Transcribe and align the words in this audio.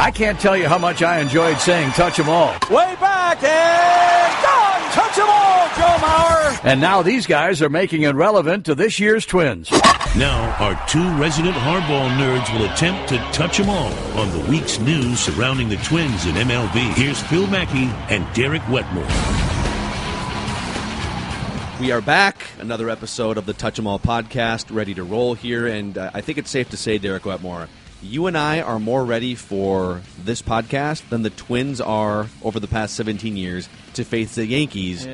I 0.00 0.10
can't 0.10 0.40
tell 0.40 0.56
you 0.56 0.66
how 0.66 0.78
much 0.78 1.02
I 1.02 1.20
enjoyed 1.20 1.58
saying 1.58 1.90
touch 1.90 2.18
'em 2.18 2.30
all. 2.30 2.54
Way 2.70 2.96
back 2.98 3.42
and 3.42 4.32
done. 4.42 4.92
Touch 4.92 5.18
'em 5.18 5.28
all, 5.28 5.68
Joe 5.76 5.98
Mauer. 6.00 6.60
And 6.64 6.80
now 6.80 7.02
these 7.02 7.26
guys 7.26 7.60
are 7.60 7.68
making 7.68 8.04
it 8.04 8.14
relevant 8.14 8.64
to 8.64 8.74
this 8.74 8.98
year's 8.98 9.26
Twins. 9.26 9.70
Now, 10.16 10.56
our 10.58 10.74
two 10.88 11.06
resident 11.18 11.54
hardball 11.54 12.08
nerds 12.16 12.50
will 12.54 12.64
attempt 12.64 13.10
to 13.10 13.18
touch 13.32 13.58
them 13.58 13.68
all 13.68 13.92
on 14.16 14.32
the 14.32 14.50
week's 14.50 14.78
news 14.78 15.20
surrounding 15.20 15.68
the 15.68 15.76
Twins 15.76 16.24
in 16.24 16.34
MLB. 16.38 16.80
Here's 16.94 17.20
Phil 17.20 17.46
Mackey 17.48 17.90
and 18.08 18.24
Derek 18.32 18.62
Wetmore. 18.70 19.04
We 21.78 21.92
are 21.92 22.00
back. 22.00 22.42
Another 22.58 22.88
episode 22.88 23.36
of 23.36 23.44
the 23.44 23.52
Touch 23.52 23.78
'em 23.78 23.86
All 23.86 23.98
podcast, 23.98 24.74
ready 24.74 24.94
to 24.94 25.04
roll 25.04 25.34
here. 25.34 25.66
And 25.66 25.98
uh, 25.98 26.10
I 26.14 26.22
think 26.22 26.38
it's 26.38 26.50
safe 26.50 26.70
to 26.70 26.76
say, 26.78 26.96
Derek 26.96 27.24
Wetmore, 27.26 27.68
you 28.02 28.26
and 28.26 28.36
I 28.36 28.60
are 28.60 28.78
more 28.78 29.04
ready 29.04 29.34
for 29.34 30.00
this 30.24 30.42
podcast 30.42 31.08
than 31.10 31.22
the 31.22 31.30
Twins 31.30 31.80
are 31.80 32.28
over 32.42 32.58
the 32.58 32.68
past 32.68 32.94
17 32.94 33.36
years 33.36 33.68
to 33.94 34.04
face 34.04 34.34
the 34.34 34.46
Yankees 34.46 35.06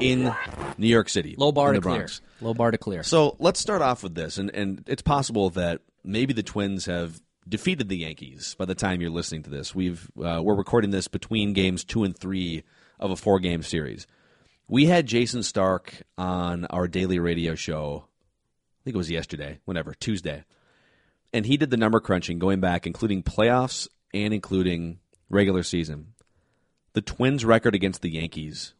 in 0.00 0.34
New 0.76 0.86
York 0.86 1.08
City. 1.08 1.34
Low 1.38 1.52
bar 1.52 1.68
in 1.68 1.74
to 1.74 1.80
the 1.80 1.88
clear. 1.88 2.08
Low 2.40 2.54
bar 2.54 2.70
to 2.70 2.78
clear. 2.78 3.02
So 3.02 3.36
let's 3.38 3.60
start 3.60 3.82
off 3.82 4.02
with 4.02 4.14
this, 4.14 4.38
and, 4.38 4.50
and 4.54 4.84
it's 4.86 5.02
possible 5.02 5.50
that 5.50 5.80
maybe 6.04 6.32
the 6.32 6.42
Twins 6.42 6.86
have 6.86 7.20
defeated 7.48 7.88
the 7.88 7.98
Yankees 7.98 8.54
by 8.58 8.66
the 8.66 8.74
time 8.74 9.00
you're 9.00 9.10
listening 9.10 9.42
to 9.44 9.50
this. 9.50 9.74
We've 9.74 10.10
uh, 10.22 10.40
we're 10.42 10.54
recording 10.54 10.90
this 10.90 11.08
between 11.08 11.52
games 11.54 11.84
two 11.84 12.04
and 12.04 12.16
three 12.16 12.62
of 13.00 13.10
a 13.10 13.16
four 13.16 13.40
game 13.40 13.62
series. 13.62 14.06
We 14.68 14.84
had 14.84 15.06
Jayson 15.06 15.42
Stark 15.42 15.94
on 16.18 16.66
our 16.66 16.86
daily 16.88 17.18
radio 17.18 17.54
show. 17.54 18.04
I 18.04 18.84
think 18.84 18.94
it 18.94 18.98
was 18.98 19.10
yesterday, 19.10 19.60
whenever 19.64 19.94
Tuesday, 19.94 20.44
and 21.32 21.46
he 21.46 21.56
did 21.56 21.70
the 21.70 21.76
number 21.76 22.00
crunching 22.00 22.38
going 22.38 22.60
back, 22.60 22.86
including 22.86 23.22
playoffs 23.22 23.88
and 24.14 24.32
including 24.32 24.98
regular 25.28 25.62
season. 25.62 26.14
The 26.94 27.02
Twins' 27.02 27.44
record 27.44 27.74
against 27.74 28.02
the 28.02 28.10
Yankees 28.10 28.74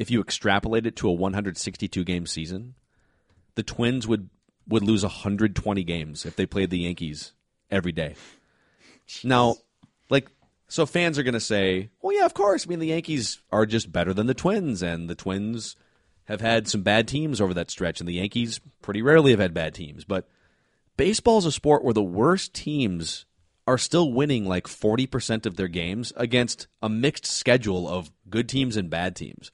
if 0.00 0.10
you 0.10 0.20
extrapolate 0.22 0.86
it 0.86 0.96
to 0.96 1.08
a 1.08 1.12
162 1.12 2.04
game 2.04 2.26
season, 2.26 2.74
the 3.54 3.62
Twins 3.62 4.08
would 4.08 4.30
would 4.66 4.82
lose 4.82 5.02
120 5.02 5.84
games 5.84 6.24
if 6.24 6.36
they 6.36 6.46
played 6.46 6.70
the 6.70 6.78
Yankees 6.78 7.32
every 7.70 7.92
day. 7.92 8.14
Now, 9.22 9.56
like 10.08 10.28
so 10.68 10.86
fans 10.86 11.18
are 11.18 11.22
going 11.22 11.34
to 11.34 11.40
say, 11.40 11.90
"Well, 12.00 12.16
yeah, 12.16 12.24
of 12.24 12.32
course. 12.32 12.66
I 12.66 12.68
mean, 12.68 12.78
the 12.78 12.86
Yankees 12.86 13.40
are 13.52 13.66
just 13.66 13.92
better 13.92 14.14
than 14.14 14.26
the 14.26 14.34
Twins 14.34 14.82
and 14.82 15.10
the 15.10 15.14
Twins 15.14 15.76
have 16.24 16.40
had 16.40 16.66
some 16.66 16.82
bad 16.82 17.06
teams 17.06 17.38
over 17.38 17.52
that 17.52 17.70
stretch 17.70 18.00
and 18.00 18.08
the 18.08 18.14
Yankees 18.14 18.58
pretty 18.80 19.02
rarely 19.02 19.32
have 19.32 19.40
had 19.40 19.52
bad 19.52 19.74
teams." 19.74 20.04
But 20.04 20.28
baseball's 21.00 21.46
a 21.46 21.50
sport 21.52 21.82
where 21.82 21.94
the 21.94 22.02
worst 22.02 22.52
teams 22.52 23.24
are 23.66 23.78
still 23.78 24.12
winning 24.12 24.44
like 24.44 24.66
40% 24.66 25.46
of 25.46 25.56
their 25.56 25.66
games 25.66 26.12
against 26.14 26.66
a 26.82 26.90
mixed 26.90 27.24
schedule 27.24 27.88
of 27.88 28.10
good 28.28 28.50
teams 28.50 28.76
and 28.76 28.90
bad 28.90 29.16
teams. 29.16 29.50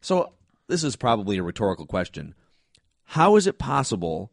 So 0.00 0.34
this 0.68 0.84
is 0.84 0.94
probably 0.94 1.36
a 1.36 1.42
rhetorical 1.42 1.84
question. 1.84 2.32
How 3.06 3.34
is 3.34 3.48
it 3.48 3.58
possible 3.58 4.30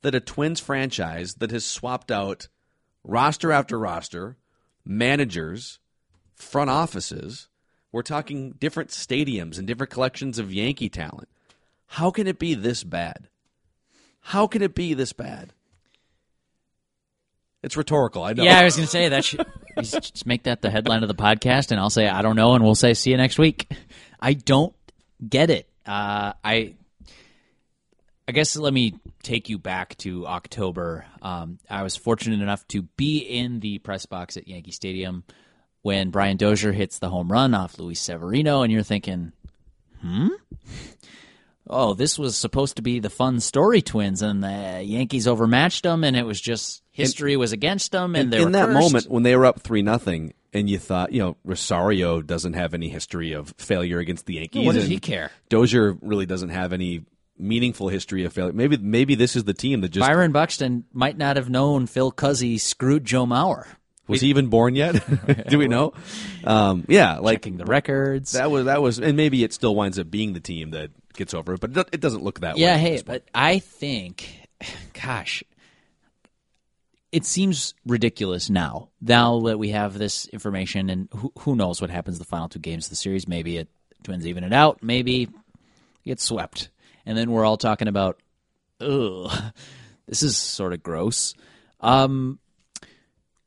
that 0.00 0.14
a 0.14 0.20
Twins 0.20 0.58
franchise 0.58 1.34
that 1.34 1.50
has 1.50 1.66
swapped 1.66 2.10
out 2.10 2.48
roster 3.04 3.52
after 3.52 3.78
roster, 3.78 4.38
managers, 4.86 5.80
front 6.34 6.70
offices, 6.70 7.50
we're 7.92 8.00
talking 8.00 8.52
different 8.52 8.88
stadiums 8.88 9.58
and 9.58 9.66
different 9.66 9.92
collections 9.92 10.38
of 10.38 10.50
Yankee 10.50 10.88
talent. 10.88 11.28
How 11.88 12.10
can 12.10 12.26
it 12.26 12.38
be 12.38 12.54
this 12.54 12.84
bad? 12.84 13.28
How 14.20 14.46
can 14.46 14.62
it 14.62 14.74
be 14.74 14.94
this 14.94 15.12
bad? 15.12 15.52
It's 17.62 17.76
rhetorical. 17.76 18.22
I 18.22 18.32
know. 18.34 18.44
Yeah, 18.44 18.60
I 18.60 18.64
was 18.64 18.76
going 18.76 18.86
to 18.86 18.90
say 18.90 19.08
that. 19.08 19.24
Should, 19.24 19.44
just 19.78 20.26
make 20.26 20.44
that 20.44 20.62
the 20.62 20.70
headline 20.70 21.02
of 21.02 21.08
the 21.08 21.14
podcast, 21.14 21.70
and 21.70 21.80
I'll 21.80 21.90
say 21.90 22.08
I 22.08 22.22
don't 22.22 22.36
know, 22.36 22.54
and 22.54 22.64
we'll 22.64 22.74
say 22.74 22.94
see 22.94 23.10
you 23.10 23.16
next 23.16 23.38
week. 23.38 23.70
I 24.20 24.34
don't 24.34 24.74
get 25.26 25.50
it. 25.50 25.68
Uh, 25.86 26.34
I, 26.44 26.74
I 28.26 28.32
guess 28.32 28.56
let 28.56 28.72
me 28.72 28.94
take 29.22 29.48
you 29.48 29.58
back 29.58 29.96
to 29.98 30.26
October. 30.26 31.04
Um, 31.22 31.58
I 31.68 31.82
was 31.82 31.96
fortunate 31.96 32.40
enough 32.40 32.66
to 32.68 32.82
be 32.82 33.18
in 33.18 33.60
the 33.60 33.78
press 33.78 34.06
box 34.06 34.36
at 34.36 34.46
Yankee 34.46 34.70
Stadium 34.70 35.24
when 35.82 36.10
Brian 36.10 36.36
Dozier 36.36 36.72
hits 36.72 36.98
the 36.98 37.08
home 37.08 37.30
run 37.30 37.54
off 37.54 37.78
Luis 37.78 38.00
Severino, 38.00 38.62
and 38.62 38.72
you're 38.72 38.82
thinking, 38.82 39.32
hmm. 40.00 40.28
Oh, 41.70 41.94
this 41.94 42.18
was 42.18 42.36
supposed 42.36 42.76
to 42.76 42.82
be 42.82 42.98
the 42.98 43.10
fun 43.10 43.40
story 43.40 43.82
twins, 43.82 44.22
and 44.22 44.42
the 44.42 44.82
Yankees 44.84 45.26
overmatched 45.28 45.82
them, 45.82 46.02
and 46.04 46.16
it 46.16 46.24
was 46.24 46.40
just 46.40 46.82
history 46.90 47.36
was 47.36 47.52
against 47.52 47.92
them, 47.92 48.14
and 48.14 48.24
in, 48.24 48.30
they 48.30 48.42
in 48.42 48.52
that 48.52 48.66
cursed. 48.66 48.80
moment 48.80 49.10
when 49.10 49.22
they 49.22 49.36
were 49.36 49.44
up 49.46 49.60
three 49.60 49.82
nothing, 49.82 50.32
and 50.52 50.68
you 50.70 50.78
thought, 50.78 51.12
you 51.12 51.20
know, 51.20 51.36
Rosario 51.44 52.22
doesn't 52.22 52.54
have 52.54 52.72
any 52.74 52.88
history 52.88 53.32
of 53.32 53.52
failure 53.58 53.98
against 53.98 54.26
the 54.26 54.34
Yankees. 54.34 54.64
what 54.64 54.74
does 54.74 54.88
he 54.88 54.98
care? 54.98 55.30
Dozier 55.50 55.96
really 56.00 56.26
doesn't 56.26 56.48
have 56.48 56.72
any 56.72 57.04
meaningful 57.38 57.88
history 57.88 58.24
of 58.24 58.32
failure. 58.32 58.52
Maybe 58.52 58.76
maybe 58.78 59.14
this 59.14 59.36
is 59.36 59.44
the 59.44 59.54
team 59.54 59.80
that 59.82 59.90
just 59.90 60.06
Byron 60.06 60.32
Buxton 60.32 60.84
might 60.92 61.18
not 61.18 61.36
have 61.36 61.50
known 61.50 61.86
Phil 61.86 62.10
Cuzzi 62.10 62.58
screwed 62.58 63.04
Joe 63.04 63.26
Mauer. 63.26 63.66
was 64.08 64.22
he 64.22 64.28
even 64.28 64.48
born 64.48 64.74
yet? 64.74 65.04
Do 65.48 65.58
we 65.58 65.68
know? 65.68 65.92
Um, 66.44 66.84
yeah, 66.88 67.18
like 67.18 67.36
Checking 67.42 67.58
the 67.58 67.66
records. 67.66 68.32
that 68.32 68.50
was 68.50 68.64
that 68.64 68.80
was, 68.82 68.98
and 68.98 69.16
maybe 69.16 69.44
it 69.44 69.52
still 69.52 69.74
winds 69.74 69.98
up 69.98 70.10
being 70.10 70.32
the 70.32 70.40
team 70.40 70.70
that 70.70 70.90
gets 71.18 71.34
over 71.34 71.54
it, 71.54 71.60
but 71.60 71.88
it 71.92 72.00
doesn't 72.00 72.22
look 72.22 72.40
that 72.40 72.54
way. 72.54 72.62
yeah, 72.62 72.78
hey, 72.78 73.02
but 73.04 73.24
I 73.34 73.58
think, 73.58 74.48
gosh, 75.02 75.42
it 77.12 77.26
seems 77.26 77.74
ridiculous 77.84 78.48
now. 78.48 78.88
Now 79.00 79.40
that 79.40 79.58
we 79.58 79.70
have 79.70 79.98
this 79.98 80.26
information, 80.28 80.88
and 80.88 81.08
who, 81.14 81.32
who 81.40 81.56
knows 81.56 81.80
what 81.80 81.90
happens 81.90 82.18
the 82.18 82.24
final 82.24 82.48
two 82.48 82.58
games 82.58 82.86
of 82.86 82.90
the 82.90 82.96
series? 82.96 83.28
Maybe 83.28 83.58
it 83.58 83.68
Twins 84.04 84.26
even 84.26 84.44
it 84.44 84.52
out. 84.52 84.82
Maybe 84.82 85.28
get 86.04 86.20
swept, 86.20 86.70
and 87.04 87.18
then 87.18 87.30
we're 87.30 87.44
all 87.44 87.56
talking 87.56 87.88
about, 87.88 88.20
ugh, 88.80 89.30
this 90.06 90.22
is 90.22 90.36
sort 90.36 90.72
of 90.72 90.82
gross. 90.82 91.34
Um, 91.80 92.38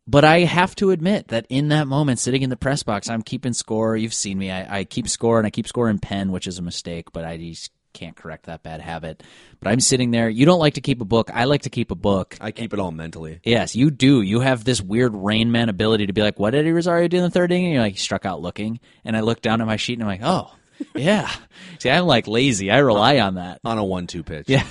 but 0.08 0.24
I 0.26 0.40
have 0.40 0.76
to 0.76 0.92
admit 0.92 1.30
that 1.30 1.46
in 1.50 1.70
that 1.70 1.88
moment, 1.88 2.20
sitting 2.20 2.42
in 2.42 2.50
the 2.50 2.58
press 2.58 2.84
box, 2.84 3.10
I'm 3.10 3.22
keeping 3.22 3.54
score. 3.54 3.96
You've 3.96 4.14
seen 4.14 4.38
me. 4.38 4.52
I, 4.52 4.80
I 4.80 4.84
keep 4.84 5.08
score 5.08 5.38
and 5.38 5.48
I 5.48 5.50
keep 5.50 5.68
score 5.68 5.90
in 5.90 6.00
pen, 6.00 6.32
which 6.32 6.48
is 6.48 6.60
a 6.60 6.62
mistake, 6.62 7.12
but 7.14 7.26
I 7.26 7.38
just 7.38 7.72
can't 7.94 8.16
correct 8.16 8.46
that 8.46 8.64
bad 8.64 8.82
habit. 8.82 9.24
But 9.60 9.70
I'm 9.70 9.80
sitting 9.80 10.12
there. 10.12 10.30
You 10.30 10.46
don't 10.46 10.60
like 10.60 10.76
to 10.76 10.82
keep 10.82 11.02
a 11.02 11.06
book. 11.06 11.30
I 11.34 11.44
like 11.46 11.64
to 11.64 11.70
keep 11.70 11.92
a 11.92 11.96
book. 11.96 12.38
I 12.42 12.52
keep 12.52 12.74
it 12.74 12.80
all 12.80 12.92
mentally. 12.92 13.40
Yes, 13.44 13.76
you 13.76 13.92
do. 13.92 14.22
You 14.22 14.40
have 14.40 14.64
this 14.64 14.82
weird 14.82 15.14
Rain 15.14 15.52
Man 15.52 15.70
ability 15.70 16.08
to 16.08 16.14
be 16.14 16.22
like, 16.22 16.40
what 16.40 16.52
did 16.52 16.66
Rosario 16.66 17.08
do 17.08 17.18
in 17.18 17.24
the 17.24 17.30
third 17.30 17.52
inning? 17.52 17.66
And 17.66 17.74
you're 17.74 17.84
like, 17.84 17.94
he 17.94 18.00
struck 18.00 18.26
out 18.26 18.42
looking. 18.42 18.80
And 19.06 19.16
I 19.16 19.22
look 19.22 19.42
down 19.42 19.62
at 19.62 19.68
my 19.68 19.76
sheet 19.76 20.00
and 20.00 20.04
I'm 20.04 20.08
like, 20.08 20.22
oh, 20.24 20.54
yeah. 20.96 21.30
See, 21.80 21.90
I'm 21.90 22.06
like 22.06 22.28
lazy. 22.28 22.72
I 22.72 22.80
rely 22.80 23.20
on 23.20 23.36
that. 23.36 23.60
on 23.64 23.78
a 23.78 23.84
one-two 23.84 24.24
pitch. 24.24 24.46
Yeah. 24.48 24.66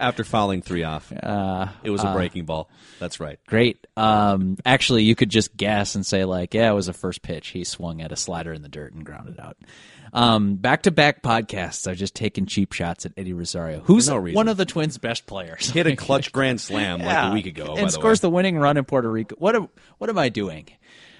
After 0.00 0.24
fouling 0.24 0.62
three 0.62 0.82
off, 0.84 1.12
Uh, 1.22 1.68
it 1.82 1.90
was 1.90 2.04
a 2.04 2.12
breaking 2.12 2.44
ball. 2.44 2.68
That's 3.00 3.18
right. 3.20 3.38
Great. 3.46 3.86
Um, 3.96 4.56
actually, 4.64 5.02
you 5.04 5.14
could 5.14 5.28
just 5.30 5.56
guess 5.56 5.94
and 5.94 6.04
say 6.06 6.24
like, 6.24 6.54
yeah, 6.54 6.70
it 6.70 6.74
was 6.74 6.88
a 6.88 6.92
first 6.92 7.22
pitch. 7.22 7.48
He 7.48 7.64
swung 7.64 8.00
at 8.00 8.12
a 8.12 8.16
slider 8.16 8.52
in 8.52 8.62
the 8.62 8.68
dirt 8.68 8.92
and 8.94 9.04
grounded 9.04 9.38
out. 9.40 9.56
Um, 10.12 10.54
back-to-back 10.56 11.22
podcasts. 11.22 11.86
I've 11.88 11.96
just 11.96 12.14
taken 12.14 12.46
cheap 12.46 12.72
shots 12.72 13.04
at 13.06 13.12
Eddie 13.16 13.32
Rosario, 13.32 13.80
who's 13.80 14.08
no 14.08 14.20
one 14.20 14.48
of 14.48 14.56
the 14.56 14.64
Twins' 14.64 14.98
best 14.98 15.26
players. 15.26 15.68
Hit 15.70 15.86
a 15.86 15.96
clutch 15.96 16.32
grand 16.32 16.60
slam 16.60 17.00
like 17.00 17.30
a 17.30 17.34
week 17.34 17.46
ago. 17.46 17.74
by 17.74 17.80
and 17.80 17.88
the 17.88 17.92
scores 17.92 18.18
way. 18.22 18.28
the 18.28 18.30
winning 18.30 18.58
run 18.58 18.76
in 18.76 18.84
Puerto 18.84 19.10
Rico. 19.10 19.34
What 19.36 19.56
am, 19.56 19.68
what 19.98 20.08
am 20.08 20.16
I 20.18 20.28
doing? 20.28 20.68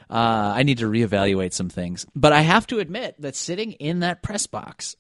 Uh, 0.08 0.52
I 0.56 0.62
need 0.62 0.78
to 0.78 0.86
reevaluate 0.86 1.52
some 1.52 1.68
things. 1.68 2.06
But 2.14 2.32
I 2.32 2.40
have 2.42 2.66
to 2.68 2.78
admit 2.78 3.16
that 3.20 3.34
sitting 3.34 3.72
in 3.72 4.00
that 4.00 4.22
press 4.22 4.46
box, 4.46 4.96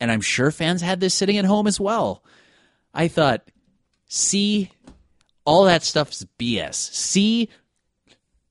and 0.00 0.10
I'm 0.10 0.20
sure 0.20 0.50
fans 0.50 0.82
had 0.82 1.00
this 1.00 1.14
sitting 1.14 1.38
at 1.38 1.44
home 1.44 1.66
as 1.66 1.80
well. 1.80 2.22
I 2.92 3.08
thought, 3.08 3.42
see, 4.06 4.70
all 5.44 5.64
that 5.64 5.82
stuff's 5.82 6.26
BS. 6.38 6.74
See, 6.74 7.48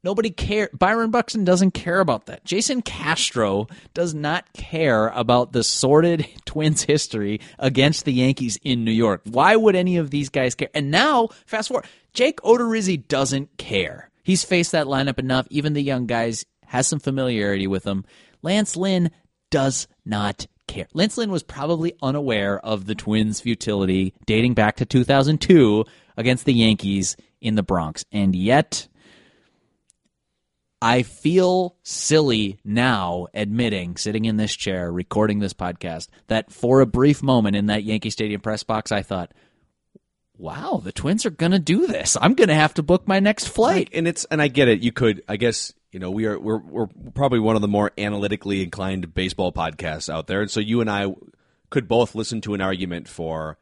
nobody 0.04 0.30
care. 0.30 0.70
Byron 0.74 1.12
Buxton 1.12 1.44
doesn't 1.44 1.72
care 1.72 2.00
about 2.00 2.28
that. 2.28 2.46
Jason 2.46 2.81
Castro 2.81 3.68
does 3.94 4.14
not 4.14 4.52
care 4.54 5.08
about 5.10 5.52
the 5.52 5.64
sordid 5.64 6.28
Twins 6.46 6.84
history 6.84 7.42
against 7.60 8.06
the 8.06 8.14
Yankees 8.14 8.58
in 8.64 8.86
New 8.86 8.92
York. 8.92 9.22
Why 9.25 9.56
would 9.56 9.75
any 9.75 9.98
of 9.98 10.12
these 10.12 10.30
guys 10.30 10.56
care? 10.56 10.70
And 10.74 10.92
now, 10.92 11.30
fast 11.46 11.70
forward, 11.70 11.86
Jake 12.14 12.40
Odorizzi 12.42 13.08
doesn't 13.08 13.58
care. 13.58 14.10
He's 14.24 14.46
faced 14.46 14.72
that 14.72 14.88
lineup 14.88 15.20
enough. 15.20 15.48
Even 15.50 15.74
the 15.74 15.81
young 15.81 16.06
guys 16.06 16.46
has 16.66 16.88
some 16.88 17.00
familiarity 17.00 17.68
with 17.68 17.84
them. 17.84 18.06
Lance 18.42 18.75
Lynn 18.75 19.12
does 19.52 19.88
not 20.06 20.48
care. 20.68 20.88
Lynn 20.94 21.32
was 21.32 21.44
probably 21.44 21.96
unaware 22.02 22.60
of 22.60 22.86
the 22.86 22.96
Twins' 22.96 23.42
futility 23.42 24.14
dating 24.26 24.54
back 24.54 24.78
to 24.78 24.86
2002 24.86 25.86
against 26.18 26.46
the 26.46 26.54
Yankees 26.54 27.16
in 27.42 27.56
the 27.56 27.64
Bronx. 27.64 28.06
And 28.12 28.36
yet, 28.36 28.88
I 30.82 31.04
feel 31.04 31.76
silly 31.84 32.60
now 32.64 33.28
admitting, 33.34 33.98
sitting 33.98 34.26
in 34.26 34.38
this 34.38 34.56
chair, 34.56 34.92
recording 34.92 35.40
this 35.40 35.54
podcast, 35.54 36.10
that 36.28 36.52
for 36.52 36.82
a 36.82 36.86
brief 36.86 37.24
moment 37.24 37.56
in 37.56 37.68
that 37.68 37.84
Yankee 37.84 38.10
Stadium 38.10 38.42
press 38.42 38.64
box, 38.64 38.92
I 38.92 39.02
thought, 39.02 39.32
wow, 40.38 40.82
the 40.84 40.92
Twins 40.92 41.26
are 41.26 41.32
going 41.32 41.54
to 41.54 41.60
do 41.60 41.88
this. 41.88 42.18
I'm 42.20 42.34
going 42.34 42.50
to 42.50 42.56
have 42.56 42.74
to 42.76 42.84
book 42.84 43.08
my 43.08 43.20
next 43.20 43.48
flight. 43.48 43.90
and 43.94 44.08
it's 44.08 44.26
and 44.26 44.42
I 44.42 44.48
get 44.48 44.68
it. 44.68 44.82
You 44.82 44.92
could, 44.92 45.24
I 45.28 45.38
guess, 45.38 45.74
you 45.96 46.00
know, 46.00 46.12
we 46.12 46.26
are 46.26 46.38
we're 46.38 46.58
we're 46.58 46.88
probably 47.14 47.40
one 47.40 47.56
of 47.56 47.62
the 47.62 47.70
more 47.70 47.90
analytically 47.98 48.62
inclined 48.62 49.14
baseball 49.14 49.54
podcasts 49.54 50.14
out 50.14 50.28
there, 50.28 50.42
and 50.42 50.52
so 50.52 50.60
you 50.60 50.82
and 50.82 50.90
I 50.90 51.16
could 51.70 51.88
both 51.88 52.16
listen 52.16 52.42
to 52.42 52.54
an 52.54 52.60
argument 52.60 53.08
for 53.08 53.58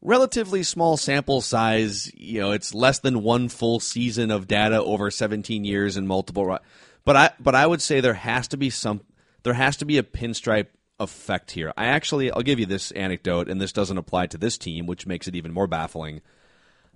relatively 0.00 0.62
small 0.62 0.96
sample 0.96 1.40
size. 1.40 2.12
You 2.14 2.42
know, 2.42 2.52
it's 2.52 2.74
less 2.74 3.00
than 3.00 3.24
one 3.24 3.48
full 3.48 3.80
season 3.80 4.30
of 4.30 4.46
data 4.46 4.80
over 4.80 5.10
17 5.10 5.64
years 5.64 5.96
and 5.96 6.06
multiple. 6.06 6.60
But 7.04 7.16
I 7.16 7.30
but 7.40 7.56
I 7.56 7.66
would 7.66 7.82
say 7.82 8.00
there 8.00 8.14
has 8.14 8.46
to 8.48 8.56
be 8.56 8.70
some 8.70 9.00
there 9.42 9.54
has 9.54 9.76
to 9.78 9.84
be 9.84 9.98
a 9.98 10.04
pinstripe 10.04 10.68
effect 11.00 11.50
here. 11.50 11.72
I 11.76 11.86
actually 11.86 12.30
I'll 12.30 12.42
give 12.42 12.60
you 12.60 12.66
this 12.66 12.92
anecdote, 12.92 13.48
and 13.48 13.60
this 13.60 13.72
doesn't 13.72 13.98
apply 13.98 14.28
to 14.28 14.38
this 14.38 14.58
team, 14.58 14.86
which 14.86 15.08
makes 15.08 15.26
it 15.26 15.34
even 15.34 15.52
more 15.52 15.66
baffling. 15.66 16.20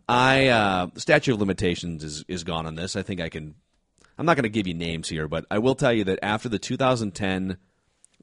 I 0.08 0.46
uh, 0.46 0.90
statute 0.94 1.34
of 1.34 1.40
limitations 1.40 2.04
is 2.04 2.24
is 2.28 2.44
gone 2.44 2.66
on 2.66 2.76
this. 2.76 2.94
I 2.94 3.02
think 3.02 3.20
I 3.20 3.28
can. 3.28 3.56
I'm 4.18 4.26
not 4.26 4.36
going 4.36 4.42
to 4.42 4.48
give 4.48 4.66
you 4.66 4.74
names 4.74 5.08
here, 5.08 5.28
but 5.28 5.46
I 5.50 5.58
will 5.58 5.74
tell 5.74 5.92
you 5.92 6.04
that 6.04 6.18
after 6.22 6.48
the 6.48 6.58
2010 6.58 7.56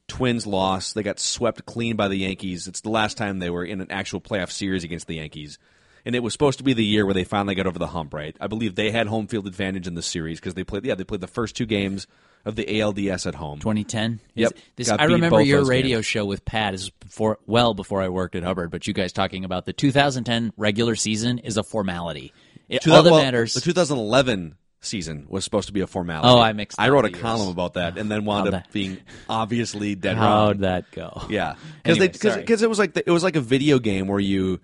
Twins 0.08 0.46
loss, 0.46 0.92
they 0.92 1.02
got 1.02 1.18
swept 1.18 1.66
clean 1.66 1.96
by 1.96 2.08
the 2.08 2.16
Yankees. 2.16 2.68
It's 2.68 2.82
the 2.82 2.90
last 2.90 3.16
time 3.16 3.38
they 3.38 3.50
were 3.50 3.64
in 3.64 3.80
an 3.80 3.90
actual 3.90 4.20
playoff 4.20 4.52
series 4.52 4.84
against 4.84 5.06
the 5.06 5.16
Yankees, 5.16 5.58
and 6.04 6.14
it 6.14 6.22
was 6.22 6.32
supposed 6.32 6.58
to 6.58 6.64
be 6.64 6.74
the 6.74 6.84
year 6.84 7.04
where 7.04 7.14
they 7.14 7.24
finally 7.24 7.54
got 7.56 7.66
over 7.66 7.78
the 7.78 7.88
hump. 7.88 8.14
Right? 8.14 8.36
I 8.40 8.46
believe 8.46 8.74
they 8.74 8.90
had 8.92 9.08
home 9.08 9.26
field 9.26 9.46
advantage 9.46 9.86
in 9.88 9.94
the 9.94 10.02
series 10.02 10.38
because 10.38 10.54
they 10.54 10.64
played. 10.64 10.84
Yeah, 10.84 10.94
they 10.94 11.04
played 11.04 11.22
the 11.22 11.26
first 11.26 11.56
two 11.56 11.66
games 11.66 12.06
of 12.44 12.54
the 12.54 12.64
ALDS 12.64 13.26
at 13.26 13.34
home. 13.34 13.58
2010. 13.58 14.20
Yep. 14.34 14.52
Is- 14.52 14.62
This, 14.76 14.88
I 14.88 15.04
remember 15.04 15.40
your 15.40 15.64
radio 15.64 15.98
games. 15.98 16.06
show 16.06 16.24
with 16.24 16.44
Pat 16.44 16.74
is 16.74 16.90
before, 16.90 17.38
well 17.46 17.74
before 17.74 18.00
I 18.00 18.08
worked 18.08 18.36
at 18.36 18.44
Hubbard. 18.44 18.70
But 18.70 18.86
you 18.86 18.94
guys 18.94 19.12
talking 19.12 19.44
about 19.44 19.64
the 19.66 19.72
2010 19.72 20.52
regular 20.56 20.94
season 20.94 21.38
is 21.38 21.56
a 21.56 21.64
formality. 21.64 22.32
It, 22.68 22.86
all 22.86 23.02
that 23.02 23.10
well, 23.10 23.22
matters. 23.22 23.54
The 23.54 23.60
2011 23.60 24.54
season 24.86 25.26
was 25.28 25.44
supposed 25.44 25.66
to 25.66 25.72
be 25.72 25.80
a 25.80 25.86
formality. 25.86 26.28
Oh, 26.28 26.38
I 26.40 26.52
mixed 26.52 26.80
I 26.80 26.88
wrote 26.88 27.04
a 27.04 27.10
years. 27.10 27.20
column 27.20 27.48
about 27.48 27.74
that, 27.74 27.98
and 27.98 28.10
then 28.10 28.24
wound 28.24 28.46
How'd 28.46 28.54
up 28.54 28.64
that- 28.64 28.72
being 28.72 28.98
obviously 29.28 29.94
dead 29.94 30.16
How'd 30.16 30.56
wrong. 30.56 30.60
that 30.62 30.90
go? 30.92 31.22
Yeah, 31.28 31.54
because 31.82 31.98
Anyway, 32.00 32.38
because 32.40 32.62
it 32.62 32.68
was 32.68 32.78
like 32.78 32.94
the, 32.94 33.06
it 33.06 33.12
was 33.12 33.22
like 33.22 33.36
a 33.36 33.40
video 33.40 33.78
game 33.78 34.06
where 34.08 34.20
you 34.20 34.60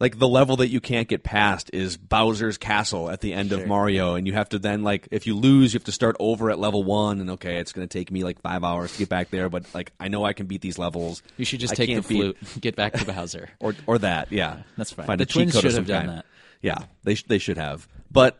like 0.00 0.18
the 0.18 0.26
level 0.28 0.56
that 0.56 0.68
you 0.68 0.80
can't 0.80 1.06
get 1.06 1.22
past 1.22 1.70
is 1.72 1.96
Bowser's 1.96 2.58
castle 2.58 3.08
at 3.08 3.20
the 3.20 3.32
end 3.32 3.52
of 3.52 3.64
Mario, 3.66 4.16
and 4.16 4.26
you 4.26 4.32
have 4.32 4.48
to 4.48 4.58
then 4.58 4.82
like 4.82 5.06
if 5.12 5.26
you 5.26 5.36
lose, 5.36 5.72
you 5.72 5.78
have 5.78 5.84
to 5.84 5.92
start 5.92 6.16
over 6.18 6.50
at 6.50 6.58
level 6.58 6.82
one, 6.82 7.20
and 7.20 7.30
okay, 7.30 7.58
it's 7.58 7.72
going 7.72 7.86
to 7.86 7.98
take 7.98 8.10
me 8.10 8.24
like 8.24 8.40
five 8.40 8.64
hours 8.64 8.92
to 8.92 8.98
get 8.98 9.08
back 9.08 9.30
there, 9.30 9.48
but 9.48 9.64
like 9.72 9.92
I 10.00 10.08
know 10.08 10.24
I 10.24 10.32
can 10.32 10.46
beat 10.46 10.60
these 10.62 10.78
levels. 10.78 11.22
You 11.36 11.44
should 11.44 11.60
just 11.60 11.74
I 11.74 11.76
take 11.76 11.88
the 11.88 11.94
can't 11.94 12.08
beat- 12.08 12.38
flute, 12.38 12.60
get 12.60 12.76
back 12.76 12.94
to 12.94 13.04
Bowser. 13.04 13.50
or 13.60 13.74
or 13.86 13.98
that. 13.98 14.32
Yeah, 14.32 14.58
That's 14.76 14.90
fine. 14.90 15.06
Find 15.06 15.20
The 15.20 15.22
a 15.22 15.26
cheat 15.26 15.50
Twins 15.52 15.60
should 15.60 15.74
have 15.74 15.86
done 15.86 16.08
that. 16.08 16.26
Yeah, 16.60 16.78
they 17.04 17.14
sh- 17.14 17.24
they 17.24 17.38
should 17.38 17.58
have. 17.58 17.86
But 18.10 18.38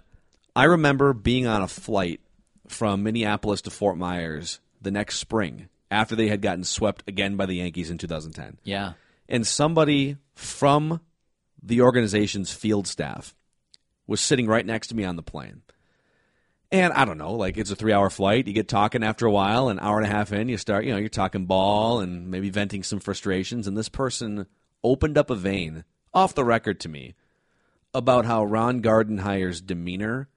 I 0.56 0.64
remember 0.64 1.12
being 1.12 1.46
on 1.46 1.62
a 1.62 1.68
flight 1.68 2.20
from 2.68 3.02
Minneapolis 3.02 3.62
to 3.62 3.70
Fort 3.70 3.96
Myers 3.96 4.60
the 4.80 4.90
next 4.90 5.18
spring 5.18 5.68
after 5.90 6.14
they 6.16 6.28
had 6.28 6.42
gotten 6.42 6.64
swept 6.64 7.02
again 7.08 7.36
by 7.36 7.46
the 7.46 7.56
Yankees 7.56 7.90
in 7.90 7.98
2010 7.98 8.58
Yeah. 8.64 8.92
and 9.28 9.46
somebody 9.46 10.16
from 10.34 11.00
the 11.62 11.80
organization's 11.80 12.52
field 12.52 12.86
staff 12.86 13.34
was 14.06 14.20
sitting 14.20 14.46
right 14.46 14.66
next 14.66 14.88
to 14.88 14.96
me 14.96 15.04
on 15.04 15.16
the 15.16 15.22
plane. 15.22 15.62
And 16.70 16.92
I 16.92 17.04
don't 17.04 17.18
know, 17.18 17.34
like 17.34 17.56
it's 17.56 17.70
a 17.70 17.76
three 17.76 17.92
hour 17.92 18.10
flight. 18.10 18.46
You 18.46 18.52
get 18.52 18.68
talking 18.68 19.04
after 19.04 19.26
a 19.26 19.30
while, 19.30 19.68
an 19.68 19.78
hour 19.78 19.98
and 19.98 20.06
a 20.06 20.10
half 20.10 20.32
in, 20.32 20.48
you 20.48 20.56
start, 20.58 20.84
you 20.84 20.92
know, 20.92 20.98
you're 20.98 21.08
talking 21.08 21.46
ball 21.46 22.00
and 22.00 22.30
maybe 22.30 22.50
venting 22.50 22.82
some 22.82 23.00
frustrations. 23.00 23.66
And 23.66 23.76
this 23.76 23.88
person 23.88 24.46
opened 24.82 25.16
up 25.16 25.30
a 25.30 25.34
vein 25.36 25.84
off 26.12 26.34
the 26.34 26.44
record 26.44 26.80
to 26.80 26.88
me 26.88 27.14
about 27.94 28.24
how 28.24 28.44
Ron 28.44 28.80
Gardenhire's 28.80 29.60
demeanor 29.60 30.28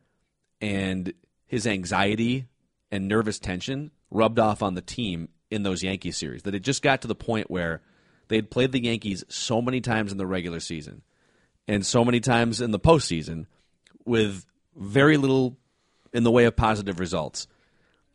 and 0.61 1.13
his 1.45 1.67
anxiety 1.67 2.47
and 2.91 3.07
nervous 3.07 3.39
tension 3.39 3.91
rubbed 4.11 4.39
off 4.39 4.61
on 4.61 4.73
the 4.73 4.81
team 4.81 5.29
in 5.49 5.63
those 5.63 5.83
Yankee 5.83 6.11
series. 6.11 6.43
That 6.43 6.55
it 6.55 6.59
just 6.61 6.81
got 6.81 7.01
to 7.01 7.07
the 7.07 7.15
point 7.15 7.49
where 7.49 7.81
they 8.27 8.35
had 8.35 8.49
played 8.49 8.71
the 8.71 8.83
Yankees 8.83 9.23
so 9.29 9.61
many 9.61 9.81
times 9.81 10.11
in 10.11 10.17
the 10.17 10.27
regular 10.27 10.59
season 10.59 11.01
and 11.67 11.85
so 11.85 12.03
many 12.03 12.19
times 12.19 12.61
in 12.61 12.71
the 12.71 12.79
postseason 12.79 13.45
with 14.05 14.45
very 14.75 15.17
little 15.17 15.57
in 16.13 16.23
the 16.23 16.31
way 16.31 16.45
of 16.45 16.55
positive 16.55 16.99
results. 16.99 17.47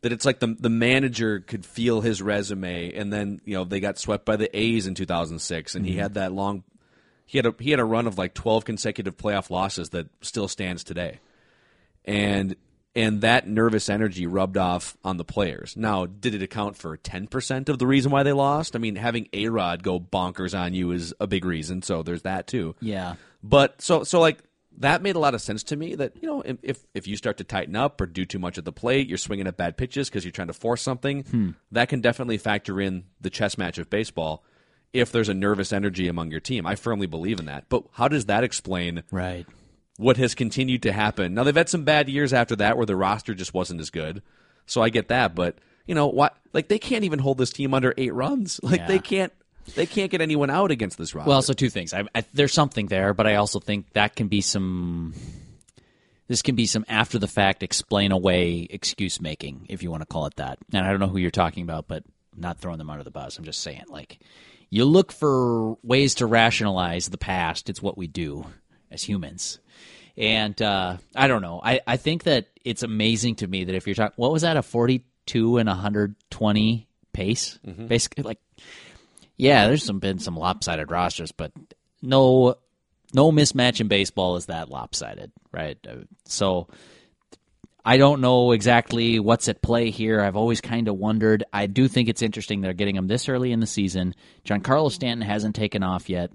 That 0.03 0.13
it's 0.13 0.25
like 0.25 0.41
the 0.41 0.57
the 0.59 0.69
manager 0.69 1.39
could 1.39 1.65
feel 1.65 2.01
his 2.01 2.21
resume, 2.21 2.93
and 2.93 3.13
then 3.13 3.41
you 3.45 3.55
know 3.55 3.63
they 3.63 3.79
got 3.79 3.99
swept 3.99 4.25
by 4.25 4.35
the 4.35 4.55
A's 4.59 4.89
in 4.89 4.97
2006, 4.97 5.77
and 5.77 5.87
he 5.87 5.93
mm-hmm. 5.93 6.01
had 6.01 6.15
that 6.15 6.33
long. 6.33 6.65
He 7.25 7.39
had 7.39 7.47
a 7.47 7.55
he 7.61 7.71
had 7.71 7.79
a 7.79 7.85
run 7.85 8.09
of 8.09 8.19
like 8.19 8.35
12 8.35 8.65
consecutive 8.65 9.17
playoff 9.17 9.49
losses 9.49 9.91
that 9.91 10.09
still 10.21 10.49
stands 10.49 10.83
today 10.83 11.21
and 12.05 12.57
and 12.95 13.23
that 13.23 13.49
nervous 13.49 13.89
energy 13.89 14.27
rubbed 14.27 14.59
off 14.59 14.99
on 15.03 15.17
the 15.17 15.25
players. 15.25 15.77
Now, 15.77 16.05
did 16.05 16.35
it 16.35 16.43
account 16.43 16.77
for 16.77 16.97
ten 16.97 17.27
percent 17.27 17.69
of 17.69 17.79
the 17.79 17.87
reason 17.87 18.11
why 18.13 18.23
they 18.23 18.33
lost? 18.33 18.77
I 18.77 18.79
mean, 18.79 18.97
having 18.97 19.29
A 19.33 19.49
Rod 19.49 19.83
go 19.83 19.99
bonkers 19.99 20.59
on 20.59 20.75
you 20.75 20.91
is 20.91 21.15
a 21.19 21.27
big 21.27 21.45
reason, 21.45 21.83
so 21.83 22.03
there's 22.03 22.23
that 22.23 22.47
too. 22.47 22.75
Yeah. 22.81 23.15
But 23.43 23.81
so 23.81 24.05
so 24.05 24.21
like 24.21 24.39
that 24.79 25.03
made 25.03 25.17
a 25.17 25.19
lot 25.19 25.35
of 25.35 25.41
sense 25.41 25.63
to 25.65 25.77
me. 25.77 25.95
That 25.95 26.13
you 26.21 26.29
know 26.29 26.43
if 26.63 26.85
if 26.95 27.07
you 27.07 27.17
start 27.17 27.39
to 27.39 27.45
tighten 27.45 27.77
up 27.77 28.01
or 28.01 28.07
do 28.07 28.25
too 28.25 28.39
much 28.39 28.59
at 28.59 28.65
the 28.65 28.73
plate, 28.73 29.09
you're 29.09 29.19
swinging 29.19 29.47
at 29.47 29.57
bad 29.57 29.77
pitches 29.77 30.09
because 30.09 30.25
you're 30.25 30.33
trying 30.33 30.49
to 30.49 30.55
force 30.55 30.83
something. 30.83 31.23
Hmm. 31.25 31.51
That 31.71 31.89
can 31.89 32.01
definitely 32.01 32.39
factor 32.39 32.81
in 32.81 33.05
the 33.21 33.31
chess 33.31 33.57
match 33.57 33.79
of 33.79 33.89
baseball. 33.91 34.45
If 34.93 35.11
there's 35.11 35.31
a 35.31 35.35
nervous 35.35 35.73
energy 35.73 36.07
among 36.09 36.31
your 36.31 36.41
team, 36.41 36.67
I 36.67 36.75
firmly 36.75 37.07
believe 37.07 37.41
in 37.41 37.47
that. 37.47 37.71
But 37.71 37.85
how 37.93 38.09
does 38.09 38.27
that 38.27 38.45
explain 38.45 39.03
Right. 39.11 39.47
What 40.03 40.17
has 40.19 40.35
continued 40.35 40.83
to 40.83 40.93
happen. 40.93 41.35
Now 41.35 41.45
they've 41.45 41.55
had 41.57 41.69
some 41.69 41.85
bad 41.85 42.09
years 42.09 42.33
after 42.33 42.57
that 42.57 42.77
where 42.77 42.87
the 42.87 42.97
roster 42.97 43.35
just 43.35 43.55
wasn't 43.55 43.81
as 43.81 43.91
good. 43.91 44.23
So 44.67 44.83
I 44.83 44.89
get 44.91 45.09
that, 45.09 45.35
but 45.35 45.57
you 45.87 45.95
know 45.95 46.09
what? 46.09 46.37
Like 46.53 46.69
they 46.69 46.79
can't 46.79 47.05
even 47.05 47.19
hold 47.19 47.39
this 47.39 47.51
team 47.51 47.75
under 47.75 47.95
eight 47.97 48.13
runs. 48.15 48.61
Like 48.63 48.81
Yeah. 48.81 48.87
they 48.89 48.99
can't. 48.99 49.33
They 49.77 49.87
can't 49.87 50.11
get 50.11 50.21
anyone 50.21 50.51
out 50.51 50.73
against 50.73 50.99
this 50.99 51.15
roster. 51.15 51.29
Well, 51.29 51.41
so 51.41 51.53
two 51.53 51.71
things. 51.71 51.95
I, 51.95 52.03
I, 52.17 52.25
there's 52.35 52.53
something 52.53 52.89
there, 52.89 53.15
but 53.15 53.29
I 53.29 53.37
also 53.37 53.61
think 53.61 53.93
that 53.93 54.17
can 54.17 54.27
be 54.27 54.41
some. 54.41 55.15
This 56.27 56.43
can 56.43 56.57
be 56.57 56.67
some 56.67 56.85
after 56.89 57.19
the 57.19 57.29
fact 57.29 57.63
explain 57.63 58.11
away 58.11 58.67
excuse 58.71 59.21
making, 59.21 59.67
if 59.69 59.83
you 59.85 59.91
want 59.91 60.01
to 60.03 60.07
call 60.07 60.27
it 60.27 60.35
that. 60.37 60.59
And 60.73 60.85
I 60.85 60.91
don't 60.91 60.99
know 60.99 61.07
who 61.07 61.19
you're 61.19 61.31
talking 61.31 61.63
about, 61.63 61.87
but 61.87 62.03
I'm 62.35 62.41
not 62.41 62.59
throwing 62.59 62.79
them 62.79 62.91
under 62.91 63.05
the 63.05 63.11
bus. 63.13 63.39
I'm 63.39 63.45
just 63.45 63.61
saying, 63.61 63.85
like, 63.89 64.19
you 64.71 64.85
look 64.85 65.13
for 65.13 65.77
ways 65.85 66.17
to 66.17 66.27
rationalize 66.27 67.09
the 67.09 67.19
past. 67.19 67.69
It's 67.71 67.83
what 67.83 67.97
we 67.99 68.07
do 68.09 68.47
as 68.91 69.03
humans. 69.05 69.61
And 70.17 70.61
uh, 70.61 70.99
I 71.17 71.27
don't 71.27 71.43
know. 71.43 71.61
I, 71.63 71.81
I 71.87 71.97
think 71.97 72.25
that 72.25 72.47
it's 72.65 72.83
amazing 72.83 73.37
to 73.37 73.47
me 73.47 73.65
that 73.65 73.75
if 73.75 73.87
you're 73.87 73.95
talking, 73.95 74.15
what 74.17 74.33
was 74.33 74.43
that, 74.43 74.57
a 74.57 74.63
42 74.63 75.59
and 75.59 75.69
120 75.69 76.87
pace? 77.13 77.59
Basically, 77.87 78.23
like, 78.23 78.39
yeah, 79.37 79.67
there's 79.67 79.85
some 79.85 79.99
been 79.99 80.19
some 80.19 80.37
lopsided 80.37 80.91
rosters, 80.91 81.33
but 81.33 81.53
no 82.03 82.57
no 83.15 83.31
mismatch 83.31 83.81
in 83.81 83.89
baseball 83.89 84.37
is 84.37 84.47
that 84.47 84.71
lopsided, 84.71 85.31
right? 85.53 85.79
Uh, 85.89 86.05
So 86.25 86.69
I 87.85 87.97
don't 87.97 88.21
know 88.21 88.53
exactly 88.53 89.19
what's 89.19 89.49
at 89.49 89.61
play 89.61 89.91
here. 89.91 90.21
I've 90.21 90.37
always 90.37 90.61
kind 90.61 90.89
of 90.89 90.97
wondered. 90.97 91.43
I 91.53 91.67
do 91.67 91.89
think 91.89 92.09
it's 92.09 92.23
interesting 92.23 92.61
they're 92.61 92.73
getting 92.73 92.97
him 92.97 93.09
this 93.09 93.29
early 93.29 93.51
in 93.53 93.61
the 93.61 93.67
season. 93.67 94.15
Giancarlo 94.45 94.91
Stanton 94.91 95.27
hasn't 95.27 95.57
taken 95.57 95.83
off 95.83 96.09
yet. 96.09 96.31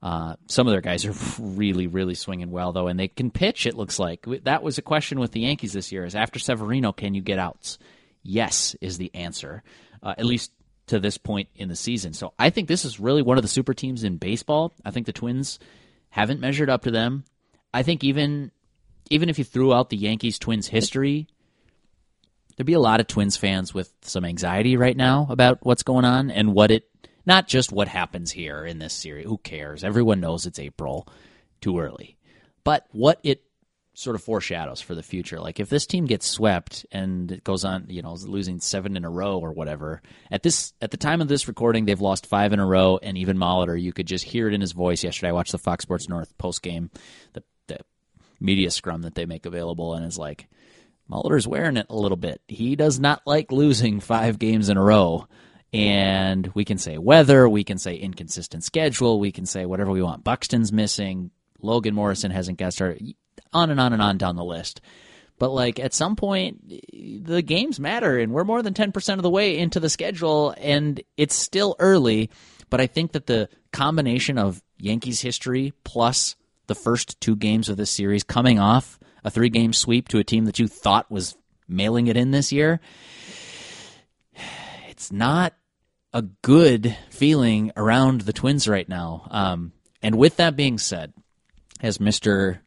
Uh, 0.00 0.36
some 0.46 0.66
of 0.66 0.72
their 0.72 0.80
guys 0.80 1.04
are 1.04 1.14
really, 1.40 1.86
really 1.86 2.14
swinging 2.14 2.50
well, 2.50 2.72
though, 2.72 2.86
and 2.86 2.98
they 2.98 3.08
can 3.08 3.30
pitch. 3.30 3.66
It 3.66 3.74
looks 3.74 3.98
like 3.98 4.26
that 4.44 4.62
was 4.62 4.78
a 4.78 4.82
question 4.82 5.18
with 5.18 5.32
the 5.32 5.40
Yankees 5.40 5.72
this 5.72 5.90
year: 5.90 6.04
is 6.04 6.14
after 6.14 6.38
Severino, 6.38 6.92
can 6.92 7.14
you 7.14 7.20
get 7.20 7.38
outs? 7.38 7.78
Yes, 8.22 8.76
is 8.80 8.98
the 8.98 9.12
answer, 9.14 9.62
uh, 10.02 10.14
at 10.16 10.24
least 10.24 10.52
to 10.86 10.98
this 10.98 11.18
point 11.18 11.48
in 11.54 11.68
the 11.68 11.76
season. 11.76 12.12
So 12.12 12.32
I 12.38 12.50
think 12.50 12.68
this 12.68 12.84
is 12.84 13.00
really 13.00 13.22
one 13.22 13.38
of 13.38 13.42
the 13.42 13.48
super 13.48 13.74
teams 13.74 14.04
in 14.04 14.16
baseball. 14.16 14.72
I 14.84 14.90
think 14.90 15.06
the 15.06 15.12
Twins 15.12 15.58
haven't 16.10 16.40
measured 16.40 16.70
up 16.70 16.82
to 16.82 16.90
them. 16.90 17.24
I 17.72 17.82
think 17.82 18.04
even 18.04 18.50
even 19.10 19.28
if 19.28 19.38
you 19.38 19.44
threw 19.44 19.72
out 19.72 19.90
the 19.90 19.96
Yankees 19.96 20.38
Twins 20.38 20.68
history, 20.68 21.26
there'd 22.56 22.66
be 22.66 22.72
a 22.74 22.80
lot 22.80 23.00
of 23.00 23.06
Twins 23.06 23.36
fans 23.36 23.72
with 23.72 23.92
some 24.02 24.24
anxiety 24.24 24.76
right 24.76 24.96
now 24.96 25.26
about 25.30 25.58
what's 25.62 25.82
going 25.82 26.04
on 26.04 26.30
and 26.30 26.54
what 26.54 26.70
it 26.70 26.88
not 27.28 27.46
just 27.46 27.70
what 27.70 27.86
happens 27.86 28.32
here 28.32 28.64
in 28.64 28.78
this 28.78 28.94
series. 28.94 29.26
Who 29.26 29.38
cares? 29.38 29.84
Everyone 29.84 30.18
knows 30.18 30.46
it's 30.46 30.58
April, 30.58 31.06
too 31.60 31.78
early. 31.78 32.16
But 32.64 32.86
what 32.90 33.20
it 33.22 33.44
sort 33.98 34.14
of 34.14 34.22
foreshadows 34.22 34.80
for 34.80 34.94
the 34.94 35.02
future. 35.02 35.40
Like 35.40 35.58
if 35.58 35.68
this 35.68 35.84
team 35.84 36.06
gets 36.06 36.24
swept 36.26 36.86
and 36.92 37.32
it 37.32 37.42
goes 37.42 37.64
on, 37.64 37.86
you 37.88 38.00
know, 38.00 38.14
losing 38.14 38.60
seven 38.60 38.96
in 38.96 39.04
a 39.04 39.10
row 39.10 39.40
or 39.40 39.52
whatever. 39.52 40.00
At 40.30 40.44
this 40.44 40.72
at 40.80 40.92
the 40.92 40.96
time 40.96 41.20
of 41.20 41.26
this 41.26 41.48
recording, 41.48 41.84
they've 41.84 42.00
lost 42.00 42.26
five 42.26 42.52
in 42.52 42.60
a 42.60 42.66
row, 42.66 43.00
and 43.02 43.18
even 43.18 43.36
Molitor, 43.36 43.80
you 43.80 43.92
could 43.92 44.06
just 44.06 44.24
hear 44.24 44.46
it 44.46 44.54
in 44.54 44.60
his 44.60 44.70
voice 44.70 45.02
yesterday. 45.02 45.30
I 45.30 45.32
watched 45.32 45.50
the 45.50 45.58
Fox 45.58 45.82
Sports 45.82 46.08
North 46.08 46.36
post 46.38 46.62
game, 46.62 46.90
the 47.32 47.42
the 47.66 47.80
media 48.40 48.70
scrum 48.70 49.02
that 49.02 49.16
they 49.16 49.26
make 49.26 49.46
available, 49.46 49.94
and 49.94 50.06
it's 50.06 50.18
like 50.18 50.48
Molitor's 51.10 51.48
wearing 51.48 51.76
it 51.76 51.86
a 51.90 51.96
little 51.96 52.16
bit. 52.16 52.40
He 52.46 52.76
does 52.76 53.00
not 53.00 53.22
like 53.26 53.50
losing 53.50 53.98
five 53.98 54.38
games 54.38 54.68
in 54.68 54.76
a 54.76 54.82
row. 54.82 55.26
And 55.72 56.50
we 56.54 56.64
can 56.64 56.78
say 56.78 56.96
weather, 56.96 57.48
we 57.48 57.62
can 57.62 57.78
say 57.78 57.96
inconsistent 57.96 58.64
schedule, 58.64 59.20
we 59.20 59.32
can 59.32 59.44
say 59.44 59.66
whatever 59.66 59.90
we 59.90 60.02
want. 60.02 60.24
Buxton's 60.24 60.72
missing, 60.72 61.30
Logan 61.60 61.94
Morrison 61.94 62.30
hasn't 62.30 62.58
got 62.58 62.72
started. 62.72 63.14
On 63.52 63.70
and 63.70 63.80
on 63.80 63.92
and 63.92 64.02
on 64.02 64.18
down 64.18 64.36
the 64.36 64.44
list. 64.44 64.80
But 65.38 65.50
like 65.50 65.78
at 65.78 65.94
some 65.94 66.16
point, 66.16 66.68
the 66.92 67.42
games 67.42 67.78
matter, 67.78 68.18
and 68.18 68.32
we're 68.32 68.44
more 68.44 68.62
than 68.62 68.74
ten 68.74 68.92
percent 68.92 69.18
of 69.18 69.22
the 69.22 69.30
way 69.30 69.56
into 69.56 69.78
the 69.78 69.88
schedule, 69.88 70.54
and 70.58 71.00
it's 71.16 71.36
still 71.36 71.76
early. 71.78 72.30
But 72.70 72.80
I 72.80 72.86
think 72.86 73.12
that 73.12 73.26
the 73.26 73.48
combination 73.72 74.36
of 74.36 74.62
Yankees 74.78 75.20
history 75.20 75.72
plus 75.84 76.34
the 76.66 76.74
first 76.74 77.20
two 77.20 77.36
games 77.36 77.68
of 77.68 77.76
this 77.76 77.90
series 77.90 78.24
coming 78.24 78.58
off 78.58 78.98
a 79.24 79.30
three 79.30 79.48
game 79.48 79.72
sweep 79.72 80.08
to 80.08 80.18
a 80.18 80.24
team 80.24 80.44
that 80.46 80.58
you 80.58 80.66
thought 80.66 81.10
was 81.10 81.36
mailing 81.68 82.06
it 82.06 82.16
in 82.16 82.30
this 82.30 82.52
year, 82.52 82.80
it's 84.98 85.12
not 85.12 85.54
a 86.12 86.22
good 86.22 86.96
feeling 87.10 87.70
around 87.76 88.22
the 88.22 88.32
Twins 88.32 88.66
right 88.66 88.88
now. 88.88 89.28
Um, 89.30 89.70
and 90.02 90.16
with 90.16 90.38
that 90.38 90.56
being 90.56 90.76
said, 90.76 91.12
as 91.80 91.98
Mr. 91.98 92.58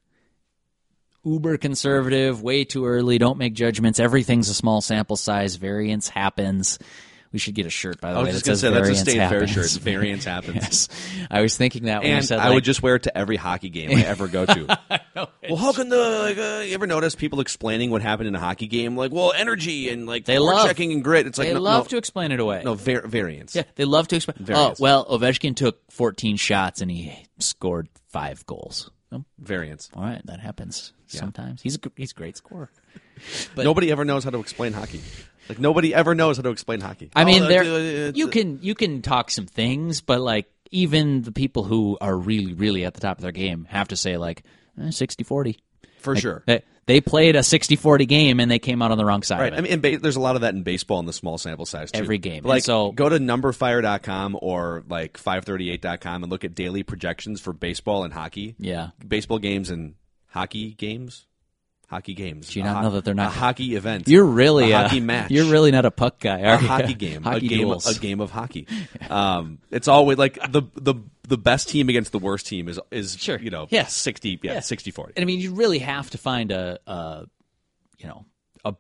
Uber 1.26 1.58
conservative, 1.58 2.42
way 2.42 2.64
too 2.64 2.86
early, 2.86 3.18
don't 3.18 3.38
make 3.38 3.54
judgments, 3.54 4.00
everything's 4.00 4.48
a 4.48 4.54
small 4.54 4.80
sample 4.80 5.18
size, 5.18 5.58
variance 5.58 6.08
happens. 6.08 6.80
We 7.34 7.40
should 7.40 7.56
get 7.56 7.66
a 7.66 7.70
shirt, 7.70 8.02
by 8.02 8.12
the 8.12 8.18
I 8.18 8.22
was 8.24 8.28
way. 8.28 8.32
just 8.34 8.46
gonna 8.46 8.56
says 8.58 8.74
say 8.74 8.74
that's 8.74 8.90
a 8.90 8.96
state 8.96 9.16
fair 9.16 9.30
happens. 9.46 9.52
shirt. 9.52 9.70
Variance 9.84 10.26
happens. 10.26 10.56
yes. 10.56 10.88
I 11.32 11.40
was 11.42 11.56
thinking 11.56 11.84
that 11.86 12.02
when 12.02 12.10
you 12.10 12.18
And 12.18 12.26
said 12.26 12.40
I 12.40 12.48
like, 12.48 12.56
would 12.56 12.64
just 12.66 12.84
wear 12.84 12.96
it 12.96 13.04
to 13.04 13.18
every 13.18 13.38
hockey 13.38 13.70
game 13.70 13.98
I 13.98 14.02
ever 14.04 14.28
go 14.28 14.46
to. 14.46 14.66
well, 15.16 15.56
how 15.58 15.72
can 15.72 15.88
the 15.88 15.98
like, 15.98 16.38
uh, 16.38 16.64
you 16.66 16.74
ever 16.74 16.88
notice 16.88 17.16
people 17.16 17.40
explaining 17.40 17.90
what 17.90 18.02
happened 18.02 18.28
in 18.28 18.36
a 18.36 18.40
hockey 18.40 18.68
game? 18.68 18.98
Like, 18.98 19.14
well, 19.14 19.32
energy 19.34 19.88
and 19.90 20.06
like 20.08 20.26
They 20.26 20.40
love- 20.40 20.68
checking 20.68 20.92
and 20.92 21.04
grit. 21.04 21.26
It's 21.26 21.38
like 21.38 21.48
they 21.48 21.54
no, 21.54 21.62
love 21.62 21.86
no, 21.86 21.90
to 21.92 21.98
explain 21.98 22.32
it 22.34 22.40
away. 22.42 22.64
no 22.66 22.74
var- 22.74 23.08
variance. 23.08 23.56
Yeah, 23.56 23.64
they 23.76 23.86
love 23.86 24.10
to 24.10 24.18
explain. 24.18 24.36
Oh, 24.42 24.44
Variance. 24.44 24.80
well, 24.82 25.06
Ovechkin 25.06 25.56
took 25.56 25.80
14 25.92 26.36
shots 26.36 26.82
and 26.82 26.92
he 26.92 27.14
scored 27.40 27.88
five 28.10 28.46
goals. 28.46 28.92
Oh, 29.14 29.24
Variance. 29.40 29.90
all 29.96 30.04
right, 30.04 30.22
that 30.26 30.42
happens 30.42 30.92
sometimes. 31.08 31.62
He's 31.62 31.78
a, 31.78 31.80
he's 31.96 32.12
a 32.12 32.16
great 32.16 32.36
scorer. 32.36 32.70
But- 33.56 33.64
nobody 33.66 33.90
ever 33.92 34.04
knows 34.04 34.26
how 34.26 34.32
to 34.32 34.40
explain 34.40 34.74
hockey. 34.74 35.00
Like 35.52 35.60
nobody 35.60 35.94
ever 35.94 36.16
knows 36.16 36.38
how 36.38 36.44
to 36.44 36.50
explain 36.50 36.82
hockey. 36.82 37.12
I 37.16 37.26
mean, 37.26 37.44
Oh, 37.44 37.48
there 37.48 38.10
you 38.12 38.28
can 38.28 38.60
you 38.62 38.76
can 38.76 39.02
talk 39.02 39.30
some 39.32 39.46
things, 39.46 40.02
but 40.02 40.20
like 40.22 40.48
even 40.72 41.22
the 41.22 41.32
people 41.32 41.64
who 41.64 41.98
are 42.02 42.16
really 42.18 42.54
really 42.54 42.86
at 42.86 42.94
the 42.94 43.02
top 43.02 43.18
of 43.18 43.22
their 43.22 43.32
game 43.32 43.66
have 43.70 43.90
to 43.90 43.96
say 43.96 44.18
like 44.18 44.44
eh, 44.80 44.84
60-40. 44.86 45.58
for 46.00 46.14
Like, 46.14 46.22
sure. 46.22 46.44
They, 46.48 46.64
they 46.88 47.00
played 47.02 47.36
a 47.36 47.40
60-40 47.40 48.08
game 48.08 48.40
and 48.40 48.50
they 48.50 48.58
came 48.60 48.82
out 48.82 48.92
on 48.92 48.98
the 48.98 49.06
wrong 49.06 49.22
side 49.22 49.40
Right. 49.40 49.54
of 49.54 49.54
it. 49.54 49.58
I 49.60 49.62
mean, 49.62 49.72
in 49.74 49.80
ba- 49.82 49.98
there's 50.02 50.16
a 50.16 50.20
lot 50.22 50.36
of 50.36 50.42
that 50.42 50.54
in 50.56 50.64
baseball 50.64 51.00
in 51.00 51.06
the 51.06 51.14
small 51.14 51.38
sample 51.38 51.66
size 51.66 51.92
too. 51.92 52.00
Every 52.00 52.18
game. 52.18 52.44
Like, 52.44 52.58
And 52.60 52.64
so- 52.64 52.92
go 52.92 53.08
to 53.08 53.20
numberfire.com 53.20 54.38
or 54.42 54.84
like 54.90 55.18
538.com 55.18 56.24
and 56.24 56.32
look 56.32 56.44
at 56.44 56.56
daily 56.56 56.84
projections 56.84 57.40
for 57.42 57.54
baseball 57.54 58.04
and 58.04 58.14
hockey. 58.14 58.56
yeah. 58.58 58.90
Baseball 59.08 59.40
games 59.40 59.70
and 59.70 59.96
hockey 60.30 60.74
games. 60.74 61.28
Hockey 61.92 62.14
games. 62.14 62.48
Do 62.50 62.58
you 62.60 62.64
not 62.66 62.78
ho- 62.78 62.82
know 62.84 62.90
that 62.92 63.04
they're 63.06 63.14
not- 63.14 63.28
a 63.28 63.38
hockey 63.38 63.76
event? 63.76 64.08
You're 64.08 64.26
really 64.26 64.72
a 64.72 64.78
uh, 64.78 64.84
hockey 64.84 65.02
match. 65.02 65.30
You're 65.30 65.52
really 65.52 65.72
not 65.72 65.84
a 65.86 65.92
puck 65.92 66.20
guy, 66.22 66.42
are 66.42 66.56
a 66.58 66.62
you? 66.62 66.68
hockey 66.68 66.94
game, 66.94 67.22
hockey 67.30 67.46
a 67.46 67.50
game, 67.50 67.60
duels. 67.60 67.86
a 67.86 68.00
game 68.00 68.22
of 68.22 68.32
hockey. 68.32 68.66
Um, 69.10 69.60
it's 69.72 69.90
always 69.90 70.18
like 70.18 70.40
the 70.52 70.62
the 70.76 70.96
the 71.28 71.38
best 71.38 71.68
team 71.70 71.90
against 71.90 72.14
the 72.14 72.20
worst 72.20 72.48
team 72.48 72.68
is 72.70 72.80
is 72.92 73.18
Sure. 73.18 73.38
you 73.38 73.50
know 73.50 73.68
Yeah. 73.70 73.86
60 73.88 74.40
yeah, 74.42 74.54
Yeah. 74.54 74.60
60 74.62 74.90
40. 74.92 75.14
And 75.18 75.24
I 75.24 75.26
mean, 75.26 75.42
you 75.42 75.54
really 75.54 75.80
have 75.80 76.10
to 76.12 76.18
find 76.18 76.52
a, 76.54 76.80
a 76.88 77.26
you 78.00 78.08
know, 78.08 78.26
a 78.64 78.74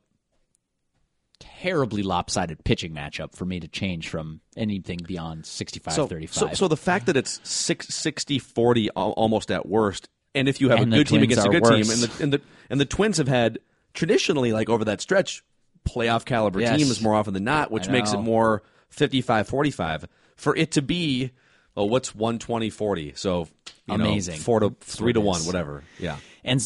terribly 1.39 2.03
lopsided 2.03 2.63
pitching 2.63 2.93
matchup 2.93 3.35
for 3.35 3.45
me 3.45 3.59
to 3.59 3.67
change 3.67 4.09
from 4.09 4.41
anything 4.55 4.99
beyond 5.05 5.45
65 5.45 5.93
so, 5.93 6.07
35. 6.07 6.33
So, 6.33 6.53
so 6.53 6.67
the 6.67 6.77
fact 6.77 7.07
that 7.07 7.17
it's 7.17 7.39
six, 7.43 7.87
60 7.93 8.39
40 8.39 8.89
almost 8.91 9.51
at 9.51 9.67
worst, 9.67 10.09
and 10.35 10.47
if 10.47 10.61
you 10.61 10.69
have 10.69 10.79
And 10.79 10.93
a 10.93 10.97
good 10.97 11.07
team 11.07 11.21
against 11.23 11.45
a 11.45 11.49
good 11.49 11.63
team, 11.63 11.89
and 11.89 12.01
the, 12.01 12.23
and 12.23 12.33
the 12.33 12.41
and 12.69 12.79
the 12.81 12.85
Twins 12.85 13.17
have 13.17 13.27
had 13.27 13.59
traditionally 13.93 14.53
like 14.53 14.69
over 14.69 14.85
that 14.85 15.01
stretch 15.01 15.43
playoff 15.87 16.25
caliber 16.25 16.59
Yes. 16.61 16.77
teams 16.77 17.01
more 17.01 17.13
often 17.15 17.33
than 17.33 17.43
not, 17.43 17.71
which 17.71 17.89
makes 17.89 18.13
it 18.13 18.19
more 18.19 18.61
55 18.89 19.47
45 19.47 20.07
for 20.35 20.55
it 20.55 20.71
to 20.71 20.81
be. 20.81 21.31
Oh, 21.75 21.85
what's 21.85 22.13
120 22.13 22.69
40? 22.69 23.13
So 23.15 23.47
you 23.87 23.97
know, 23.97 24.05
Amazing. 24.05 24.39
four 24.39 24.59
to 24.59 24.75
three 24.81 25.13
to 25.13 25.21
one, 25.21 25.41
whatever. 25.41 25.83
Yeah. 25.99 26.17
and 26.43 26.61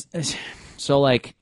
so 0.77 1.00
like 1.00 1.36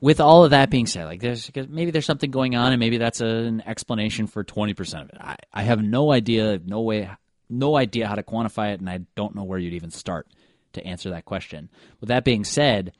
with 0.00 0.20
all 0.20 0.44
of 0.44 0.50
that 0.50 0.70
being 0.70 0.86
said, 0.86 1.04
like 1.04 1.20
there's 1.20 1.50
maybe 1.68 1.90
there's 1.90 2.06
something 2.06 2.30
going 2.30 2.56
on, 2.56 2.72
and 2.72 2.80
maybe 2.80 2.98
that's 2.98 3.20
a, 3.20 3.26
an 3.26 3.62
explanation 3.66 4.26
for 4.26 4.42
20 4.44 4.74
percent 4.74 5.04
of 5.04 5.08
it. 5.10 5.20
I, 5.20 5.36
I 5.52 5.62
have 5.62 5.80
no 5.82 6.10
idea, 6.10 6.58
no 6.64 6.80
way, 6.80 7.08
no 7.48 7.76
idea 7.76 8.08
how 8.08 8.14
to 8.16 8.22
quantify 8.22 8.72
it, 8.74 8.80
and 8.80 8.90
I 8.90 9.00
don't 9.14 9.34
know 9.36 9.44
where 9.44 9.58
you'd 9.58 9.74
even 9.74 9.90
start 9.90 10.26
to 10.74 10.86
answer 10.86 11.10
that 11.10 11.24
question. 11.24 11.70
With 12.00 12.08
that 12.08 12.24
being 12.24 12.44
said, 12.44 12.92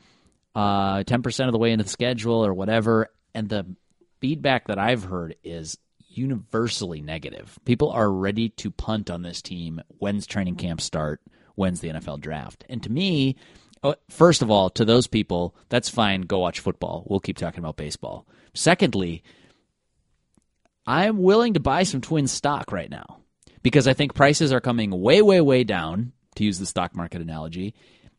uh, 0.55 1.02
10% 1.05 1.47
of 1.47 1.52
the 1.52 1.59
way 1.59 1.73
into 1.73 1.85
the 1.85 1.91
schedule 1.91 2.45
or 2.45 2.55
whatever, 2.55 3.09
and 3.35 3.49
the 3.49 3.67
feedback 4.21 4.69
that 4.69 4.79
I've 4.79 5.05
heard 5.05 5.37
is 5.43 5.79
universally 6.09 7.00
negative. 7.00 7.59
People 7.64 7.91
are 7.91 8.11
ready 8.11 8.50
to 8.50 8.71
punt 8.71 9.11
on 9.11 9.23
this 9.23 9.43
team. 9.43 9.81
When's 9.99 10.26
training 10.26 10.57
camp 10.57 10.81
start? 10.81 11.21
When's 11.55 11.81
the 11.81 11.88
NFL 11.88 12.21
draft? 12.21 12.64
And 12.69 12.83
to 12.83 12.93
me, 12.93 13.37
uh, 13.83 13.95
first 14.09 14.43
of 14.43 14.50
all, 14.50 14.71
to 14.71 14.85
those 14.85 15.07
people, 15.07 15.55
that's 15.69 15.88
fine. 15.88 16.23
Go 16.23 16.38
watch 16.38 16.61
football. 16.61 17.05
We'll 17.07 17.21
keep 17.21 17.37
talking 17.37 17.59
about 17.59 17.76
baseball. 17.76 18.26
Secondly, 18.55 19.23
I'm 20.87 21.23
willing 21.23 21.55
to 21.55 21.61
buy 21.61 21.85
some 21.85 22.00
twin 22.00 22.26
stock 22.26 22.73
right 22.73 22.91
now 22.91 23.21
because 23.62 23.87
I 23.88 23.95
think 23.95 24.14
prices 24.14 24.52
are 24.52 24.61
coming 24.61 24.91
way, 24.91 25.23
way, 25.23 25.41
way 25.41 25.64
down, 25.64 26.12
to 26.37 26.45
use 26.45 26.59
the 26.59 26.67
stock 26.67 26.95
market 26.95 27.21
analogy. 27.23 27.75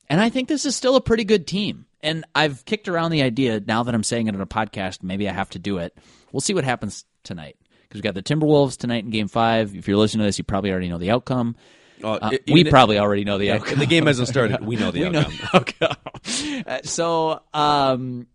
And 0.09 0.19
I 0.21 0.29
think 0.29 0.47
this 0.47 0.65
is 0.65 0.75
still 0.75 0.95
a 0.95 1.01
pretty 1.01 1.23
good 1.23 1.47
team. 1.47 1.85
And 2.01 2.25
I've 2.35 2.65
kicked 2.65 2.87
around 2.89 3.11
the 3.11 3.21
idea 3.23 3.61
now 3.65 3.83
that 3.83 3.95
I'm 3.95 4.03
saying 4.03 4.27
it 4.27 4.35
on 4.35 4.41
a 4.41 4.45
podcast, 4.45 5.01
maybe 5.03 5.29
I 5.29 5.33
have 5.33 5.49
to 5.51 5.59
do 5.59 5.77
it. 5.77 5.97
We'll 6.31 6.41
see 6.41 6.53
what 6.53 6.63
happens 6.65 7.05
tonight. 7.23 7.55
Because 7.83 7.99
we've 7.99 8.03
got 8.03 8.13
the 8.15 8.23
Timberwolves 8.23 8.77
tonight 8.77 9.05
in 9.05 9.09
game 9.11 9.27
five. 9.27 9.75
If 9.75 9.87
you're 9.87 9.97
listening 9.97 10.21
to 10.21 10.25
this, 10.25 10.37
you 10.37 10.43
probably 10.43 10.71
already 10.71 10.89
know 10.89 10.97
the 10.97 11.11
outcome. 11.11 11.55
Uh, 12.03 12.19
Uh, 12.21 12.29
we 12.47 12.59
even- 12.61 12.71
probably 12.71 12.99
already 12.99 13.23
know 13.23 13.37
the 13.37 13.51
outcome. 13.51 13.79
the 13.79 13.85
game 13.85 14.05
hasn't 14.07 14.27
started. 14.27 14.65
We 14.65 14.75
know 14.75 14.91
the 14.91 15.03
we 15.03 15.09
know 15.09 15.19
outcome. 15.53 15.67
the 15.79 15.89
outcome. 15.89 15.97
Uh, 16.67 16.79
so, 16.83 17.41
um, 17.53 18.27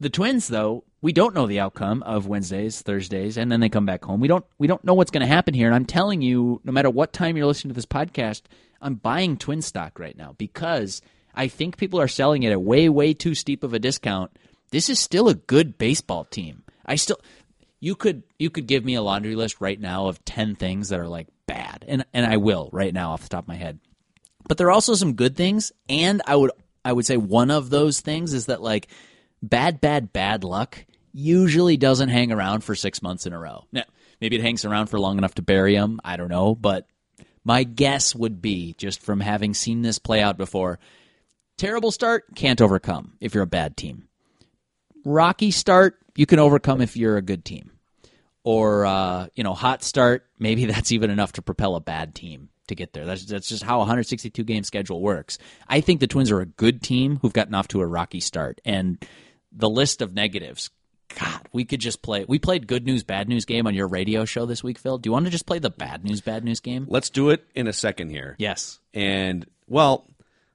the 0.00 0.08
Twins, 0.10 0.46
though, 0.48 0.84
we 1.00 1.12
don't 1.12 1.34
know 1.34 1.46
the 1.46 1.60
outcome 1.60 2.02
of 2.04 2.26
Wednesdays, 2.26 2.80
Thursdays, 2.82 3.36
and 3.36 3.50
then 3.52 3.60
they 3.60 3.68
come 3.68 3.86
back 3.86 4.04
home. 4.04 4.20
We 4.20 4.28
don't 4.28 4.44
we 4.58 4.66
don't 4.66 4.82
know 4.84 4.94
what's 4.94 5.10
going 5.10 5.20
to 5.22 5.26
happen 5.32 5.54
here. 5.54 5.66
And 5.66 5.74
I'm 5.74 5.84
telling 5.84 6.22
you, 6.22 6.60
no 6.64 6.72
matter 6.72 6.90
what 6.90 7.12
time 7.12 7.36
you're 7.36 7.46
listening 7.46 7.70
to 7.70 7.74
this 7.74 7.86
podcast, 7.86 8.42
I'm 8.80 8.94
buying 8.94 9.36
Twin 9.36 9.62
stock 9.62 9.98
right 9.98 10.16
now 10.16 10.34
because 10.38 11.02
I 11.34 11.48
think 11.48 11.76
people 11.76 12.00
are 12.00 12.08
selling 12.08 12.42
it 12.42 12.52
at 12.52 12.62
way 12.62 12.88
way 12.88 13.14
too 13.14 13.34
steep 13.34 13.64
of 13.64 13.74
a 13.74 13.78
discount. 13.78 14.30
This 14.70 14.88
is 14.88 14.98
still 14.98 15.28
a 15.28 15.34
good 15.34 15.78
baseball 15.78 16.24
team. 16.24 16.62
I 16.84 16.96
still 16.96 17.20
you 17.80 17.94
could 17.94 18.22
you 18.38 18.50
could 18.50 18.66
give 18.66 18.84
me 18.84 18.94
a 18.94 19.02
laundry 19.02 19.36
list 19.36 19.60
right 19.60 19.80
now 19.80 20.08
of 20.08 20.24
10 20.24 20.56
things 20.56 20.88
that 20.88 21.00
are 21.00 21.08
like 21.08 21.28
bad 21.46 21.84
and 21.88 22.04
and 22.12 22.26
I 22.26 22.36
will 22.38 22.70
right 22.72 22.92
now 22.92 23.12
off 23.12 23.22
the 23.22 23.28
top 23.28 23.44
of 23.44 23.48
my 23.48 23.56
head 23.56 23.78
but 24.48 24.56
there 24.56 24.66
are 24.66 24.72
also 24.72 24.94
some 24.94 25.12
good 25.12 25.36
things 25.36 25.70
and 25.88 26.22
i 26.26 26.34
would 26.34 26.50
i 26.84 26.92
would 26.92 27.06
say 27.06 27.16
one 27.16 27.50
of 27.50 27.70
those 27.70 28.00
things 28.00 28.32
is 28.32 28.46
that 28.46 28.62
like 28.62 28.88
bad 29.42 29.80
bad 29.80 30.12
bad 30.12 30.42
luck 30.42 30.84
usually 31.12 31.76
doesn't 31.76 32.08
hang 32.08 32.32
around 32.32 32.64
for 32.64 32.74
six 32.74 33.02
months 33.02 33.26
in 33.26 33.32
a 33.32 33.38
row 33.38 33.64
now 33.70 33.84
maybe 34.20 34.36
it 34.36 34.42
hangs 34.42 34.64
around 34.64 34.86
for 34.88 34.98
long 34.98 35.18
enough 35.18 35.34
to 35.34 35.42
bury 35.42 35.74
them 35.74 36.00
i 36.02 36.16
don't 36.16 36.30
know 36.30 36.54
but 36.54 36.86
my 37.48 37.64
guess 37.64 38.14
would 38.14 38.42
be 38.42 38.74
just 38.76 39.00
from 39.00 39.20
having 39.20 39.54
seen 39.54 39.80
this 39.80 39.98
play 39.98 40.20
out 40.20 40.36
before 40.36 40.78
terrible 41.56 41.90
start 41.90 42.24
can't 42.36 42.60
overcome 42.60 43.14
if 43.22 43.32
you're 43.32 43.42
a 43.42 43.46
bad 43.46 43.74
team. 43.74 44.06
Rocky 45.02 45.50
start 45.50 45.96
you 46.14 46.26
can 46.26 46.40
overcome 46.40 46.82
if 46.82 46.94
you're 46.94 47.16
a 47.16 47.22
good 47.22 47.46
team. 47.46 47.70
Or 48.44 48.84
uh, 48.84 49.28
you 49.34 49.44
know 49.44 49.54
hot 49.54 49.82
start 49.82 50.26
maybe 50.38 50.66
that's 50.66 50.92
even 50.92 51.08
enough 51.08 51.32
to 51.32 51.42
propel 51.42 51.74
a 51.74 51.80
bad 51.80 52.14
team 52.14 52.50
to 52.66 52.74
get 52.74 52.92
there. 52.92 53.06
That's, 53.06 53.24
that's 53.24 53.48
just 53.48 53.62
how 53.62 53.76
a 53.76 53.78
162 53.78 54.44
game 54.44 54.62
schedule 54.62 55.00
works. 55.00 55.38
I 55.66 55.80
think 55.80 56.00
the 56.00 56.06
twins 56.06 56.30
are 56.30 56.42
a 56.42 56.46
good 56.46 56.82
team 56.82 57.18
who've 57.22 57.32
gotten 57.32 57.54
off 57.54 57.68
to 57.68 57.80
a 57.80 57.86
rocky 57.86 58.20
start. 58.20 58.60
And 58.66 59.02
the 59.50 59.70
list 59.70 60.02
of 60.02 60.12
negatives 60.12 60.68
god 61.16 61.40
we 61.52 61.64
could 61.64 61.80
just 61.80 62.02
play 62.02 62.24
we 62.28 62.38
played 62.38 62.66
good 62.66 62.84
news 62.86 63.02
bad 63.02 63.28
news 63.28 63.44
game 63.44 63.66
on 63.66 63.74
your 63.74 63.88
radio 63.88 64.24
show 64.24 64.46
this 64.46 64.62
week 64.62 64.78
phil 64.78 64.98
do 64.98 65.08
you 65.08 65.12
want 65.12 65.24
to 65.24 65.30
just 65.30 65.46
play 65.46 65.58
the 65.58 65.70
bad 65.70 66.04
news 66.04 66.20
bad 66.20 66.44
news 66.44 66.60
game 66.60 66.86
Let's 66.88 67.10
do 67.10 67.30
it 67.30 67.44
in 67.54 67.66
a 67.66 67.72
second 67.72 68.10
here. 68.10 68.34
yes 68.38 68.78
And 68.94 69.46
well, 69.66 70.06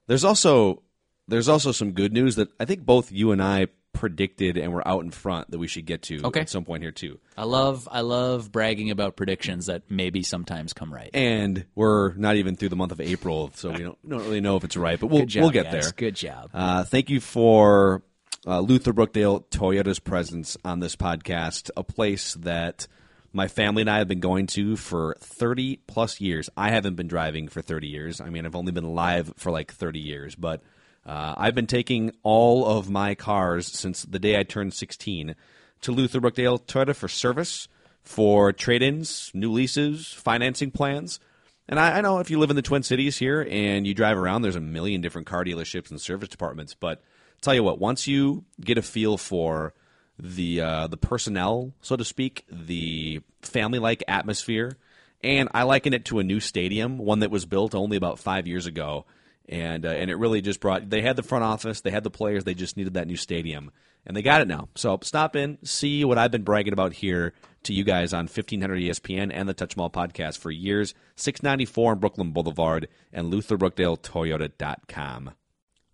there's 0.08 0.24
also 0.24 0.82
there's 1.28 1.48
also 1.50 1.72
some 1.72 1.92
good 1.94 2.12
news 2.14 2.36
that 2.36 2.50
I 2.60 2.66
think 2.66 2.86
both 2.86 3.12
you 3.12 3.32
and 3.32 3.42
I 3.42 3.68
predicted 3.94 4.58
and 4.58 4.74
we're 4.74 4.82
out 4.86 5.04
in 5.04 5.12
front 5.12 5.52
that 5.52 5.60
we 5.60 5.68
should 5.68 5.86
get 5.86 6.02
to 6.02 6.20
Okay. 6.26 6.42
at 6.42 6.50
some 6.50 6.66
point 6.66 6.82
here 6.82 6.92
too. 6.92 7.20
i 7.38 7.44
love 7.44 7.88
i 7.92 8.02
love 8.02 8.52
bragging 8.52 8.90
about 8.90 9.16
predictions 9.16 9.68
that 9.68 9.84
maybe 9.88 10.24
sometimes 10.24 10.74
come 10.74 10.92
right 10.92 11.12
And 11.14 11.66
we're 11.76 12.14
not 12.16 12.36
even 12.38 12.56
through 12.56 12.70
the 12.70 12.76
month 12.76 12.92
of 12.92 13.00
April, 13.00 13.52
so 13.54 13.70
we 13.72 13.84
don't, 13.84 13.98
don't 14.10 14.24
really 14.24 14.42
know 14.42 14.58
if 14.58 14.64
it's 14.64 14.76
right, 14.76 15.00
but 15.00 15.08
we'll 15.08 15.26
job 15.28 15.42
we'll 15.44 15.52
get 15.52 15.66
guys. 15.66 15.84
there. 15.84 15.92
good 15.96 16.16
job 16.16 16.50
Uh, 16.54 16.84
thank 16.84 17.10
you 17.12 17.20
for 17.20 18.02
uh, 18.46 18.60
Luther 18.60 18.94
Brookdale 18.94 19.46
Toyota's 19.50 20.00
presence 20.00 20.58
on 20.66 20.80
this 20.80 20.96
podcast, 20.96 21.70
a 21.78 21.84
place 21.84 22.34
that 22.36 22.88
my 23.32 23.48
family 23.48 23.82
and 23.82 23.90
I 23.90 23.98
have 23.98 24.08
been 24.08 24.20
going 24.20 24.48
to 24.48 24.76
for 24.76 25.16
30 25.20 25.80
plus 25.88 26.22
years. 26.22 26.50
I 26.56 26.70
haven't 26.70 26.96
been 26.96 27.08
driving 27.08 27.48
for 27.48 27.62
30 27.62 27.88
years. 27.88 28.22
I 28.22 28.30
mean, 28.30 28.46
I've 28.46 28.56
only 28.56 28.72
been 28.72 28.84
alive 28.84 29.34
for 29.38 29.52
like 29.52 29.72
30 29.72 30.00
years, 30.00 30.36
but 30.36 30.62
uh, 31.06 31.34
I've 31.38 31.56
been 31.56 31.68
taking 31.68 32.12
all 32.22 32.66
of 32.66 32.90
my 32.90 33.16
cars 33.16 33.68
since 33.68 34.04
the 34.04 34.20
day 34.20 34.40
I 34.40 34.44
turned 34.44 34.74
16 34.74 35.36
to 35.82 35.92
Luther 35.92 36.22
Brookdale 36.22 36.62
Toyota 36.62 36.96
for 36.96 37.08
service, 37.08 37.68
for 38.02 38.54
trade 38.54 38.84
ins, 38.84 39.32
new 39.34 39.52
leases, 39.52 40.08
financing 40.08 40.72
plans. 40.72 41.20
And 41.68 41.80
I, 41.80 41.98
I 41.98 42.02
know 42.02 42.20
if 42.20 42.30
you 42.30 42.40
live 42.40 42.50
in 42.50 42.56
the 42.56 42.62
Twin 42.62 42.84
Cities 42.84 43.18
here 43.18 43.48
and 43.50 43.88
you 43.88 43.94
drive 43.94 44.18
around, 44.18 44.42
there's 44.42 44.56
a 44.56 44.62
million 44.62 45.02
different 45.02 45.28
car 45.28 45.44
dealerships 45.44 45.90
and 45.90 46.00
service 46.00 46.30
departments. 46.30 46.76
But 46.76 47.02
tell 47.44 47.54
you 47.54 47.64
what, 47.64 47.80
once 47.80 48.08
you 48.08 48.46
get 48.60 48.78
a 48.78 48.82
feel 48.82 49.18
for 49.18 49.74
the 50.20 50.62
uh, 50.62 50.88
the 50.88 50.98
personnel, 50.98 51.74
so 51.82 51.96
to 51.96 52.06
speak, 52.06 52.46
the 52.50 53.22
family 53.42 53.80
like 53.80 54.04
atmosphere, 54.08 54.78
and 55.24 55.50
I 55.54 55.64
liken 55.64 55.94
it 55.94 56.06
to 56.06 56.20
a 56.20 56.24
new 56.24 56.40
stadium, 56.40 56.98
one 56.98 57.20
that 57.20 57.32
was 57.32 57.46
built 57.46 57.76
only 57.76 57.98
about 57.98 58.20
five 58.20 58.48
years 58.48 58.66
ago, 58.66 59.06
and 59.50 59.86
uh, 59.86 59.90
and 59.90 60.10
it 60.10 60.16
really 60.16 60.42
just 60.42 60.60
brought. 60.60 60.90
They 60.90 61.02
had 61.02 61.16
the 61.16 61.24
front 61.24 61.44
office, 61.44 61.82
they 61.82 61.92
had 61.92 62.04
the 62.04 62.10
players, 62.10 62.44
they 62.44 62.54
just 62.54 62.78
needed 62.78 62.94
that 62.96 63.08
new 63.08 63.18
stadium, 63.18 63.72
and 64.06 64.16
they 64.16 64.22
got 64.22 64.42
it 64.42 64.48
now. 64.48 64.70
So 64.76 65.00
stop 65.02 65.36
in, 65.36 65.58
see 65.64 66.06
what 66.06 66.18
I've 66.18 66.32
been 66.32 66.44
bragging 66.44 66.74
about 66.74 66.94
here 66.94 67.34
to 67.64 67.74
you 67.74 67.84
guys 67.84 68.14
on 68.14 68.26
1500 68.26 68.82
ESPN 68.82 69.32
and 69.34 69.50
the 69.50 69.54
Touch 69.54 69.78
'Em 69.78 69.82
All 69.82 69.90
podcast 69.90 70.38
for 70.38 70.52
years. 70.52 70.94
694 71.16 71.92
on 71.92 72.00
Brooklyn 72.00 72.32
Boulevard 72.32 72.88
and 73.12 73.32
LutherBrookdaleToyota.com. 73.34 75.32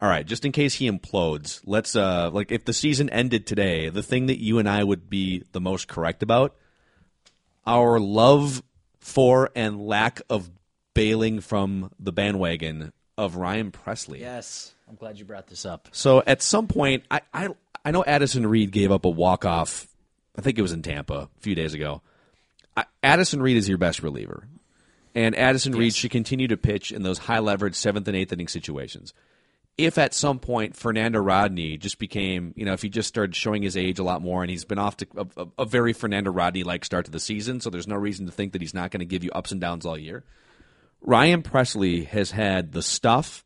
All 0.02 0.08
right, 0.08 0.26
just 0.26 0.46
in 0.46 0.54
case 0.54 0.76
he 0.76 0.90
implodes, 0.90 1.62
let's 1.66 1.96
uh 1.96 2.30
like 2.32 2.52
if 2.52 2.64
the 2.64 2.74
season 2.74 3.10
ended 3.10 3.46
today, 3.46 3.90
the 3.90 4.04
thing 4.04 4.28
that 4.28 4.42
you 4.42 4.58
and 4.58 4.70
I 4.70 4.84
would 4.84 5.10
be 5.10 5.44
the 5.52 5.60
most 5.60 5.88
correct 5.88 6.24
about 6.24 6.56
our 7.68 8.00
love 8.00 8.64
for 9.00 9.50
and 9.56 9.86
lack 9.86 10.22
of 10.30 10.50
bailing 10.94 11.42
from 11.42 11.92
the 12.00 12.12
bandwagon 12.12 12.94
of 13.18 13.36
Ryan 13.36 13.72
Pressly. 13.72 14.20
Yes, 14.22 14.74
I'm 14.88 14.96
glad 14.96 15.20
you 15.20 15.26
brought 15.26 15.48
this 15.48 15.66
up. 15.66 15.90
So 15.92 16.24
at 16.26 16.42
some 16.42 16.68
point, 16.68 17.04
I 17.12 17.22
I, 17.34 17.50
I 17.84 17.92
know 17.92 18.04
Addison 18.06 18.48
Reed 18.48 18.72
gave 18.72 18.92
up 18.92 19.04
a 19.04 19.10
walk 19.10 19.44
off. 19.44 19.88
I 20.38 20.42
think 20.42 20.58
it 20.58 20.62
was 20.62 20.72
in 20.72 20.82
Tampa 20.82 21.14
a 21.14 21.42
few 21.42 21.56
days 21.56 21.74
ago. 21.74 22.02
I, 22.78 22.86
Addison 23.04 23.42
Reed 23.42 23.58
is 23.58 23.68
your 23.68 23.78
best 23.78 24.02
reliever, 24.02 24.48
and 25.14 25.36
Addison 25.36 25.74
Reed 25.74 25.94
should 25.94 26.12
continue 26.12 26.48
to 26.48 26.56
pitch 26.56 26.94
in 26.94 27.04
those 27.04 27.18
high 27.18 27.40
leverage 27.40 27.76
seventh 27.76 28.08
and 28.08 28.16
eighth 28.16 28.32
inning 28.32 28.48
situations. 28.48 29.14
If 29.80 29.98
at 29.98 30.14
some 30.14 30.40
point 30.40 30.76
Fernando 30.76 31.20
Rodney 31.20 31.78
just 31.78 32.00
became, 32.00 32.54
you 32.58 32.66
know, 32.66 32.74
if 32.74 32.82
he 32.82 32.90
just 32.90 33.08
started 33.08 33.34
showing 33.34 33.64
his 33.64 33.78
age 33.78 33.98
a 33.98 34.04
lot 34.04 34.22
more, 34.22 34.42
and 34.42 34.52
he's 34.52 34.66
been 34.66 34.78
off 34.78 34.98
to 34.98 35.08
a, 35.16 35.48
a, 35.60 35.66
very 35.66 35.94
Fernando 35.94 36.32
Rodney 36.32 36.64
like 36.64 36.84
start 36.84 37.06
to 37.06 37.12
the 37.12 37.20
season, 37.20 37.62
so 37.62 37.70
there's 37.70 37.88
no 37.88 37.96
reason 37.96 38.26
to 38.26 38.32
think 38.32 38.52
that 38.52 38.62
he's 38.62 38.74
not 38.74 38.92
going 38.92 39.00
to 39.00 39.06
give 39.06 39.24
you 39.24 39.32
ups 39.32 39.54
and 39.54 39.62
downs 39.62 39.86
all 39.86 39.98
year. 39.98 40.26
Ryan 41.02 41.44
Pressly 41.44 42.06
has 42.08 42.32
had 42.32 42.74
the 42.74 42.82
stuff 42.82 43.46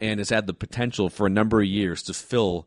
and 0.00 0.18
has 0.18 0.30
had 0.30 0.46
the 0.46 0.54
potential 0.54 1.10
for 1.10 1.26
a 1.26 1.30
number 1.30 1.60
of 1.60 1.66
years 1.66 2.02
to 2.04 2.14
fill 2.14 2.66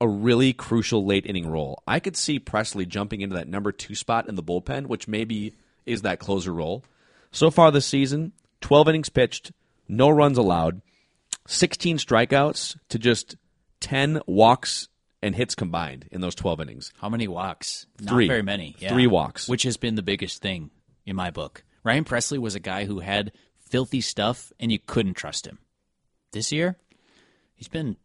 a 0.00 0.08
really 0.08 0.54
crucial 0.54 1.04
late 1.04 1.26
inning 1.26 1.50
role. 1.50 1.82
I 1.86 2.00
could 2.00 2.16
see 2.16 2.40
Pressly 2.40 2.88
jumping 2.88 3.20
into 3.20 3.36
that 3.36 3.46
number 3.46 3.72
two 3.72 3.94
spot 3.94 4.26
in 4.26 4.36
the 4.36 4.42
bullpen, 4.42 4.86
which 4.86 5.06
maybe 5.06 5.54
is 5.84 6.02
that 6.02 6.18
closer 6.18 6.52
role. 6.52 6.82
So 7.30 7.50
far 7.50 7.70
this 7.70 7.86
season, 7.86 8.32
12 8.62 8.88
innings 8.88 9.10
pitched, 9.10 9.52
no 9.86 10.08
runs 10.08 10.38
allowed, 10.38 10.80
16 11.46 11.98
strikeouts 11.98 12.76
to 12.88 12.98
just 12.98 13.36
10 13.80 14.22
walks 14.26 14.88
and 15.22 15.34
hits 15.34 15.54
combined 15.54 16.08
in 16.10 16.20
those 16.20 16.34
12 16.34 16.60
innings. 16.60 16.92
How 17.00 17.08
many 17.08 17.28
walks? 17.28 17.86
Three. 17.98 18.26
Not 18.26 18.32
very 18.32 18.42
many. 18.42 18.74
Yeah. 18.78 18.90
Three 18.90 19.06
walks. 19.06 19.48
Which 19.48 19.62
has 19.62 19.76
been 19.76 19.94
the 19.94 20.02
biggest 20.02 20.42
thing 20.42 20.70
in 21.06 21.16
my 21.16 21.30
book. 21.30 21.64
Ryan 21.84 22.04
Pressly 22.04 22.38
was 22.38 22.54
a 22.54 22.60
guy 22.60 22.84
who 22.84 23.00
had 23.00 23.32
filthy 23.60 24.00
stuff 24.00 24.52
and 24.60 24.70
you 24.70 24.78
couldn't 24.78 25.14
trust 25.14 25.46
him. 25.46 25.58
This 26.32 26.52
year, 26.52 26.76
he's 27.54 27.68
been 27.68 27.96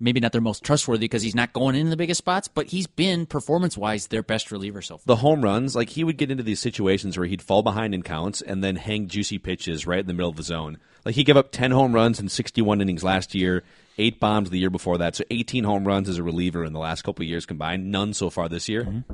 maybe 0.00 0.20
not 0.20 0.32
their 0.32 0.40
most 0.40 0.62
trustworthy 0.62 1.00
because 1.04 1.22
he's 1.22 1.34
not 1.34 1.52
going 1.52 1.74
in 1.74 1.90
the 1.90 1.96
biggest 1.96 2.18
spots, 2.18 2.46
but 2.48 2.66
he's 2.66 2.86
been 2.86 3.26
performance 3.26 3.76
wise 3.76 4.06
their 4.08 4.22
best 4.22 4.50
reliever 4.52 4.80
so 4.80 4.96
far. 4.96 5.02
the 5.06 5.16
home 5.16 5.42
runs, 5.42 5.74
like 5.74 5.90
he 5.90 6.04
would 6.04 6.16
get 6.16 6.30
into 6.30 6.42
these 6.42 6.60
situations 6.60 7.18
where 7.18 7.26
he'd 7.26 7.42
fall 7.42 7.62
behind 7.62 7.94
in 7.94 8.02
counts 8.02 8.40
and 8.40 8.62
then 8.62 8.76
hang 8.76 9.08
juicy 9.08 9.38
pitches 9.38 9.86
right 9.86 10.00
in 10.00 10.06
the 10.06 10.12
middle 10.14 10.30
of 10.30 10.36
the 10.36 10.42
zone. 10.42 10.78
Like 11.04 11.14
he 11.14 11.24
gave 11.24 11.36
up 11.36 11.50
10 11.52 11.70
home 11.70 11.92
runs 11.94 12.20
in 12.20 12.28
61 12.28 12.80
innings 12.80 13.02
last 13.02 13.34
year, 13.34 13.64
eight 13.98 14.20
bombs 14.20 14.50
the 14.50 14.58
year 14.58 14.70
before 14.70 14.98
that. 14.98 15.16
So 15.16 15.24
18 15.30 15.64
home 15.64 15.86
runs 15.86 16.08
as 16.08 16.18
a 16.18 16.22
reliever 16.22 16.64
in 16.64 16.72
the 16.72 16.78
last 16.80 17.02
couple 17.02 17.22
of 17.22 17.28
years 17.28 17.46
combined. 17.46 17.90
None 17.90 18.14
so 18.14 18.30
far 18.30 18.48
this 18.48 18.68
year. 18.68 19.04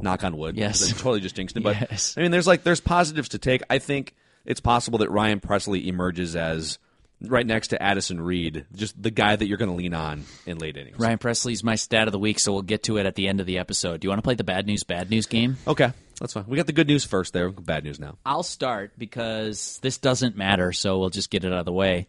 Knock 0.00 0.24
on 0.24 0.36
wood. 0.36 0.54
Mm-hmm. 0.54 0.60
Yes. 0.62 0.88
Totally 0.98 1.20
just 1.20 1.36
jinxed 1.36 1.56
it. 1.56 1.62
But 1.62 1.76
Yes. 1.90 2.14
I 2.16 2.22
mean, 2.22 2.30
there's 2.30 2.46
like 2.46 2.64
there's 2.64 2.80
positives 2.80 3.28
to 3.30 3.38
take. 3.38 3.62
I 3.70 3.78
think 3.78 4.14
it's 4.44 4.60
possible 4.60 4.98
that 5.00 5.10
Ryan 5.10 5.40
Pressly 5.40 5.86
emerges 5.86 6.34
as 6.34 6.78
right 7.24 7.46
next 7.46 7.68
to 7.68 7.82
Addison 7.82 8.20
Reed, 8.20 8.66
just 8.74 9.00
the 9.00 9.10
guy 9.10 9.36
that 9.36 9.46
you're 9.46 9.58
going 9.58 9.70
to 9.70 9.76
lean 9.76 9.94
on 9.94 10.24
in 10.46 10.58
late 10.58 10.76
innings. 10.76 10.98
Ryan 10.98 11.18
Pressly's 11.18 11.62
my 11.64 11.76
stat 11.76 12.08
of 12.08 12.12
the 12.12 12.18
week, 12.18 12.38
so 12.38 12.52
we'll 12.52 12.62
get 12.62 12.84
to 12.84 12.98
it 12.98 13.06
at 13.06 13.14
the 13.14 13.28
end 13.28 13.40
of 13.40 13.46
the 13.46 13.58
episode. 13.58 14.00
Do 14.00 14.06
you 14.06 14.10
want 14.10 14.18
to 14.18 14.22
play 14.22 14.34
the 14.34 14.44
bad 14.44 14.66
news, 14.66 14.84
bad 14.84 15.10
news 15.10 15.26
game? 15.26 15.56
Okay, 15.66 15.92
that's 16.20 16.32
fine. 16.32 16.44
We 16.46 16.56
got 16.56 16.66
the 16.66 16.72
good 16.72 16.88
news 16.88 17.04
first. 17.04 17.32
There, 17.32 17.50
bad 17.50 17.84
news 17.84 18.00
now. 18.00 18.18
I'll 18.26 18.42
start 18.42 18.92
because 18.98 19.78
this 19.82 19.98
doesn't 19.98 20.36
matter, 20.36 20.72
so 20.72 20.98
we'll 20.98 21.10
just 21.10 21.30
get 21.30 21.44
it 21.44 21.52
out 21.52 21.60
of 21.60 21.64
the 21.64 21.72
way. 21.72 22.06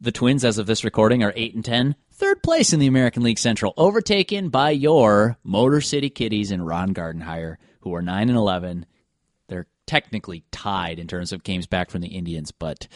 The 0.00 0.12
Twins, 0.12 0.44
as 0.44 0.58
of 0.58 0.66
this 0.66 0.84
recording, 0.84 1.22
are 1.22 1.32
eight 1.36 1.54
and 1.54 1.64
ten, 1.64 1.94
third 2.12 2.42
place 2.42 2.72
in 2.72 2.80
the 2.80 2.86
American 2.86 3.22
League 3.22 3.38
Central, 3.38 3.72
overtaken 3.76 4.48
by 4.50 4.70
your 4.70 5.38
Motor 5.44 5.80
City 5.80 6.10
Kitties 6.10 6.50
and 6.50 6.66
Ron 6.66 6.92
Gardenhire, 6.92 7.56
who 7.80 7.94
are 7.94 8.02
nine 8.02 8.28
and 8.28 8.36
eleven. 8.36 8.86
They're 9.48 9.66
technically 9.86 10.44
tied 10.50 10.98
in 10.98 11.06
terms 11.06 11.32
of 11.32 11.44
games 11.44 11.66
back 11.66 11.90
from 11.90 12.00
the 12.00 12.08
Indians, 12.08 12.50
but 12.50 12.88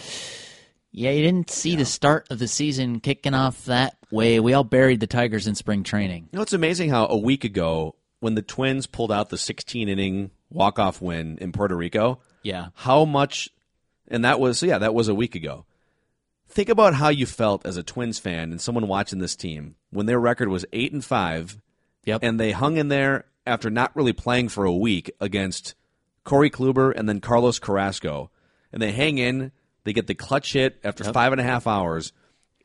yeah, 0.99 1.11
you 1.11 1.23
didn't 1.23 1.51
see 1.51 1.77
the 1.77 1.85
start 1.85 2.27
of 2.31 2.39
the 2.39 2.49
season 2.49 3.01
kicking 3.01 3.35
off 3.35 3.65
that 3.67 3.97
way. 4.11 4.41
We 4.41 4.53
all 4.55 4.65
buried 4.65 5.01
the 5.01 5.07
Tigers 5.07 5.47
in 5.47 5.55
spring 5.55 5.83
training. 5.85 6.29
You 6.33 6.37
know, 6.39 6.43
it's 6.43 6.53
amazing 6.53 6.91
how 6.91 7.07
a 7.07 7.17
week 7.17 7.45
ago, 7.45 7.95
when 8.21 8.35
the 8.35 8.43
Twins 8.43 8.87
pulled 8.87 9.13
out 9.13 9.29
the 9.29 9.39
16 9.39 9.89
inning 9.89 10.31
walk 10.51 10.79
off 10.79 11.01
win 11.01 11.39
in 11.41 11.53
Puerto 11.53 11.77
Rico, 11.77 12.21
Yeah. 12.43 12.69
how 12.75 13.05
much, 13.05 13.49
and 14.09 14.25
that 14.25 14.41
was, 14.41 14.63
yeah, 14.63 14.79
that 14.79 14.95
was 14.95 15.09
a 15.09 15.15
week 15.15 15.35
ago. 15.35 15.65
Think 16.49 16.69
about 16.71 16.95
how 16.95 17.11
you 17.11 17.27
felt 17.27 17.67
as 17.67 17.77
a 17.77 17.83
Twins 17.83 18.19
fan 18.19 18.51
and 18.51 18.61
someone 18.61 18.89
watching 18.89 19.19
this 19.19 19.37
team 19.37 19.77
when 19.91 20.07
their 20.07 20.19
record 20.19 20.49
was 20.49 20.65
8 20.73 20.93
and 20.93 21.05
5 21.05 21.59
Yep. 22.07 22.21
and 22.23 22.41
they 22.41 22.53
hung 22.53 22.77
in 22.79 22.89
there 22.89 23.27
after 23.47 23.69
not 23.71 23.95
really 23.95 24.15
playing 24.15 24.49
for 24.49 24.65
a 24.65 24.73
week 24.75 25.11
against 25.21 25.75
Corey 26.25 26.49
Kluber 26.51 26.93
and 26.97 27.09
then 27.09 27.21
Carlos 27.21 27.59
Carrasco. 27.59 28.31
And 28.73 28.81
they 28.83 28.93
hang 28.93 29.19
in, 29.19 29.53
they 29.88 29.94
get 29.94 30.07
the 30.07 30.14
clutch 30.14 30.53
hit 30.53 30.79
after 30.85 31.03
five 31.03 31.33
and 31.33 31.40
a 31.40 31.44
half 31.44 31.66
hours, 31.66 32.12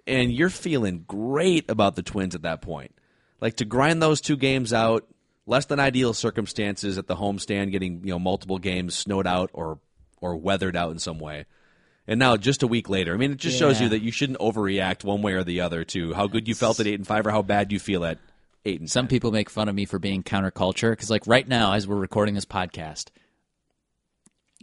and 0.06 0.30
you're 0.30 0.50
feeling 0.50 1.06
great 1.08 1.72
about 1.72 1.96
the 1.96 2.04
Twins 2.04 2.36
at 2.36 2.42
that 2.42 2.62
point. 2.62 2.94
Like 3.40 3.56
to 3.56 3.66
grind 3.66 4.02
those 4.02 4.20
two 4.20 4.36
games 4.36 4.74
out, 4.74 5.08
less 5.46 5.66
than 5.68 5.80
ideal 5.80 6.14
circumstances 6.14 6.98
at 6.98 7.08
the 7.08 7.16
homestand, 7.16 7.72
getting 7.72 8.02
you 8.04 8.12
know 8.12 8.20
multiple 8.20 8.60
games 8.60 8.94
snowed 8.94 9.26
out 9.26 9.52
or 9.54 9.80
or 10.20 10.36
weathered 10.36 10.76
out 10.76 10.92
in 10.92 11.00
some 11.00 11.18
way. 11.18 11.46
And 12.06 12.20
now, 12.20 12.36
just 12.36 12.62
a 12.62 12.68
week 12.68 12.90
later, 12.90 13.14
I 13.14 13.18
mean, 13.18 13.32
it 13.32 13.38
just 13.38 13.58
shows 13.58 13.80
you 13.80 13.88
that 13.90 14.02
you 14.02 14.12
shouldn't 14.12 14.40
overreact 14.40 15.06
one 15.06 15.22
way 15.22 15.32
or 15.32 15.46
the 15.46 15.62
other 15.62 15.86
to 15.86 16.14
how 16.14 16.28
good 16.28 16.50
you 16.50 16.56
felt 16.56 16.82
at 16.82 16.88
eight 16.88 16.96
and 16.96 17.08
five 17.08 17.26
or 17.26 17.32
how 17.32 17.42
bad 17.42 17.72
you 17.72 17.80
feel 17.80 18.04
at 18.04 18.18
eight 18.66 18.82
and 18.82 18.92
Some 18.92 19.08
people 19.08 19.32
make 19.32 19.50
fun 19.50 19.70
of 19.70 19.76
me 19.76 19.86
for 19.86 20.00
being 20.00 20.24
counterculture 20.24 20.92
because, 20.92 21.10
like, 21.10 21.26
right 21.26 21.48
now, 21.48 21.72
as 21.72 21.88
we're 21.88 21.96
recording 21.96 22.36
this 22.36 22.44
podcast, 22.44 23.06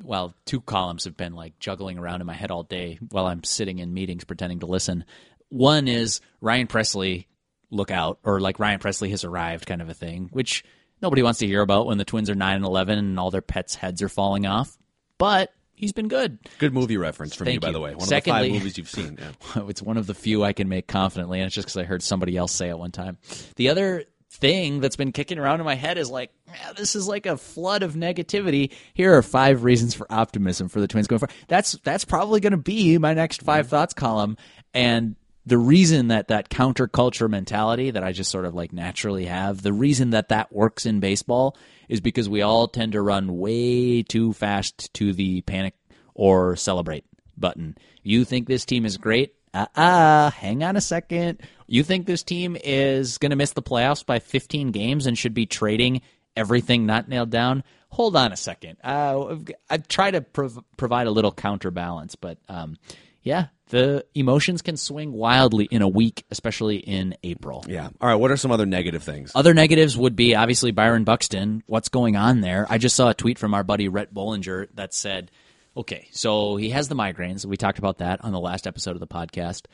well, 0.03 0.35
two 0.47 0.61
columns 0.61 1.05
have 1.05 1.17
been 1.17 1.35
like 1.35 1.59
juggling 1.59 1.99
around 1.99 2.21
in 2.21 2.27
my 2.27 2.35
head 2.35 2.51
all 2.51 2.63
day 2.63 2.99
while 3.11 3.27
I'm 3.27 3.45
sitting 3.45 3.79
in 3.79 3.93
meetings 3.95 4.25
pretending 4.25 4.61
to 4.61 4.67
listen. 4.67 5.05
One 5.49 5.89
is 5.89 6.21
Ryan 6.41 6.67
Pressly, 6.67 7.27
look 7.71 7.91
out, 7.91 8.19
or 8.25 8.41
like 8.41 8.59
Ryan 8.59 8.81
Pressly 8.81 9.11
has 9.11 9.25
arrived, 9.25 9.67
kind 9.67 9.83
of 9.83 9.89
a 9.89 9.95
thing, 9.95 10.29
which 10.33 10.65
nobody 11.03 11.23
wants 11.23 11.41
to 11.41 11.47
hear 11.47 11.61
about 11.61 11.87
when 11.87 11.99
the 11.99 12.05
Twins 12.05 12.31
are 12.31 12.35
nine 12.35 12.57
and 12.57 12.65
eleven 12.65 12.99
and 12.99 13.19
all 13.19 13.31
their 13.31 13.43
pets' 13.43 13.75
heads 13.75 14.03
are 14.03 14.09
falling 14.09 14.47
off. 14.47 14.77
But 15.19 15.53
he's 15.75 15.93
been 15.93 16.09
good. 16.09 16.39
Good 16.59 16.73
movie 16.73 16.97
reference 16.97 17.35
from 17.35 17.49
you, 17.49 17.61
by 17.61 17.69
you. 17.69 17.73
the 17.73 17.81
way. 17.81 17.95
One 17.95 18.07
Secondly- 18.07 18.39
of 18.41 18.45
the 18.45 18.51
five 18.51 18.59
movies 18.61 18.79
you've 18.79 18.91
seen. 18.91 19.19
Yeah. 19.21 19.63
it's 19.69 19.83
one 19.83 19.97
of 19.97 20.07
the 20.07 20.15
few 20.15 20.45
I 20.45 20.53
can 20.53 20.69
make 20.69 20.87
confidently, 20.87 21.41
and 21.41 21.47
it's 21.47 21.55
just 21.55 21.67
because 21.67 21.79
I 21.79 21.85
heard 21.85 22.03
somebody 22.03 22.37
else 22.37 22.53
say 22.53 22.69
it 22.69 22.79
one 22.79 22.93
time. 22.93 23.19
The 23.57 23.69
other 23.71 24.05
thing 24.31 24.81
that's 24.81 24.97
been 24.97 25.13
kicking 25.13 25.39
around 25.39 25.61
in 25.61 25.67
my 25.67 25.75
head 25.75 25.99
is 25.99 26.11
like, 26.11 26.31
"Man, 26.47 26.75
this 26.77 26.95
is 26.95 27.09
like 27.09 27.27
a 27.27 27.37
flood 27.37 27.83
of 27.83 27.95
negativity. 27.95 28.71
Here 28.95 29.17
are 29.17 29.23
five 29.23 29.65
reasons 29.65 29.95
for 29.95 30.07
optimism 30.11 30.69
for 30.69 30.81
the 30.81 30.87
Twins 30.89 31.07
going 31.07 31.19
forward. 31.19 31.35
That's 31.49 31.73
that's 31.85 32.05
probably 32.05 32.41
going 32.41 32.53
to 32.53 32.57
be 32.57 32.97
my 32.99 33.15
next 33.15 33.43
5 33.43 33.69
thoughts 33.69 33.93
column, 33.93 34.37
and 34.73 35.17
the 35.47 35.59
reason 35.59 36.09
that 36.09 36.29
that 36.29 36.49
counterculture 36.51 37.29
mentality 37.29 37.91
that 37.91 38.05
I 38.05 38.13
just 38.13 38.31
sort 38.31 38.45
of 38.45 38.55
like 38.55 38.73
naturally 38.73 39.25
have, 39.25 39.63
the 39.63 39.73
reason 39.73 40.11
that 40.11 40.29
that 40.29 40.53
works 40.53 40.87
in 40.87 41.01
baseball 41.01 41.57
is 41.89 42.01
because 42.01 42.29
we 42.29 42.43
all 42.43 42.69
tend 42.69 42.93
to 42.93 43.03
run 43.03 43.39
way 43.39 44.03
too 44.03 44.33
fast 44.33 44.93
to 44.95 45.13
the 45.13 45.41
panic 45.43 45.75
or 46.15 46.57
celebrate 46.57 47.05
button. 47.37 47.77
You 48.03 48.25
think 48.25 48.47
this 48.47 48.65
team 48.65 48.85
is 48.85 48.97
great? 48.97 49.35
Uh 49.53 49.67
uh 49.75 50.31
hang 50.31 50.63
on 50.63 50.77
a 50.77 50.81
second. 50.81 51.41
You 51.71 51.85
think 51.85 52.07
this 52.07 52.25
team 52.25 52.57
is 52.63 53.19
going 53.19 53.31
to 53.31 53.37
miss 53.37 53.53
the 53.53 53.63
playoffs 53.63 54.05
by 54.05 54.19
15 54.19 54.73
games 54.73 55.07
and 55.07 55.17
should 55.17 55.35
be 55.35 55.47
trading 55.47 56.01
everything 56.35 56.85
not 56.85 57.09
nailed 57.09 57.31
down. 57.31 57.63
Hold 57.91 58.17
on 58.17 58.33
a 58.33 58.37
second. 58.37 58.79
Uh, 58.83 59.37
I've, 59.69 59.87
tried 59.87 60.13
to 60.13 60.21
prov- 60.21 60.65
provide 60.77 61.07
a 61.07 61.13
little 61.13 61.31
counterbalance, 61.31 62.17
but 62.17 62.39
um, 62.49 62.77
yeah, 63.23 63.47
the 63.69 64.05
emotions 64.17 64.63
can 64.63 64.77
swing 64.77 65.13
wildly 65.13 65.69
in 65.71 65.83
a 65.83 65.89
week, 65.89 66.25
especially 66.33 66.79
in 66.79 67.15
April. 67.23 67.65
Yeah. 67.69 67.91
All 68.01 68.09
right. 68.09 68.17
What 68.17 68.33
are 68.33 68.37
some 68.37 68.51
other 68.51 68.67
negative 68.67 69.05
things? 69.05 69.31
Other 69.37 69.55
negatives 69.55 69.97
would 69.97 70.17
be 70.17 70.35
obviously 70.35 70.73
Byron 70.73 71.05
Buxton. 71.05 71.63
What's 71.67 71.89
going 71.89 72.17
on 72.17 72.41
there? 72.41 72.67
I 72.69 72.79
just 72.79 72.97
saw 72.97 73.11
a 73.11 73.15
tweet 73.15 73.39
from 73.39 73.55
our 73.55 73.63
buddy 73.63 73.87
Rhett 73.89 74.13
Bollinger 74.13 74.67
that 74.75 74.93
said, 74.93 75.31
okay, 75.77 76.09
so 76.11 76.57
he 76.57 76.71
has 76.71 76.89
the 76.89 76.97
migraines. 76.97 77.47
We 77.47 77.57
talked 77.57 77.79
about 77.79 77.99
that 77.99 78.25
on 78.25 78.33
the 78.33 78.41
last 78.41 78.67
episode 78.67 78.97
of 78.97 79.01
the 79.01 79.07
podcast. 79.07 79.67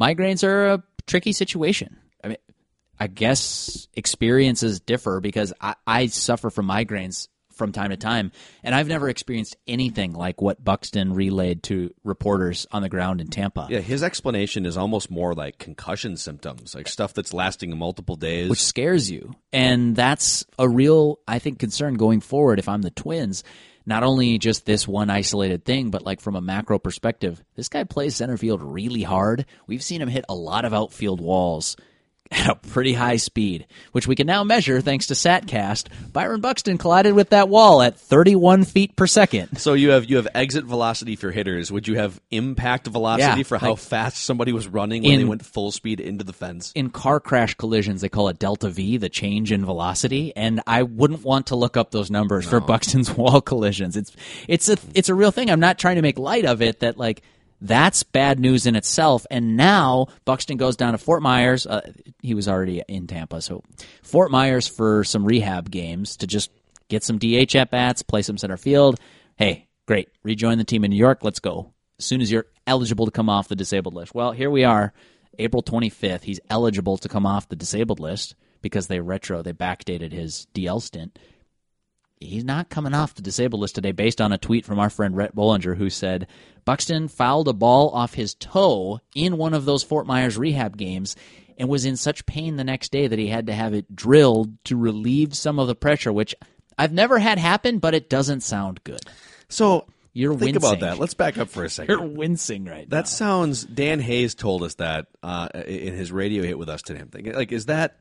Migraines 0.00 0.44
are 0.44 0.66
a 0.68 0.82
tricky 1.06 1.32
situation. 1.32 1.96
I 2.22 2.28
mean, 2.28 2.36
I 3.00 3.06
guess 3.06 3.88
experiences 3.94 4.80
differ 4.80 5.20
because 5.20 5.52
I, 5.60 5.74
I 5.86 6.06
suffer 6.06 6.50
from 6.50 6.66
migraines 6.66 7.28
from 7.58 7.72
time 7.72 7.90
to 7.90 7.96
time, 7.96 8.30
and 8.62 8.72
I've 8.72 8.86
never 8.86 9.08
experienced 9.08 9.56
anything 9.66 10.12
like 10.12 10.40
what 10.40 10.62
Buxton 10.62 11.12
relayed 11.12 11.64
to 11.64 11.92
reporters 12.04 12.66
on 12.70 12.82
the 12.82 12.88
ground 12.88 13.20
in 13.20 13.26
Tampa. 13.26 13.66
Yeah, 13.68 13.80
his 13.80 14.04
explanation 14.04 14.64
is 14.64 14.76
almost 14.76 15.10
more 15.10 15.34
like 15.34 15.58
concussion 15.58 16.16
symptoms, 16.16 16.76
like 16.76 16.86
stuff 16.86 17.14
that's 17.14 17.34
lasting 17.34 17.76
multiple 17.76 18.14
days. 18.14 18.48
which 18.48 18.62
scares 18.62 19.10
you. 19.10 19.34
And 19.52 19.96
that's 19.96 20.46
a 20.56 20.68
real, 20.68 21.18
I 21.26 21.40
think, 21.40 21.58
concern 21.58 21.94
going 21.94 22.20
forward 22.20 22.60
if 22.60 22.68
I'm 22.68 22.82
the 22.82 22.90
Twins. 22.90 23.42
Not 23.88 24.02
only 24.02 24.36
just 24.36 24.66
this 24.66 24.86
one 24.86 25.08
isolated 25.08 25.64
thing, 25.64 25.90
but 25.90 26.04
like 26.04 26.20
from 26.20 26.36
a 26.36 26.42
macro 26.42 26.78
perspective, 26.78 27.42
this 27.56 27.70
guy 27.70 27.84
plays 27.84 28.14
center 28.14 28.36
field 28.36 28.62
really 28.62 29.02
hard. 29.02 29.46
We've 29.66 29.82
seen 29.82 30.02
him 30.02 30.10
hit 30.10 30.26
a 30.28 30.34
lot 30.34 30.66
of 30.66 30.74
outfield 30.74 31.22
walls 31.22 31.74
at 32.30 32.48
a 32.48 32.54
pretty 32.54 32.92
high 32.92 33.16
speed, 33.16 33.66
which 33.92 34.06
we 34.06 34.14
can 34.14 34.26
now 34.26 34.44
measure 34.44 34.80
thanks 34.80 35.06
to 35.06 35.14
Statcast. 35.14 35.86
Byron 36.12 36.40
Buxton 36.40 36.78
collided 36.78 37.14
with 37.14 37.30
that 37.30 37.48
wall 37.48 37.80
at 37.82 37.98
31 37.98 38.64
feet 38.64 38.94
per 38.96 39.06
second. 39.06 39.58
so 39.58 39.72
you 39.74 39.90
have 39.90 40.04
you 40.04 40.16
have 40.16 40.28
exit 40.34 40.64
velocity 40.64 41.16
for 41.16 41.30
hitters. 41.30 41.72
Would 41.72 41.88
you 41.88 41.96
have 41.96 42.20
impact 42.30 42.86
velocity 42.86 43.38
Yeah, 43.38 43.42
for 43.44 43.58
how 43.58 43.70
like- 43.70 43.78
fast 43.78 44.18
somebody 44.24 44.52
was 44.52 44.68
running 44.68 45.02
when 45.02 45.18
they 45.18 45.24
went 45.24 45.44
full 45.44 45.70
speed 45.72 46.00
into 46.00 46.24
the 46.24 46.32
fence? 46.32 46.72
in 46.74 46.90
car 46.90 47.20
crash 47.20 47.54
collisions, 47.54 48.00
they 48.00 48.08
call 48.08 48.28
it 48.28 48.38
delta 48.38 48.68
V, 48.68 48.96
the 48.98 49.08
change 49.08 49.52
in 49.52 49.64
velocity, 49.64 50.32
and 50.36 50.60
I 50.66 50.82
wouldn't 50.82 51.24
want 51.24 51.46
to 51.48 51.56
look 51.56 51.76
up 51.76 51.90
those 51.90 52.10
numbers 52.10 52.46
for 52.46 52.60
Buxton's 52.60 53.10
wall 53.16 53.40
collisions. 53.40 53.96
It's 53.96 54.12
it's 54.46 54.68
a 54.68 54.76
it's 54.94 55.08
a 55.08 55.14
real 55.14 55.30
thing. 55.30 55.50
I'm 55.50 55.60
not 55.60 55.78
trying 55.78 55.96
to 55.96 56.02
make 56.02 56.18
light 56.18 56.44
of 56.44 56.62
it. 56.62 56.80
That 56.80 56.98
like 56.98 57.22
that's 57.60 58.02
bad 58.02 58.38
news 58.38 58.66
in 58.66 58.76
itself. 58.76 59.26
And 59.30 59.56
now 59.56 60.08
Buxton 60.24 60.56
goes 60.56 60.76
down 60.76 60.92
to 60.92 60.98
Fort 60.98 61.22
Myers. 61.22 61.66
Uh, 61.66 61.92
he 62.22 62.34
was 62.34 62.48
already 62.48 62.82
in 62.88 63.06
Tampa, 63.06 63.40
so 63.40 63.62
Fort 64.02 64.30
Myers 64.30 64.66
for 64.66 65.04
some 65.04 65.24
rehab 65.24 65.70
games 65.70 66.16
to 66.18 66.26
just 66.26 66.50
get 66.88 67.04
some 67.04 67.18
DH 67.18 67.54
at 67.56 67.70
bats, 67.70 68.02
play 68.02 68.22
some 68.22 68.38
center 68.38 68.56
field. 68.56 68.98
Hey, 69.36 69.68
great, 69.86 70.08
rejoin 70.22 70.58
the 70.58 70.64
team 70.64 70.84
in 70.84 70.90
New 70.90 70.96
York. 70.96 71.20
Let's 71.22 71.40
go. 71.40 71.72
As 71.98 72.04
soon 72.04 72.20
as 72.20 72.30
you're 72.30 72.46
eligible 72.66 73.06
to 73.06 73.12
come 73.12 73.28
off 73.28 73.48
the 73.48 73.56
disabled 73.56 73.94
list. 73.94 74.14
Well, 74.14 74.32
here 74.32 74.50
we 74.50 74.64
are. 74.64 74.92
April 75.38 75.62
25th, 75.62 76.22
he's 76.22 76.40
eligible 76.50 76.98
to 76.98 77.08
come 77.08 77.26
off 77.26 77.48
the 77.48 77.56
disabled 77.56 78.00
list 78.00 78.34
because 78.60 78.88
they 78.88 79.00
retro, 79.00 79.42
they 79.42 79.52
backdated 79.52 80.12
his 80.12 80.46
DL 80.54 80.82
stint. 80.82 81.18
He's 82.20 82.44
not 82.44 82.68
coming 82.68 82.94
off 82.94 83.14
the 83.14 83.22
disabled 83.22 83.60
list 83.60 83.74
today 83.76 83.92
based 83.92 84.20
on 84.20 84.32
a 84.32 84.38
tweet 84.38 84.64
from 84.64 84.78
our 84.78 84.90
friend 84.90 85.16
Rhett 85.16 85.34
Bollinger 85.36 85.76
who 85.76 85.88
said 85.90 86.26
Buxton 86.64 87.08
fouled 87.08 87.48
a 87.48 87.52
ball 87.52 87.90
off 87.90 88.14
his 88.14 88.34
toe 88.34 89.00
in 89.14 89.36
one 89.36 89.54
of 89.54 89.64
those 89.64 89.82
Fort 89.82 90.06
Myers 90.06 90.36
rehab 90.36 90.76
games 90.76 91.16
and 91.56 91.68
was 91.68 91.84
in 91.84 91.96
such 91.96 92.26
pain 92.26 92.56
the 92.56 92.64
next 92.64 92.92
day 92.92 93.06
that 93.06 93.18
he 93.18 93.28
had 93.28 93.46
to 93.46 93.52
have 93.52 93.74
it 93.74 93.94
drilled 93.94 94.52
to 94.64 94.76
relieve 94.76 95.34
some 95.34 95.58
of 95.58 95.66
the 95.68 95.74
pressure, 95.74 96.12
which 96.12 96.34
I've 96.76 96.92
never 96.92 97.18
had 97.18 97.38
happen, 97.38 97.78
but 97.78 97.94
it 97.94 98.08
doesn't 98.10 98.40
sound 98.42 98.82
good. 98.84 99.00
So 99.48 99.86
You're 100.12 100.32
think 100.34 100.54
wincing. 100.54 100.56
about 100.56 100.80
that. 100.80 100.98
Let's 100.98 101.14
back 101.14 101.38
up 101.38 101.48
for 101.48 101.64
a 101.64 101.70
second. 101.70 101.92
You're 101.98 102.06
wincing 102.06 102.64
right 102.64 102.88
That 102.90 102.96
now. 102.96 103.02
sounds. 103.04 103.64
Dan 103.64 103.98
Hayes 104.00 104.34
told 104.34 104.62
us 104.62 104.74
that 104.74 105.06
uh, 105.22 105.48
in 105.66 105.94
his 105.94 106.12
radio 106.12 106.42
hit 106.44 106.58
with 106.58 106.68
us 106.68 106.82
today. 106.82 107.00
I'm 107.00 107.08
thinking, 107.08 107.34
like, 107.34 107.50
is 107.52 107.66
that 107.66 107.96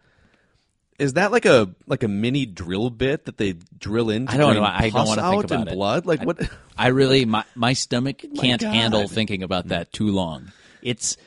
is 1.00 1.14
that 1.14 1.32
like 1.32 1.46
a 1.46 1.74
like 1.86 2.04
a 2.04 2.08
mini 2.08 2.46
drill 2.46 2.90
bit 2.90 3.26
that 3.26 3.38
they 3.38 3.54
drill 3.78 4.10
into? 4.10 4.32
I 4.32 4.38
don't 4.38 4.56
know. 4.56 4.64
I 4.64 4.90
don't 4.90 5.08
want 5.08 5.20
to 5.20 5.30
think 5.30 5.44
about 5.46 5.68
it. 5.68 5.74
blood. 5.74 6.06
Like 6.06 6.24
what? 6.24 6.50
I 6.78 6.88
really 6.88 7.26
my 7.26 7.44
my 7.56 7.74
stomach 7.74 8.24
can't 8.36 8.62
God. 8.62 8.74
handle 8.74 9.08
thinking 9.08 9.44
about 9.44 9.68
that 9.68 9.90
mm. 9.90 9.92
too 9.92 10.08
long. 10.08 10.52
It's 10.82 11.18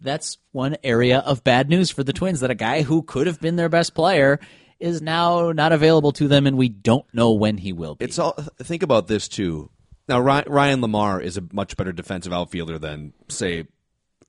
that's 0.00 0.38
one 0.52 0.76
area 0.84 1.20
of 1.20 1.42
bad 1.44 1.68
news 1.68 1.90
for 1.90 2.04
the 2.04 2.12
Twins 2.12 2.40
that 2.40 2.50
a 2.50 2.54
guy 2.54 2.82
who 2.82 3.02
could 3.02 3.26
have 3.26 3.40
been 3.40 3.56
their 3.56 3.68
best 3.68 3.94
player 3.94 4.38
is 4.78 5.00
now 5.00 5.52
not 5.52 5.72
available 5.72 6.12
to 6.12 6.28
them, 6.28 6.46
and 6.46 6.58
we 6.58 6.68
don't 6.68 7.06
know 7.14 7.32
when 7.32 7.56
he 7.56 7.72
will 7.72 7.94
be. 7.94 8.04
It's 8.04 8.18
all. 8.18 8.32
Think 8.32 8.82
about 8.82 9.06
this 9.06 9.28
too. 9.28 9.70
Now 10.08 10.20
Ryan 10.20 10.80
LaMarre 10.82 11.22
is 11.22 11.36
a 11.36 11.42
much 11.52 11.76
better 11.76 11.92
defensive 11.92 12.32
outfielder 12.32 12.78
than 12.78 13.12
say 13.28 13.66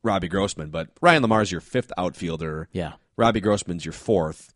Robbie 0.02 0.30
Grossman, 0.30 0.70
but 0.70 0.90
Ryan 1.02 1.24
LaMarre 1.24 1.44
is 1.44 1.52
your 1.52 1.62
fifth 1.62 1.92
outfielder. 1.98 2.70
Yeah. 2.72 2.94
Robbie 3.18 3.42
Grossman's 3.42 3.84
your 3.84 3.94
fourth. 3.94 4.54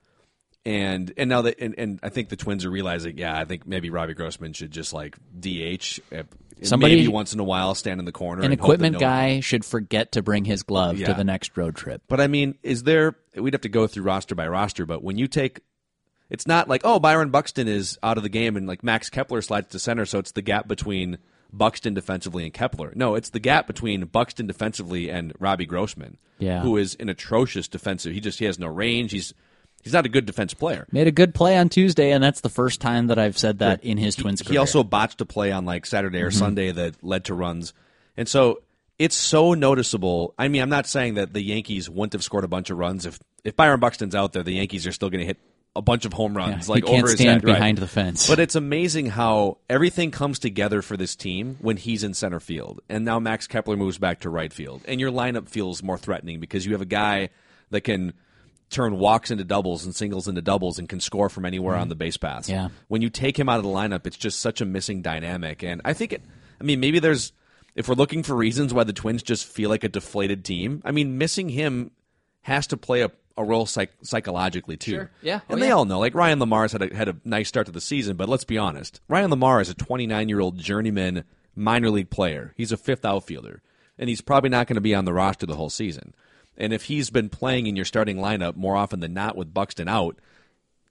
And 0.65 1.11
and 1.17 1.27
now 1.29 1.41
that 1.43 1.59
and, 1.59 1.73
and 1.77 1.99
I 2.03 2.09
think 2.09 2.29
the 2.29 2.35
Twins 2.35 2.65
are 2.65 2.69
realizing, 2.69 3.17
yeah, 3.17 3.35
I 3.37 3.45
think 3.45 3.65
maybe 3.65 3.89
Robbie 3.89 4.13
Grossman 4.13 4.53
should 4.53 4.71
just 4.71 4.93
like 4.93 5.17
DH. 5.39 5.99
uh, 6.15 6.23
Somebody- 6.63 6.97
maybe 6.97 7.07
once 7.07 7.33
in 7.33 7.39
a 7.39 7.43
while 7.43 7.73
stand 7.73 7.99
in 7.99 8.05
the 8.05 8.11
corner. 8.11 8.43
An 8.43 8.51
equipment 8.51 8.93
no- 8.93 8.99
guy 8.99 9.39
should 9.39 9.65
forget 9.65 10.11
to 10.11 10.21
bring 10.21 10.45
his 10.45 10.61
glove 10.61 10.99
to 10.99 11.13
the 11.15 11.23
next 11.23 11.57
road 11.57 11.75
trip. 11.75 12.03
But 12.07 12.21
I 12.21 12.27
mean, 12.27 12.59
is 12.61 12.83
there? 12.83 13.15
We'd 13.35 13.53
have 13.55 13.61
to 13.61 13.69
go 13.69 13.87
through 13.87 14.03
roster 14.03 14.35
by 14.35 14.47
roster. 14.47 14.85
But 14.85 15.03
when 15.03 15.17
you 15.17 15.27
take, 15.27 15.61
it's 16.29 16.45
not 16.45 16.69
like 16.69 16.81
oh 16.83 16.99
Byron 16.99 17.31
Buxton 17.31 17.67
is 17.67 17.97
out 18.03 18.17
of 18.17 18.23
the 18.23 18.29
game 18.29 18.55
and 18.55 18.67
like 18.67 18.83
Max 18.83 19.09
Kepler 19.09 19.41
slides 19.41 19.69
to 19.69 19.79
center, 19.79 20.05
so 20.05 20.19
it's 20.19 20.33
the 20.33 20.43
gap 20.43 20.67
between 20.67 21.17
Buxton 21.51 21.95
defensively 21.95 22.43
and 22.43 22.53
Kepler. 22.53 22.93
No, 22.95 23.15
it's 23.15 23.31
the 23.31 23.39
gap 23.39 23.65
between 23.65 24.05
Buxton 24.05 24.45
defensively 24.45 25.09
and 25.09 25.33
Robbie 25.39 25.65
Grossman, 25.65 26.17
Yeah. 26.37 26.61
who 26.61 26.77
is 26.77 26.93
an 26.99 27.09
atrocious 27.09 27.67
defensive. 27.67 28.13
He 28.13 28.19
just 28.19 28.37
he 28.37 28.45
has 28.45 28.59
no 28.59 28.67
range. 28.67 29.11
He's 29.11 29.33
he's 29.83 29.93
not 29.93 30.05
a 30.05 30.09
good 30.09 30.25
defense 30.25 30.53
player. 30.53 30.85
Made 30.91 31.07
a 31.07 31.11
good 31.11 31.33
play 31.33 31.57
on 31.57 31.69
Tuesday, 31.69 32.11
and 32.11 32.23
that's 32.23 32.41
the 32.41 32.49
first 32.49 32.81
time 32.81 33.07
that 33.07 33.17
I've 33.19 33.37
said 33.37 33.59
that 33.59 33.83
in 33.83 33.97
his 33.97 34.15
Twins 34.15 34.41
career. 34.41 34.53
He 34.53 34.57
also 34.57 34.83
botched 34.83 35.21
a 35.21 35.25
play 35.25 35.51
on 35.51 35.65
like 35.65 35.85
Saturday 35.85 36.19
Mm-hmm. 36.19 36.27
or 36.27 36.31
Sunday 36.31 36.71
that 36.71 37.03
led 37.03 37.25
to 37.25 37.33
runs, 37.33 37.73
and 38.17 38.27
so 38.27 38.61
it's 38.99 39.15
so 39.15 39.53
noticeable. 39.53 40.33
I 40.37 40.47
mean, 40.47 40.61
I'm 40.61 40.69
not 40.69 40.85
saying 40.87 41.15
that 41.15 41.33
the 41.33 41.41
Yankees 41.41 41.89
wouldn't 41.89 42.13
have 42.13 42.23
scored 42.23 42.43
a 42.43 42.47
bunch 42.47 42.69
of 42.69 42.77
runs 42.77 43.05
if 43.05 43.19
if 43.43 43.55
Byron 43.55 43.79
Buxton's 43.79 44.13
out 44.15 44.33
there. 44.33 44.43
The 44.43 44.53
Yankees 44.53 44.85
are 44.85 44.91
still 44.91 45.09
going 45.09 45.21
to 45.21 45.25
hit 45.25 45.37
a 45.73 45.81
bunch 45.81 46.03
of 46.03 46.11
home 46.11 46.35
runs, 46.35 46.67
Yeah, 46.67 46.73
like 46.73 46.83
he 46.83 46.89
can't 46.89 47.03
over 47.03 47.07
his 47.11 47.15
stand 47.19 47.29
head, 47.29 47.43
right. 47.45 47.53
behind 47.53 47.77
the 47.77 47.87
fence. 47.87 48.27
But 48.27 48.39
it's 48.39 48.55
amazing 48.55 49.05
how 49.05 49.57
everything 49.69 50.11
comes 50.11 50.37
together 50.37 50.81
for 50.81 50.97
this 50.97 51.15
team 51.15 51.55
when 51.61 51.77
he's 51.77 52.03
in 52.03 52.13
center 52.13 52.41
field, 52.41 52.81
and 52.89 53.05
now 53.05 53.19
Max 53.19 53.47
Kepler 53.47 53.77
moves 53.77 53.97
back 53.97 54.19
to 54.19 54.29
right 54.29 54.51
field, 54.51 54.81
and 54.85 54.99
your 54.99 55.11
lineup 55.11 55.47
feels 55.47 55.81
more 55.81 55.97
threatening 55.97 56.41
because 56.41 56.65
you 56.65 56.73
have 56.73 56.81
a 56.81 56.85
guy 56.85 57.29
that 57.69 57.81
can 57.81 58.11
turn 58.71 58.97
walks 58.97 59.29
into 59.31 59.43
doubles 59.43 59.85
and 59.85 59.93
singles 59.95 60.27
into 60.27 60.41
doubles 60.41 60.79
and 60.79 60.89
can 60.89 60.99
score 60.99 61.29
from 61.29 61.45
anywhere 61.45 61.75
on 61.75 61.81
mm-hmm. 61.83 61.89
the 61.89 61.95
base 61.95 62.17
paths 62.17 62.49
Yeah. 62.49 62.69
when 62.87 63.01
you 63.01 63.09
take 63.09 63.37
him 63.37 63.49
out 63.49 63.57
of 63.57 63.63
the 63.63 63.69
lineup, 63.69 64.07
it's 64.07 64.17
just 64.17 64.39
such 64.39 64.61
a 64.61 64.65
missing 64.65 65.01
dynamic. 65.01 65.63
And 65.63 65.81
I 65.85 65.93
think 65.93 66.13
it. 66.13 66.23
I 66.59 66.63
mean, 66.63 66.79
maybe 66.79 66.99
there's 66.99 67.33
if 67.75 67.87
we're 67.87 67.95
looking 67.95 68.23
for 68.23 68.35
reasons 68.35 68.73
why 68.73 68.83
the 68.83 68.93
Twins 68.93 69.23
just 69.23 69.45
feel 69.45 69.69
like 69.69 69.83
a 69.83 69.89
deflated 69.89 70.43
team. 70.43 70.81
I 70.85 70.91
mean, 70.91 71.17
missing 71.17 71.49
him 71.49 71.91
has 72.41 72.67
to 72.67 72.77
play 72.77 73.01
a, 73.01 73.11
a 73.37 73.43
role 73.43 73.65
psych, 73.65 73.91
psychologically 74.01 74.77
too. 74.77 74.91
Sure. 74.91 75.11
Yeah. 75.21 75.39
and 75.49 75.57
Oh, 75.57 75.61
they 75.61 75.67
yeah. 75.67 75.73
all 75.73 75.85
know. 75.85 75.99
Like 75.99 76.15
Ryan 76.15 76.39
LaMarre's 76.39 76.71
had 76.73 76.81
a, 76.81 76.95
had 76.95 77.07
a 77.09 77.15
nice 77.23 77.47
start 77.47 77.65
to 77.67 77.71
the 77.71 77.81
season, 77.81 78.17
but 78.17 78.29
let's 78.29 78.43
be 78.43 78.57
honest, 78.57 78.99
Ryan 79.07 79.31
LaMarre 79.31 79.61
is 79.61 79.69
a 79.69 79.73
29 79.73 80.29
year 80.29 80.39
old 80.39 80.57
journeyman 80.57 81.23
minor 81.55 81.89
league 81.89 82.09
player. 82.09 82.53
He's 82.57 82.71
a 82.71 82.77
fifth 82.77 83.05
outfielder, 83.05 83.61
and 83.97 84.09
he's 84.09 84.21
probably 84.21 84.49
not 84.49 84.67
going 84.67 84.75
to 84.75 84.81
be 84.81 84.95
on 84.95 85.05
the 85.05 85.13
roster 85.13 85.45
the 85.45 85.55
whole 85.55 85.69
season. 85.69 86.13
And 86.57 86.73
if 86.73 86.83
he's 86.83 87.09
been 87.09 87.29
playing 87.29 87.67
in 87.67 87.75
your 87.75 87.85
starting 87.85 88.17
lineup 88.17 88.55
more 88.55 88.75
often 88.75 88.99
than 88.99 89.13
not 89.13 89.35
with 89.35 89.53
Buxton 89.53 89.87
out, 89.87 90.17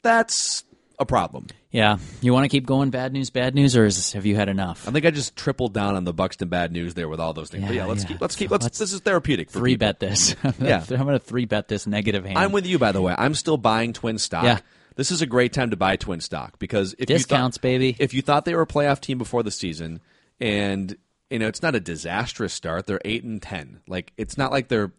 that's 0.02 0.64
a 0.98 1.06
problem. 1.06 1.46
yeah, 1.70 1.98
you 2.20 2.32
want 2.32 2.44
to 2.44 2.48
keep 2.48 2.66
going? 2.66 2.90
Bad 2.90 3.12
news, 3.12 3.30
bad 3.30 3.54
news, 3.54 3.76
or 3.76 3.86
is, 3.86 4.12
have 4.12 4.26
you 4.26 4.36
had 4.36 4.48
enough? 4.48 4.86
I 4.88 4.90
think 4.90 5.06
I 5.06 5.10
just 5.10 5.36
tripled 5.36 5.72
down 5.72 5.96
on 5.96 6.04
the 6.04 6.12
Buxton 6.12 6.48
bad 6.48 6.72
news 6.72 6.94
there 6.94 7.08
with 7.08 7.20
all 7.20 7.32
those 7.32 7.50
things. 7.50 7.64
but 7.64 7.74
Yeah, 7.74 7.82
yeah, 7.82 7.86
let's 7.86 8.02
yeah. 8.02 8.08
keep 8.08 8.20
let's 8.20 8.36
keep 8.36 8.50
let's, 8.50 8.64
let's 8.64 8.78
this 8.78 8.92
is 8.92 9.00
therapeutic 9.00 9.50
for 9.50 9.58
three 9.60 9.72
people. 9.74 9.88
bet 9.88 10.00
this. 10.00 10.34
Yeah. 10.60 10.84
I'm 10.90 10.96
going 10.98 11.08
to 11.12 11.18
three 11.18 11.44
bet 11.46 11.68
this 11.68 11.86
negative 11.86 12.24
hand. 12.24 12.38
I'm 12.38 12.52
with 12.52 12.66
you 12.66 12.78
by 12.78 12.92
the 12.92 13.00
way. 13.00 13.14
I'm 13.16 13.34
still 13.34 13.56
buying 13.56 13.92
twin 13.92 14.18
stock. 14.18 14.44
Yeah. 14.44 14.58
This 14.96 15.10
is 15.10 15.22
a 15.22 15.26
great 15.26 15.52
time 15.54 15.70
to 15.70 15.76
buy 15.76 15.96
twin 15.96 16.20
stock 16.20 16.58
because 16.58 16.94
if 16.98 17.06
Discounts, 17.06 17.56
you 17.56 17.58
thought, 17.58 17.62
baby. 17.62 17.96
If 17.98 18.12
you 18.12 18.20
thought 18.22 18.44
they 18.44 18.54
were 18.54 18.62
a 18.62 18.66
playoff 18.66 19.00
team 19.00 19.16
before 19.18 19.42
the 19.42 19.50
season 19.50 20.00
and 20.40 20.96
you 21.30 21.38
know, 21.38 21.46
it's 21.46 21.62
not 21.62 21.74
a 21.76 21.80
disastrous 21.80 22.52
start. 22.52 22.86
They're 22.86 23.00
8 23.04 23.22
and 23.24 23.40
10. 23.40 23.80
Like 23.86 24.12
it's 24.18 24.36
not 24.36 24.50
like 24.50 24.68
they're 24.68 24.92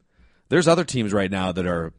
there's 0.52 0.68
other 0.68 0.84
teams 0.84 1.12
right 1.12 1.32
now 1.32 1.52
that 1.52 1.66
are 1.66 1.92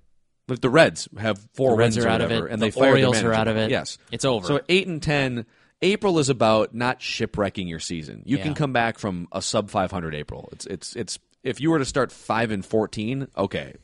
like 0.47 0.61
the 0.61 0.71
Reds 0.71 1.09
have 1.19 1.39
four 1.55 1.71
The 1.73 1.77
Reds 1.77 1.97
wins 1.97 2.05
are 2.07 2.09
or 2.09 2.13
out 2.13 2.21
of 2.21 2.31
whatever, 2.31 2.49
it. 2.49 2.53
and 2.53 2.63
The 2.63 2.71
they 2.71 2.81
Orioles 2.81 3.23
are 3.23 3.33
out 3.33 3.49
of 3.49 3.57
it. 3.57 3.71
Yes, 3.71 3.99
It's 4.13 4.25
over. 4.25 4.47
So 4.47 4.61
eight 4.69 4.87
and 4.87 5.03
ten. 5.03 5.47
April 5.85 6.21
is 6.21 6.29
about 6.29 6.73
not 6.75 7.01
shipwrecking 7.03 7.67
your 7.67 7.81
season. 7.81 8.23
You 8.25 8.37
Yeah. 8.37 8.45
can 8.45 8.55
come 8.55 8.73
back 8.73 9.01
from 9.01 9.27
a 9.33 9.43
sub 9.43 9.69
500 9.69 10.15
April. 10.15 10.49
It's 10.53 10.65
it's 10.67 10.95
it's 10.95 11.19
if 11.43 11.61
you 11.61 11.71
were 11.73 11.81
to 11.81 11.85
start 11.85 12.13
five 12.13 12.53
and 12.53 12.65
14, 12.65 13.27
okay. 13.37 13.75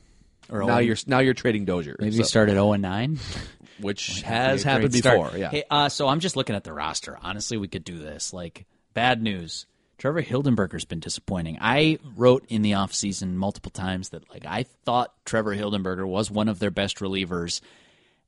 Or 0.48 0.62
now 0.62 0.76
oh- 0.76 0.78
you're 0.78 0.96
now 1.08 1.18
you're 1.18 1.34
trading 1.34 1.64
Dozier. 1.64 1.96
Maybe 1.98 2.12
So- 2.12 2.18
you 2.18 2.24
start 2.24 2.48
at 2.50 2.52
0 2.52 2.72
and 2.74 2.82
9. 2.82 3.18
which 3.80 4.22
has 4.22 4.62
happened 4.64 4.90
great 4.90 4.98
start. 5.02 5.18
before. 5.22 5.38
Yeah. 5.38 5.50
Hey, 5.50 5.64
uh, 5.70 5.88
so 5.88 6.08
I'm 6.08 6.18
just 6.20 6.36
looking 6.36 6.56
at 6.56 6.64
the 6.64 6.72
roster. 6.72 7.16
Honestly, 7.22 7.56
we 7.56 7.68
could 7.68 7.84
do 7.84 7.98
this. 7.98 8.32
Like, 8.32 8.66
bad 8.92 9.22
news. 9.22 9.66
Trevor 9.98 10.22
Hildenberger's 10.22 10.84
been 10.84 11.00
disappointing. 11.00 11.58
I 11.60 11.98
wrote 12.16 12.46
in 12.48 12.62
the 12.62 12.72
offseason 12.72 13.34
multiple 13.34 13.72
times 13.72 14.10
that 14.10 14.30
like 14.30 14.46
I 14.46 14.62
thought 14.84 15.12
Trevor 15.24 15.54
Hildenberger 15.54 16.06
was 16.06 16.30
one 16.30 16.48
of 16.48 16.60
their 16.60 16.70
best 16.70 16.98
relievers. 16.98 17.60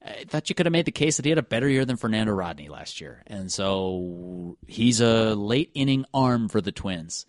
I 0.05 0.25
thought 0.27 0.49
you 0.49 0.55
could 0.55 0.67
have 0.67 0.73
made 0.73 0.87
the 0.87 0.93
case 0.93 1.17
that 1.17 1.25
he 1.25 1.31
had 1.31 1.39
a 1.39 1.43
better 1.43 1.69
year 1.69 1.85
than 1.85 1.97
Fernando 1.97 2.33
Rodney 2.33 2.69
last 2.69 3.01
year. 3.01 3.23
And 3.27 3.53
so 3.53 4.57
he's 4.67 5.01
a 5.01 5.35
late 5.35 5.71
inning 5.75 6.07
arm 6.13 6.49
for 6.49 6.61
the 6.61 6.73
Twins. 6.73 7.27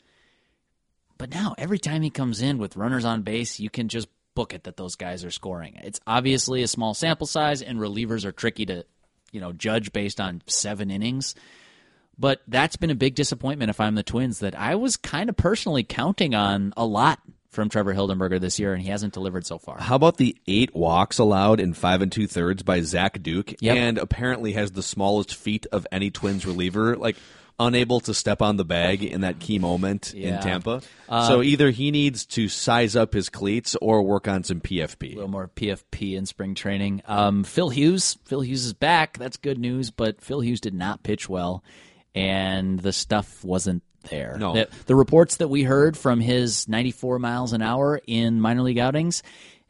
But 1.17 1.29
now 1.29 1.53
every 1.57 1.79
time 1.79 2.01
he 2.01 2.09
comes 2.09 2.41
in 2.41 2.57
with 2.57 2.77
runners 2.77 3.05
on 3.05 3.21
base, 3.21 3.59
you 3.59 3.69
can 3.69 3.89
just 3.89 4.07
book 4.33 4.53
it 4.53 4.63
that 4.63 4.77
those 4.77 4.95
guys 4.95 5.23
are 5.23 5.31
scoring. 5.31 5.79
It's 5.83 5.99
obviously 6.07 6.63
a 6.63 6.67
small 6.67 6.93
sample 6.93 7.27
size 7.27 7.61
and 7.61 7.77
relievers 7.77 8.25
are 8.25 8.31
tricky 8.31 8.65
to, 8.67 8.85
you 9.31 9.41
know, 9.41 9.51
judge 9.51 9.91
based 9.91 10.19
on 10.19 10.41
7 10.47 10.89
innings. 10.89 11.35
But 12.21 12.41
that's 12.47 12.75
been 12.77 12.91
a 12.91 12.95
big 12.95 13.15
disappointment 13.15 13.69
if 13.71 13.79
I'm 13.81 13.95
the 13.95 14.03
Twins 14.03 14.39
that 14.39 14.53
I 14.57 14.75
was 14.75 14.95
kind 14.95 15.27
of 15.29 15.35
personally 15.35 15.83
counting 15.83 16.35
on 16.35 16.71
a 16.77 16.85
lot 16.85 17.19
from 17.49 17.67
Trevor 17.67 17.93
Hildenberger 17.95 18.39
this 18.39 18.59
year, 18.59 18.73
and 18.73 18.81
he 18.81 18.89
hasn't 18.89 19.13
delivered 19.13 19.45
so 19.45 19.57
far. 19.57 19.79
How 19.79 19.95
about 19.95 20.17
the 20.17 20.37
eight 20.47 20.73
walks 20.75 21.17
allowed 21.17 21.59
in 21.59 21.73
five 21.73 22.01
and 22.01 22.11
two 22.11 22.27
thirds 22.27 22.61
by 22.63 22.81
Zach 22.81 23.21
Duke? 23.23 23.55
Yep. 23.59 23.75
And 23.75 23.97
apparently 23.97 24.53
has 24.53 24.71
the 24.71 24.83
smallest 24.83 25.33
feet 25.35 25.65
of 25.71 25.85
any 25.91 26.11
Twins 26.11 26.45
reliever, 26.45 26.95
like 26.95 27.17
unable 27.59 27.99
to 28.01 28.13
step 28.13 28.41
on 28.41 28.55
the 28.57 28.65
bag 28.65 29.03
in 29.03 29.21
that 29.21 29.39
key 29.39 29.59
moment 29.59 30.13
Yeah. 30.15 30.37
in 30.37 30.41
Tampa. 30.41 30.81
so 31.09 31.41
either 31.41 31.69
he 31.71 31.91
needs 31.91 32.25
to 32.27 32.47
size 32.47 32.95
up 32.95 33.13
his 33.13 33.29
cleats 33.29 33.75
or 33.81 34.01
work 34.03 34.27
on 34.27 34.43
some 34.43 34.61
PFP. 34.61 35.11
A 35.11 35.15
little 35.15 35.29
more 35.29 35.47
PFP 35.47 36.15
in 36.15 36.25
spring 36.25 36.55
training. 36.55 37.01
Um, 37.05 37.43
Phil 37.43 37.69
Hughes, 37.69 38.17
Phil 38.25 38.41
Hughes 38.41 38.65
is 38.65 38.73
back. 38.73 39.17
That's 39.17 39.37
good 39.37 39.57
news, 39.59 39.91
but 39.91 40.21
Phil 40.21 40.39
Hughes 40.39 40.61
did 40.61 40.73
not 40.73 41.03
pitch 41.03 41.27
well, 41.27 41.63
and 42.15 42.79
the 42.79 42.93
stuff 42.93 43.43
wasn't 43.43 43.83
there. 44.09 44.37
No. 44.37 44.53
The, 44.53 44.69
the 44.87 44.95
reports 44.95 45.37
that 45.37 45.47
we 45.47 45.63
heard 45.63 45.97
from 45.97 46.19
his 46.19 46.67
94 46.67 47.19
miles 47.19 47.53
an 47.53 47.61
hour 47.61 48.01
in 48.07 48.41
minor 48.41 48.61
league 48.61 48.79
outings, 48.79 49.23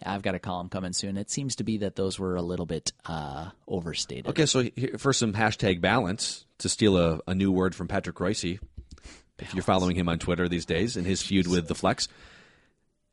I've 0.03 0.21
got 0.21 0.35
a 0.35 0.39
column 0.39 0.69
coming 0.69 0.93
soon. 0.93 1.17
It 1.17 1.29
seems 1.29 1.57
to 1.57 1.63
be 1.63 1.79
that 1.79 1.95
those 1.95 2.17
were 2.17 2.35
a 2.35 2.41
little 2.41 2.65
bit 2.65 2.91
uh, 3.05 3.49
overstated. 3.67 4.27
Okay, 4.29 4.45
so 4.45 4.63
here, 4.75 4.97
for 4.97 5.13
some 5.13 5.33
hashtag 5.33 5.81
balance, 5.81 6.45
to 6.59 6.69
steal 6.69 6.97
a, 6.97 7.19
a 7.27 7.35
new 7.35 7.51
word 7.51 7.75
from 7.75 7.87
Patrick 7.87 8.19
Royce, 8.19 8.43
if 8.43 9.53
you're 9.53 9.63
following 9.63 9.95
him 9.95 10.07
on 10.09 10.19
Twitter 10.19 10.47
these 10.47 10.65
days 10.65 10.97
in 10.97 11.05
his 11.05 11.21
feud 11.21 11.47
with 11.47 11.67
the 11.67 11.75
Flex, 11.75 12.07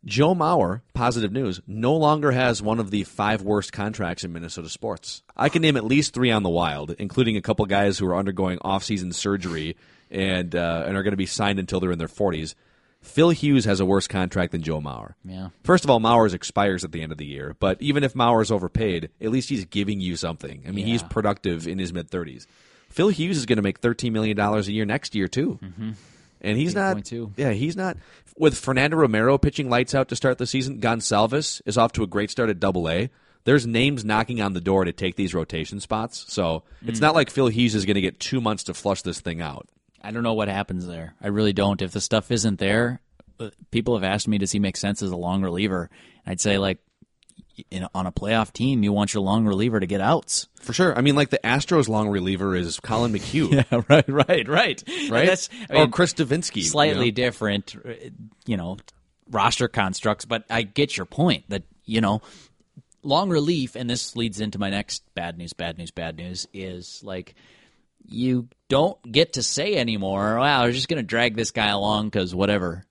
Joe 0.04 0.34
Mauer, 0.34 0.82
positive 0.94 1.32
news, 1.32 1.60
no 1.66 1.96
longer 1.96 2.30
has 2.30 2.62
one 2.62 2.78
of 2.78 2.90
the 2.90 3.04
five 3.04 3.42
worst 3.42 3.72
contracts 3.72 4.24
in 4.24 4.32
Minnesota 4.32 4.68
sports. 4.68 5.22
I 5.36 5.48
can 5.48 5.62
name 5.62 5.76
at 5.76 5.84
least 5.84 6.14
three 6.14 6.30
on 6.30 6.42
the 6.42 6.48
wild, 6.48 6.92
including 6.98 7.36
a 7.36 7.42
couple 7.42 7.66
guys 7.66 7.98
who 7.98 8.06
are 8.06 8.16
undergoing 8.16 8.58
off-season 8.62 9.12
surgery 9.12 9.76
and 10.10 10.54
uh, 10.54 10.84
and 10.86 10.96
are 10.96 11.02
going 11.02 11.12
to 11.12 11.18
be 11.18 11.26
signed 11.26 11.58
until 11.58 11.80
they're 11.80 11.92
in 11.92 11.98
their 11.98 12.08
40s. 12.08 12.54
Phil 13.00 13.30
Hughes 13.30 13.64
has 13.64 13.80
a 13.80 13.84
worse 13.84 14.08
contract 14.08 14.52
than 14.52 14.62
Joe 14.62 14.80
Mauer. 14.80 15.14
Yeah. 15.24 15.50
First 15.62 15.84
of 15.84 15.90
all, 15.90 16.00
Mauer's 16.00 16.34
expires 16.34 16.84
at 16.84 16.92
the 16.92 17.02
end 17.02 17.12
of 17.12 17.18
the 17.18 17.26
year, 17.26 17.54
but 17.60 17.80
even 17.80 18.02
if 18.02 18.14
Mauer's 18.14 18.50
overpaid, 18.50 19.10
at 19.20 19.30
least 19.30 19.48
he's 19.48 19.64
giving 19.64 20.00
you 20.00 20.16
something. 20.16 20.64
I 20.66 20.72
mean, 20.72 20.86
he's 20.86 21.02
productive 21.04 21.68
in 21.68 21.78
his 21.78 21.92
mid 21.92 22.10
30s. 22.10 22.46
Phil 22.88 23.08
Hughes 23.08 23.36
is 23.36 23.46
going 23.46 23.56
to 23.56 23.62
make 23.62 23.80
$13 23.80 24.12
million 24.12 24.38
a 24.38 24.60
year 24.62 24.84
next 24.84 25.14
year, 25.14 25.28
too. 25.28 25.58
Mm-hmm. 25.62 25.90
And 26.40 26.56
he's 26.58 26.74
not. 26.74 26.96
8.2. 26.96 27.32
Yeah, 27.36 27.50
he's 27.52 27.76
not. 27.76 27.96
With 28.36 28.56
Fernando 28.56 28.96
Romero 28.96 29.38
pitching 29.38 29.68
lights 29.68 29.94
out 29.94 30.08
to 30.08 30.16
start 30.16 30.38
the 30.38 30.46
season, 30.46 30.80
Gonsalves 30.80 31.60
is 31.66 31.76
off 31.76 31.92
to 31.92 32.02
a 32.02 32.06
great 32.06 32.30
start 32.30 32.48
at 32.50 32.60
double 32.60 32.88
A. 32.88 33.10
There's 33.44 33.66
names 33.66 34.04
knocking 34.04 34.40
on 34.40 34.52
the 34.52 34.60
door 34.60 34.84
to 34.84 34.92
take 34.92 35.16
these 35.16 35.34
rotation 35.34 35.80
spots. 35.80 36.24
So 36.28 36.62
Mm. 36.84 36.88
it's 36.90 37.00
not 37.00 37.14
like 37.14 37.30
Phil 37.30 37.48
Hughes 37.48 37.74
is 37.74 37.84
going 37.86 37.94
to 37.96 38.00
get 38.00 38.20
two 38.20 38.40
months 38.40 38.64
to 38.64 38.74
flush 38.74 39.02
this 39.02 39.20
thing 39.20 39.40
out. 39.40 39.68
I 40.02 40.10
don't 40.12 40.22
know 40.22 40.34
what 40.34 40.48
happens 40.48 40.86
there. 40.86 41.14
I 41.20 41.28
really 41.28 41.52
don't. 41.52 41.82
If 41.82 41.92
the 41.92 42.00
stuff 42.00 42.30
isn't 42.30 42.58
there, 42.60 43.00
uh, 43.40 43.50
people 43.72 43.94
have 43.96 44.04
asked 44.04 44.28
me, 44.28 44.38
does 44.38 44.52
he 44.52 44.58
make 44.60 44.76
sense 44.76 45.02
as 45.02 45.10
a 45.10 45.16
long 45.16 45.42
reliever? 45.42 45.90
I'd 46.26 46.40
say, 46.40 46.58
like, 46.58 46.78
in, 47.70 47.86
on 47.94 48.06
a 48.06 48.12
playoff 48.12 48.52
team, 48.52 48.82
you 48.82 48.92
want 48.92 49.14
your 49.14 49.22
long 49.22 49.46
reliever 49.46 49.80
to 49.80 49.86
get 49.86 50.00
outs. 50.00 50.48
For 50.60 50.72
sure. 50.72 50.96
I 50.96 51.00
mean, 51.00 51.14
like 51.14 51.30
the 51.30 51.40
Astros' 51.44 51.88
long 51.88 52.08
reliever 52.08 52.54
is 52.54 52.80
Collin 52.80 53.12
McHugh, 53.12 53.52
Yeah, 53.70 53.82
right, 53.88 54.08
right, 54.08 54.48
right. 54.48 54.82
Right? 55.10 55.26
That's 55.26 55.48
I 55.70 55.82
or 55.82 55.88
Chris 55.88 56.14
Devenski. 56.14 56.56
you 56.56 56.62
slightly 56.64 57.06
know? 57.06 57.14
different, 57.14 57.74
you 58.46 58.56
know, 58.56 58.78
roster 59.30 59.68
constructs. 59.68 60.24
But 60.24 60.44
I 60.50 60.62
get 60.62 60.96
your 60.96 61.06
point 61.06 61.44
that 61.48 61.62
you 61.88 62.00
know, 62.00 62.20
long 63.02 63.30
relief, 63.30 63.74
and 63.74 63.88
this 63.88 64.14
leads 64.14 64.40
into 64.40 64.58
my 64.58 64.70
next 64.70 65.02
bad 65.14 65.38
news, 65.38 65.54
bad 65.54 65.78
news, 65.78 65.90
bad 65.90 66.16
news 66.16 66.46
is 66.52 67.02
like 67.02 67.34
you 68.06 68.48
don't 68.68 69.00
get 69.10 69.34
to 69.34 69.42
say 69.42 69.76
anymore. 69.76 70.36
Wow, 70.38 70.64
we're 70.64 70.72
just 70.72 70.88
going 70.88 71.02
to 71.02 71.06
drag 71.06 71.34
this 71.34 71.50
guy 71.50 71.68
along 71.68 72.06
because 72.10 72.34
whatever. 72.34 72.84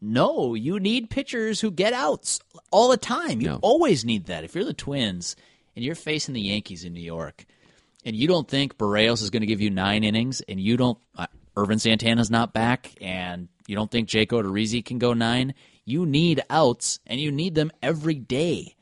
No, 0.00 0.54
you 0.54 0.80
need 0.80 1.10
pitchers 1.10 1.60
who 1.60 1.70
get 1.70 1.92
outs 1.92 2.40
all 2.70 2.88
the 2.88 2.96
time. 2.96 3.40
You 3.40 3.48
No. 3.48 3.58
always 3.62 4.04
need 4.04 4.26
that. 4.26 4.44
If 4.44 4.54
you're 4.54 4.64
the 4.64 4.72
Twins 4.72 5.36
and 5.76 5.84
you're 5.84 5.94
facing 5.94 6.34
the 6.34 6.40
Yankees 6.40 6.84
in 6.84 6.94
New 6.94 7.00
York, 7.02 7.44
and 8.04 8.16
you 8.16 8.26
don't 8.26 8.48
think 8.48 8.78
Berrios 8.78 9.22
is 9.22 9.28
going 9.30 9.42
to 9.42 9.46
give 9.46 9.60
you 9.60 9.68
nine 9.70 10.02
innings, 10.04 10.40
and 10.42 10.58
you 10.58 10.76
don't, 10.78 10.98
uh, 11.16 11.26
Ervin 11.56 11.78
Santana's 11.78 12.30
not 12.30 12.54
back, 12.54 12.92
and 13.00 13.48
you 13.66 13.76
don't 13.76 13.90
think 13.90 14.08
Jake 14.08 14.30
Odorizzi 14.30 14.82
can 14.84 14.98
go 14.98 15.12
nine, 15.12 15.54
you 15.84 16.06
need 16.06 16.40
outs, 16.48 16.98
and 17.06 17.20
you 17.20 17.30
need 17.30 17.54
them 17.54 17.70
every 17.82 18.14
day. 18.14 18.74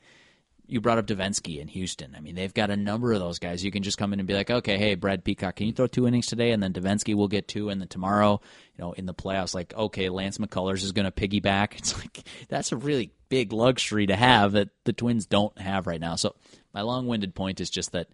You 0.69 0.81
brought 0.81 0.99
up 0.99 1.07
Devenski 1.07 1.59
in 1.59 1.67
Houston. 1.67 2.13
I 2.15 2.19
mean, 2.19 2.35
they've 2.35 2.53
got 2.53 2.69
a 2.69 2.77
number 2.77 3.11
of 3.11 3.19
those 3.19 3.39
guys. 3.39 3.63
You 3.63 3.71
can 3.71 3.81
just 3.81 3.97
come 3.97 4.13
in 4.13 4.19
and 4.19 4.27
be 4.27 4.35
like, 4.35 4.51
okay, 4.51 4.77
hey, 4.77 4.93
Brad 4.93 5.23
Peacock, 5.23 5.55
can 5.55 5.65
you 5.65 5.73
throw 5.73 5.87
two 5.87 6.07
innings 6.07 6.27
today? 6.27 6.51
And 6.51 6.61
then 6.61 6.73
Devenski 6.73 7.15
will 7.15 7.27
get 7.27 7.47
two, 7.47 7.69
and 7.69 7.81
then 7.81 7.87
tomorrow, 7.87 8.39
you 8.77 8.83
know, 8.83 8.91
in 8.93 9.07
the 9.07 9.13
playoffs, 9.13 9.55
like, 9.55 9.73
okay, 9.73 10.09
Lance 10.09 10.37
McCullers 10.37 10.83
is 10.83 10.91
going 10.91 11.09
to 11.09 11.11
piggyback. 11.11 11.73
It's 11.79 11.97
like 11.97 12.23
that's 12.49 12.71
a 12.71 12.77
really 12.77 13.11
big 13.29 13.51
luxury 13.51 14.07
to 14.07 14.15
have 14.15 14.51
that 14.51 14.69
the 14.83 14.93
Twins 14.93 15.25
don't 15.25 15.57
have 15.59 15.87
right 15.87 15.99
now. 15.99 16.15
So 16.15 16.35
my 16.73 16.81
long-winded 16.81 17.33
point 17.33 17.59
is 17.61 17.69
just 17.69 17.93
that 17.93 18.09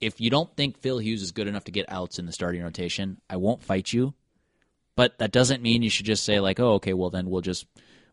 if 0.00 0.20
you 0.20 0.30
don't 0.30 0.54
think 0.56 0.78
Phil 0.78 0.98
Hughes 0.98 1.22
is 1.22 1.32
good 1.32 1.48
enough 1.48 1.64
to 1.64 1.72
get 1.72 1.90
outs 1.90 2.18
in 2.18 2.26
the 2.26 2.32
starting 2.32 2.62
rotation, 2.62 3.20
I 3.28 3.36
won't 3.36 3.62
fight 3.62 3.92
you. 3.92 4.14
But 4.96 5.18
that 5.18 5.32
doesn't 5.32 5.62
mean 5.62 5.82
you 5.82 5.90
should 5.90 6.06
just 6.06 6.24
say 6.24 6.40
like, 6.40 6.60
"Oh, 6.60 6.74
okay, 6.74 6.94
well 6.94 7.10
then 7.10 7.28
we'll 7.28 7.40
just 7.40 7.66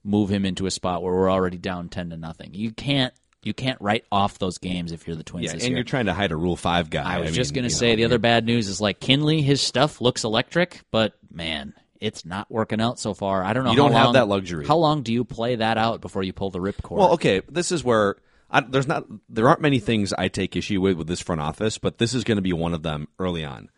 move 0.04 0.30
him 0.30 0.46
into 0.46 0.66
a 0.66 0.72
spot 0.72 1.04
where 1.04 1.14
we're 1.14 1.32
already 1.32 1.58
down 1.58 1.90
10 1.90 2.10
to 2.10 2.18
nothing." 2.18 2.54
You 2.54 2.72
can't 2.72 3.14
you 3.44 3.54
can't 3.54 3.80
write 3.82 4.06
off 4.12 4.38
those 4.40 4.58
games 4.58 4.92
if 4.92 5.08
you're 5.08 5.16
the 5.16 5.24
Twins 5.24 5.46
Yeah, 5.48 5.52
and 5.54 5.62
year. 5.62 5.72
you're 5.76 5.84
trying 5.84 6.06
to 6.06 6.14
hide 6.14 6.32
a 6.32 6.36
Rule 6.36 6.56
5 6.56 6.90
guy. 6.90 7.16
I 7.16 7.20
was 7.20 7.28
mean, 7.28 7.34
just 7.36 7.54
going 7.54 7.64
to 7.64 7.70
say 7.70 7.92
know, 7.92 7.96
the 7.98 8.06
other 8.06 8.20
bad 8.20 8.46
news 8.46 8.68
is 8.68 8.80
like 8.82 9.00
Kinley, 9.00 9.42
his 9.42 9.62
stuff 9.62 10.00
looks 10.02 10.24
electric, 10.24 10.82
but 10.92 11.14
man, 11.32 11.74
it's 12.00 12.26
not 12.26 12.50
working 12.52 12.80
out 12.82 13.00
so 13.00 13.14
far. 13.14 13.44
I 13.44 13.54
don't 13.54 13.64
know. 13.64 13.72
You 13.72 13.78
don't 13.78 13.92
how 13.92 13.98
have 13.98 14.06
long- 14.08 14.14
that 14.14 14.28
luxury. 14.28 14.66
How 14.68 14.78
long 14.78 15.02
do 15.04 15.12
you 15.14 15.24
play 15.24 15.56
that 15.56 15.78
out 15.78 16.02
before 16.02 16.24
you 16.24 16.34
pull 16.34 16.50
the 16.52 16.60
ripcord? 16.60 16.98
Well, 16.98 17.14
okay, 17.14 17.42
this 17.50 17.72
is 17.72 17.84
where 17.84 18.16
I, 18.50 18.62
there's 18.62 18.88
not 18.88 19.06
there 19.30 19.48
aren't 19.48 19.62
many 19.62 19.80
things 19.80 20.12
I 20.14 20.28
take 20.28 20.56
issue 20.56 20.82
with 20.82 20.98
with 20.98 21.08
this 21.08 21.22
front 21.22 21.42
office, 21.42 21.78
but 21.78 21.98
this 22.00 22.14
is 22.14 22.24
going 22.24 22.36
to 22.38 22.42
be 22.42 22.54
one 22.54 22.74
of 22.74 22.84
them 22.84 23.08
early 23.20 23.46
on. 23.46 23.70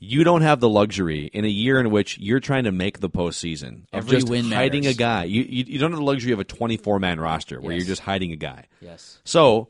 You 0.00 0.22
don't 0.22 0.42
have 0.42 0.60
the 0.60 0.68
luxury 0.68 1.24
in 1.32 1.44
a 1.44 1.48
year 1.48 1.80
in 1.80 1.90
which 1.90 2.18
you're 2.18 2.38
trying 2.40 2.64
to 2.64 2.72
make 2.72 3.00
the 3.00 3.10
postseason 3.10 3.82
of 3.92 4.04
Every 4.04 4.18
just 4.18 4.28
win 4.28 4.50
hiding 4.50 4.82
matters. 4.84 4.94
a 4.96 4.98
guy. 4.98 5.24
You, 5.24 5.42
you 5.42 5.64
you 5.66 5.78
don't 5.80 5.90
have 5.90 5.98
the 5.98 6.04
luxury 6.06 6.32
of 6.32 6.38
a 6.38 6.44
24 6.44 7.00
man 7.00 7.18
roster 7.18 7.60
where 7.60 7.72
Yes. 7.72 7.80
you're 7.80 7.88
just 7.88 8.02
hiding 8.02 8.30
a 8.32 8.36
guy. 8.36 8.66
yes. 8.80 9.18
So 9.24 9.68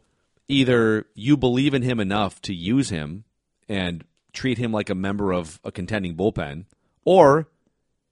either 0.48 1.06
you 1.14 1.36
believe 1.38 1.72
in 1.74 1.82
him 1.82 1.98
enough 2.00 2.40
to 2.42 2.54
use 2.54 2.90
him 2.90 3.24
and 3.68 4.04
treat 4.34 4.58
him 4.58 4.70
like 4.72 4.90
a 4.90 4.94
member 4.94 5.32
of 5.32 5.60
a 5.64 5.72
contending 5.72 6.14
bullpen, 6.14 6.64
or 7.04 7.48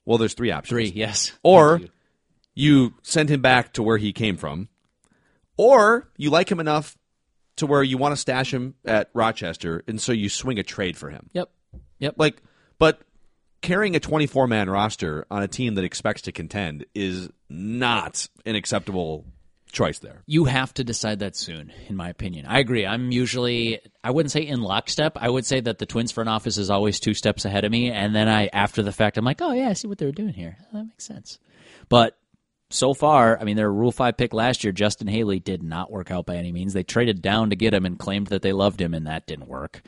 well, 0.07 0.17
there's 0.19 0.35
three 0.35 0.51
options. 0.51 0.71
Three, 0.71 0.89
yes. 0.95 1.33
Or 1.43 1.79
you. 1.81 1.89
you 2.55 2.95
send 3.03 3.29
him 3.29 3.43
back 3.43 3.73
to 3.75 3.83
where 3.83 3.99
he 3.99 4.13
came 4.15 4.37
from, 4.39 4.69
or 5.57 6.09
you 6.17 6.31
like 6.31 6.51
him 6.51 6.61
enough 6.61 6.97
to 7.57 7.67
where 7.67 7.83
you 7.83 7.99
want 7.99 8.13
to 8.13 8.17
stash 8.17 8.53
him 8.53 8.75
at 8.85 9.11
Rochester, 9.15 9.83
and 9.89 10.01
so 10.01 10.13
you 10.13 10.29
swing 10.29 10.59
a 10.59 10.63
trade 10.63 10.97
for 10.97 11.11
him. 11.11 11.29
Yep. 11.33 11.51
Yep. 11.99 12.15
Like, 12.19 12.43
but 12.79 13.01
carrying 13.63 13.97
a 13.97 14.01
24 14.01 14.47
man 14.47 14.71
roster 14.71 15.27
on 15.31 15.43
a 15.43 15.49
team 15.49 15.75
that 15.75 15.85
expects 15.85 16.23
to 16.23 16.33
contend 16.33 16.87
is 16.95 17.29
not 17.49 18.29
an 18.45 18.55
acceptable 18.55 19.25
choice 19.73 19.99
there. 19.99 20.23
you 20.27 20.47
have 20.47 20.73
to 20.73 20.85
decide 20.85 21.19
that 21.19 21.37
soon, 21.37 21.71
in 21.89 21.97
my 21.97 22.09
opinion. 22.09 22.47
I 22.47 22.61
agree. 22.61 22.87
I'm 22.87 23.11
usually, 23.13 23.81
I 24.03 24.11
wouldn't 24.11 24.33
say 24.33 24.41
in 24.41 24.63
lockstep. 24.63 25.19
I 25.21 25.29
would 25.29 25.45
say 25.45 25.61
that 25.61 25.79
the 25.79 25.85
Twins 25.85 26.13
front 26.13 26.31
office 26.31 26.57
is 26.57 26.71
always 26.71 26.99
two 26.99 27.13
steps 27.13 27.45
ahead 27.45 27.65
of 27.65 27.71
me. 27.71 27.91
And 27.91 28.15
then 28.15 28.29
I, 28.29 28.49
after 28.53 28.83
the 28.83 28.93
fact, 28.93 29.19
I'm 29.19 29.25
like, 29.25 29.43
oh, 29.43 29.53
yeah, 29.53 29.69
I 29.69 29.75
see 29.75 29.87
what 29.87 29.99
they 29.99 30.07
were 30.07 30.13
doing 30.13 30.33
here. 30.33 30.57
That 30.73 30.85
makes 30.85 31.05
sense. 31.05 31.39
But 31.91 32.17
so 32.71 32.95
far, 32.95 33.39
I 33.39 33.45
mean, 33.45 33.57
their 33.57 33.71
Rule 33.71 33.93
5 33.93 34.17
pick 34.17 34.33
last 34.33 34.65
year, 34.65 34.73
Justin 34.73 35.09
Haley, 35.09 35.41
did 35.41 35.63
not 35.63 35.91
work 35.91 36.11
out 36.11 36.27
by 36.27 36.37
any 36.37 36.53
means. 36.53 36.73
They 36.73 36.83
traded 36.83 37.21
down 37.21 37.51
to 37.51 37.57
get 37.57 37.75
him 37.75 37.85
and 37.85 37.99
claimed 37.99 38.29
that 38.29 38.43
they 38.43 38.53
loved 38.53 38.81
him, 38.81 38.95
and 38.95 39.07
that 39.07 39.27
didn't 39.27 39.49
work. 39.49 39.83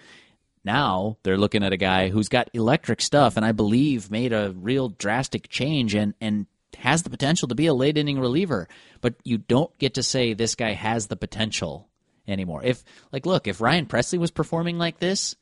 Now 0.68 1.16
they're 1.22 1.38
looking 1.38 1.64
at 1.64 1.72
a 1.72 1.78
guy 1.78 2.10
who's 2.10 2.28
got 2.28 2.50
electric 2.52 3.00
stuff 3.00 3.38
and 3.38 3.46
I 3.46 3.52
believe 3.52 4.10
made 4.10 4.34
a 4.34 4.52
real 4.54 4.90
drastic 4.90 5.48
change 5.48 5.94
and, 5.94 6.12
and 6.20 6.44
has 6.76 7.02
the 7.02 7.08
potential 7.08 7.48
to 7.48 7.54
be 7.54 7.68
a 7.68 7.72
late 7.72 7.96
inning 7.96 8.20
reliever. 8.20 8.68
But 9.00 9.14
you 9.24 9.38
don't 9.38 9.76
get 9.78 9.94
to 9.94 10.02
say 10.02 10.34
this 10.34 10.56
guy 10.56 10.74
has 10.74 11.06
the 11.06 11.16
potential 11.16 11.88
anymore. 12.26 12.62
If 12.62 12.84
like 13.12 13.24
look, 13.24 13.48
if 13.48 13.62
Ryan 13.62 13.86
Pressly 13.86 14.18
was 14.18 14.30
performing 14.30 14.76
like 14.76 14.98
this, 14.98 15.36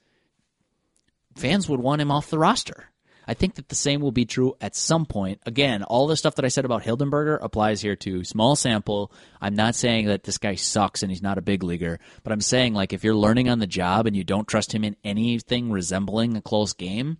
fans 1.35 1.69
would 1.69 1.81
want 1.81 2.03
him 2.03 2.13
off 2.13 2.31
the 2.31 2.39
roster. 2.39 2.89
I 3.29 3.35
think 3.35 3.57
that 3.57 3.69
the 3.69 3.75
same 3.75 4.01
will 4.01 4.13
be 4.13 4.25
true 4.25 4.55
at 4.61 4.77
some 4.77 5.05
point. 5.05 5.41
Again, 5.47 5.83
all 5.83 6.07
the 6.07 6.17
stuff 6.17 6.37
that 6.37 6.45
I 6.45 6.49
said 6.49 6.65
about 6.65 6.83
Hildenberger 6.83 7.39
applies 7.41 7.81
here 7.81 7.97
to 7.97 8.25
Small 8.25 8.55
sample. 8.55 9.13
I'm 9.41 9.55
not 9.57 9.75
saying 9.75 10.07
that 10.07 10.23
this 10.23 10.39
guy 10.39 10.55
sucks 10.55 11.03
and 11.03 11.11
he's 11.11 11.23
not 11.23 11.39
a 11.39 11.43
big 11.43 11.63
leaguer, 11.63 11.99
but 12.23 12.33
I'm 12.33 12.41
saying 12.41 12.75
like 12.75 12.93
if 12.93 13.03
you're 13.03 13.17
learning 13.17 13.49
on 13.49 13.59
the 13.59 13.67
job 13.67 14.07
and 14.07 14.15
you 14.15 14.25
don't 14.25 14.47
trust 14.47 14.73
him 14.73 14.85
in 14.85 14.97
anything 15.05 15.71
resembling 15.71 16.37
a 16.37 16.43
close 16.43 16.73
game, 16.73 17.19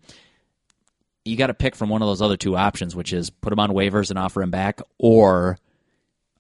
you 1.25 1.37
got 1.37 1.49
to 1.49 1.55
pick 1.55 1.75
from 1.75 1.89
one 1.89 2.03
of 2.03 2.09
those 2.09 2.23
other 2.23 2.37
two 2.37 2.57
options, 2.57 2.95
which 2.95 3.13
is 3.13 3.31
put 3.31 3.53
him 3.53 3.59
on 3.59 3.71
waivers 3.71 4.11
and 4.11 4.19
offer 4.19 4.43
him 4.43 4.51
back, 4.51 4.81
or 4.99 5.59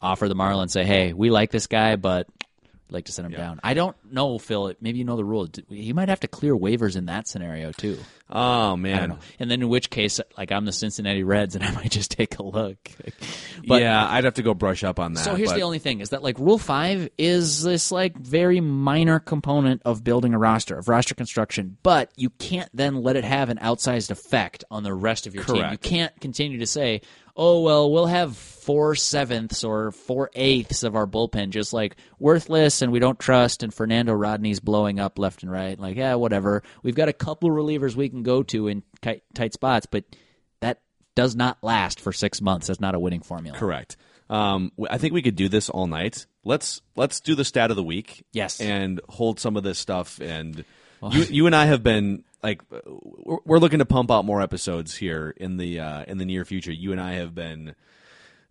offer 0.00 0.28
the 0.28 0.36
Marlins 0.36 0.70
say, 0.70 0.84
"Hey, 0.84 1.12
we 1.12 1.30
like 1.30 1.50
this 1.50 1.66
guy, 1.66 1.96
but 1.96 2.28
like 2.90 3.06
to 3.06 3.12
send 3.12 3.26
him 3.26 3.32
down." 3.32 3.60
I 3.62 3.74
don't 3.74 3.96
know, 4.10 4.38
Phil. 4.38 4.74
Maybe 4.80 4.98
you 4.98 5.04
know 5.04 5.16
the 5.16 5.24
rule. 5.24 5.48
He 5.68 5.92
might 5.92 6.08
have 6.08 6.20
to 6.20 6.28
clear 6.28 6.54
waivers 6.56 6.96
in 6.96 7.06
that 7.06 7.28
scenario 7.28 7.72
too. 7.72 7.98
Oh 8.28 8.76
man. 8.76 9.18
And 9.38 9.50
then 9.50 9.62
in 9.62 9.68
which 9.68 9.88
case, 9.90 10.20
like 10.36 10.50
I'm 10.50 10.64
the 10.64 10.72
Cincinnati 10.72 11.22
Reds, 11.22 11.54
and 11.54 11.64
I 11.64 11.70
might 11.72 11.90
just 11.90 12.10
take 12.16 12.38
a 12.38 12.42
look. 12.42 12.76
But 13.66 13.82
yeah, 13.82 14.06
I'd 14.08 14.24
have 14.24 14.34
to 14.34 14.42
go 14.42 14.54
brush 14.54 14.82
up 14.84 14.98
on 14.98 15.12
that. 15.14 15.24
so 15.24 15.34
here's 15.34 15.50
but- 15.50 15.56
the 15.56 15.62
only 15.62 15.78
thing: 15.78 16.00
is 16.00 16.10
that 16.10 16.22
like 16.22 16.38
Rule 16.38 16.58
Five 16.58 17.08
is 17.18 17.62
this 17.62 17.92
like 17.92 18.16
very 18.16 18.60
minor 18.60 19.20
component 19.20 19.82
of 19.84 20.02
building 20.02 20.34
a 20.34 20.38
roster 20.38 20.76
of 20.78 20.88
roster 20.88 21.14
construction, 21.14 21.76
but 21.82 22.10
you 22.16 22.30
can't 22.30 22.70
then 22.74 22.96
let 23.02 23.16
it 23.16 23.24
have 23.24 23.48
an 23.48 23.58
outsized 23.58 24.10
effect 24.10 24.64
on 24.70 24.82
the 24.82 24.94
rest 24.94 25.26
of 25.26 25.34
your 25.34 25.44
team. 25.44 25.64
You 25.70 25.78
can't 25.78 26.18
continue 26.20 26.58
to 26.58 26.66
say, 26.66 27.02
"Oh 27.36 27.60
well, 27.62 27.90
we'll 27.90 28.06
have 28.06 28.36
four 28.36 28.94
sevenths 28.94 29.62
or 29.62 29.92
four 29.92 30.30
eighths 30.34 30.82
of 30.82 30.96
our 30.96 31.06
bullpen 31.06 31.50
just 31.50 31.72
like 31.72 31.96
worthless 32.18 32.82
and 32.82 32.90
we 32.92 32.98
don't 32.98 33.18
trust." 33.18 33.62
And 33.62 33.72
Fernando 33.72 34.12
Rodney's 34.12 34.60
blowing 34.60 34.98
up 34.98 35.18
left 35.18 35.42
and 35.42 35.52
right. 35.52 35.78
Like, 35.78 35.96
yeah, 35.96 36.14
whatever. 36.14 36.62
We've 36.82 36.94
got 36.94 37.08
a 37.08 37.12
couple 37.12 37.50
relievers 37.50 37.94
we 37.94 38.08
can 38.08 38.22
go 38.22 38.42
to 38.44 38.68
in 38.68 38.82
tight, 39.02 39.22
tight 39.34 39.52
spots, 39.52 39.86
but 39.86 40.04
that 40.60 40.80
does 41.14 41.36
not 41.36 41.58
last 41.62 42.00
for 42.00 42.12
six 42.12 42.40
months. 42.40 42.66
That's 42.68 42.80
not 42.80 42.94
a 42.94 43.00
winning 43.00 43.22
formula. 43.22 43.58
Correct. 43.58 43.96
Um, 44.28 44.72
I 44.90 44.98
think 44.98 45.12
we 45.14 45.22
could 45.22 45.36
do 45.36 45.48
this 45.48 45.68
all 45.70 45.86
night. 45.86 46.26
Let's 46.44 46.80
let's 46.96 47.20
do 47.20 47.34
the 47.34 47.44
stat 47.44 47.70
of 47.70 47.76
the 47.76 47.82
week. 47.82 48.24
Yes. 48.32 48.60
and 48.60 49.00
hold 49.08 49.38
some 49.38 49.56
of 49.56 49.62
this 49.62 49.78
stuff. 49.78 50.20
And 50.20 50.64
you 51.10 51.22
you 51.24 51.46
and 51.46 51.54
I 51.54 51.66
have 51.66 51.82
been 51.82 52.24
like 52.42 52.60
uh, 52.72 52.78
we're, 53.44 53.58
looking 53.58 53.78
to 53.80 53.84
pump 53.86 54.10
out 54.10 54.24
more 54.24 54.40
episodes 54.42 54.96
here 54.96 55.34
in 55.36 55.56
the 55.56 55.80
uh, 55.80 56.04
in 56.06 56.18
the 56.18 56.24
near 56.24 56.44
future. 56.44 56.72
You 56.72 56.92
and 56.92 57.00
I 57.00 57.14
have 57.14 57.34
been. 57.34 57.74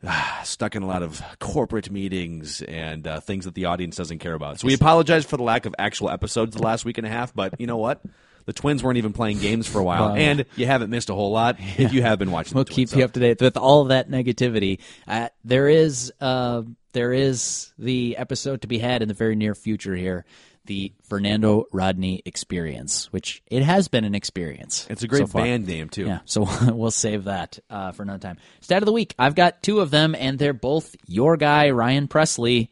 ah, 0.06 0.42
Stuck 0.44 0.76
in 0.76 0.84
a 0.84 0.88
lot 0.88 1.02
of 1.04 1.22
corporate 1.40 1.90
meetings 1.90 2.62
and 2.62 3.08
uh, 3.08 3.20
things 3.20 3.46
that 3.46 3.56
the 3.56 3.66
audience 3.66 3.96
doesn't 3.96 4.20
care 4.20 4.34
about. 4.34 4.60
So 4.60 4.68
we 4.68 4.74
apologize 4.74 5.26
for 5.26 5.38
the 5.38 5.44
lack 5.44 5.66
of 5.66 5.74
actual 5.80 6.10
episodes 6.10 6.56
the 6.56 6.62
last 6.62 6.86
week 6.86 6.98
and 6.98 7.08
a 7.08 7.10
half. 7.10 7.34
But 7.34 7.60
you 7.60 7.68
know 7.68 7.78
what? 7.78 8.02
The 8.46 8.54
Twins 8.54 8.84
weren't 8.84 8.98
even 9.00 9.12
playing 9.12 9.40
games 9.40 9.66
for 9.68 9.80
a 9.80 9.84
while, 9.84 10.10
and 10.14 10.46
you 10.56 10.68
haven't 10.68 10.92
missed 10.92 11.10
a 11.10 11.16
whole 11.16 11.32
lot 11.32 11.56
if 11.78 11.94
you 11.94 12.04
have 12.04 12.20
been 12.20 12.30
watching. 12.30 12.54
We'll 12.54 12.64
the 12.66 12.74
Twins. 12.74 12.94
you 12.94 13.00
So- 13.00 13.06
up 13.06 13.14
to 13.14 13.20
date 13.20 13.42
with 13.42 13.58
all 13.58 13.82
of 13.82 13.88
that 13.88 14.10
negativity. 14.10 14.80
Uh, 15.08 15.30
there 15.44 15.68
is 15.68 16.14
uh, 16.22 16.62
there 16.92 17.12
is 17.12 17.74
the 17.80 18.18
episode 18.18 18.62
to 18.62 18.68
be 18.68 18.78
had 18.78 19.02
in 19.02 19.08
the 19.08 19.16
very 19.16 19.36
near 19.36 19.56
future 19.56 19.96
here, 19.96 20.26
the 20.66 20.94
Fernando 21.04 21.66
Rodney 21.72 22.22
experience, 22.26 23.12
which 23.12 23.42
it 23.48 23.64
has 23.64 23.88
been 23.88 24.04
an 24.04 24.16
experience. 24.16 24.88
It's 24.90 25.04
a 25.04 25.08
great 25.08 25.28
so 25.28 25.40
band 25.40 25.68
name 25.68 25.90
too. 25.90 26.06
Yeah, 26.06 26.20
so 26.26 26.48
we'll 26.74 26.92
save 26.92 27.26
that 27.26 27.60
uh, 27.70 27.92
for 27.92 28.04
another 28.04 28.20
time. 28.20 28.38
Stat 28.62 28.82
of 28.82 28.86
the 28.86 28.94
week. 28.94 29.16
I've 29.18 29.36
got 29.36 29.64
two 29.64 29.80
of 29.80 29.92
them, 29.92 30.16
and 30.16 30.38
they're 30.40 30.54
both 30.54 30.96
your 31.08 31.38
guy, 31.38 31.70
Ryan 31.70 32.08
Pressly. 32.08 32.70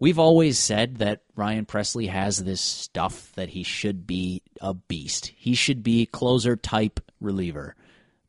We've 0.00 0.18
always 0.18 0.58
said 0.58 0.98
that 0.98 1.22
Ryan 1.34 1.66
Pressly 1.66 2.08
has 2.08 2.38
this 2.38 2.60
stuff 2.60 3.32
that 3.34 3.48
he 3.48 3.64
should 3.64 4.06
be 4.06 4.42
a 4.60 4.74
beast. 4.74 5.32
He 5.36 5.54
should 5.54 5.82
be 5.82 6.06
closer 6.06 6.54
type 6.54 7.00
reliever, 7.20 7.74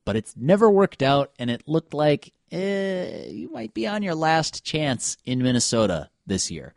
but 0.04 0.16
it's 0.16 0.36
never 0.36 0.70
worked 0.70 1.04
out, 1.04 1.32
and 1.38 1.50
it 1.50 1.68
looked 1.68 1.94
like 1.94 2.34
eh, 2.52 3.28
you 3.28 3.52
might 3.52 3.74
be 3.74 3.88
on 3.88 4.02
your 4.02 4.16
last 4.16 4.64
chance 4.64 5.18
in 5.26 5.44
Minnesota 5.44 6.10
this 6.26 6.50
year. 6.50 6.74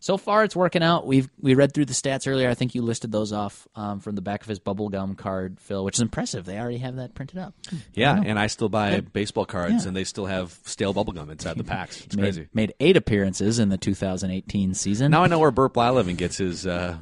So 0.00 0.16
far, 0.16 0.44
it's 0.44 0.54
working 0.54 0.82
out. 0.82 1.06
We've 1.06 1.28
we 1.40 1.54
read 1.54 1.74
through 1.74 1.86
the 1.86 1.92
stats 1.92 2.30
earlier. 2.30 2.48
I 2.48 2.54
think 2.54 2.74
you 2.74 2.82
listed 2.82 3.10
those 3.10 3.32
off 3.32 3.66
um, 3.74 4.00
from 4.00 4.14
the 4.14 4.20
back 4.20 4.42
of 4.42 4.48
his 4.48 4.60
bubblegum 4.60 5.16
card, 5.16 5.58
Phil, 5.60 5.84
which 5.84 5.96
is 5.96 6.00
impressive. 6.00 6.44
They 6.44 6.58
already 6.58 6.78
have 6.78 6.96
that 6.96 7.14
printed 7.14 7.38
up. 7.38 7.54
Yeah, 7.94 8.20
and 8.24 8.38
I 8.38 8.46
still 8.46 8.68
buy 8.68 9.00
baseball 9.00 9.44
cards, 9.44 9.86
and 9.86 9.96
they 9.96 10.04
still 10.04 10.26
have 10.26 10.58
stale 10.64 10.94
bubblegum 10.94 11.30
inside 11.30 11.56
the 11.56 11.64
packs. 11.64 12.00
It's 12.02 12.14
crazy. 12.16 12.42
Made, 12.52 12.54
made 12.54 12.74
eight 12.80 12.96
appearances 12.96 13.58
in 13.58 13.68
the 13.70 13.78
2018 13.78 14.74
season. 14.74 15.10
Now 15.10 15.24
I 15.24 15.26
know 15.26 15.38
where 15.38 15.50
Bert 15.50 15.74
Blyleven 15.74 16.16
gets 16.16 16.36
his 16.36 16.66
uh, 16.66 16.96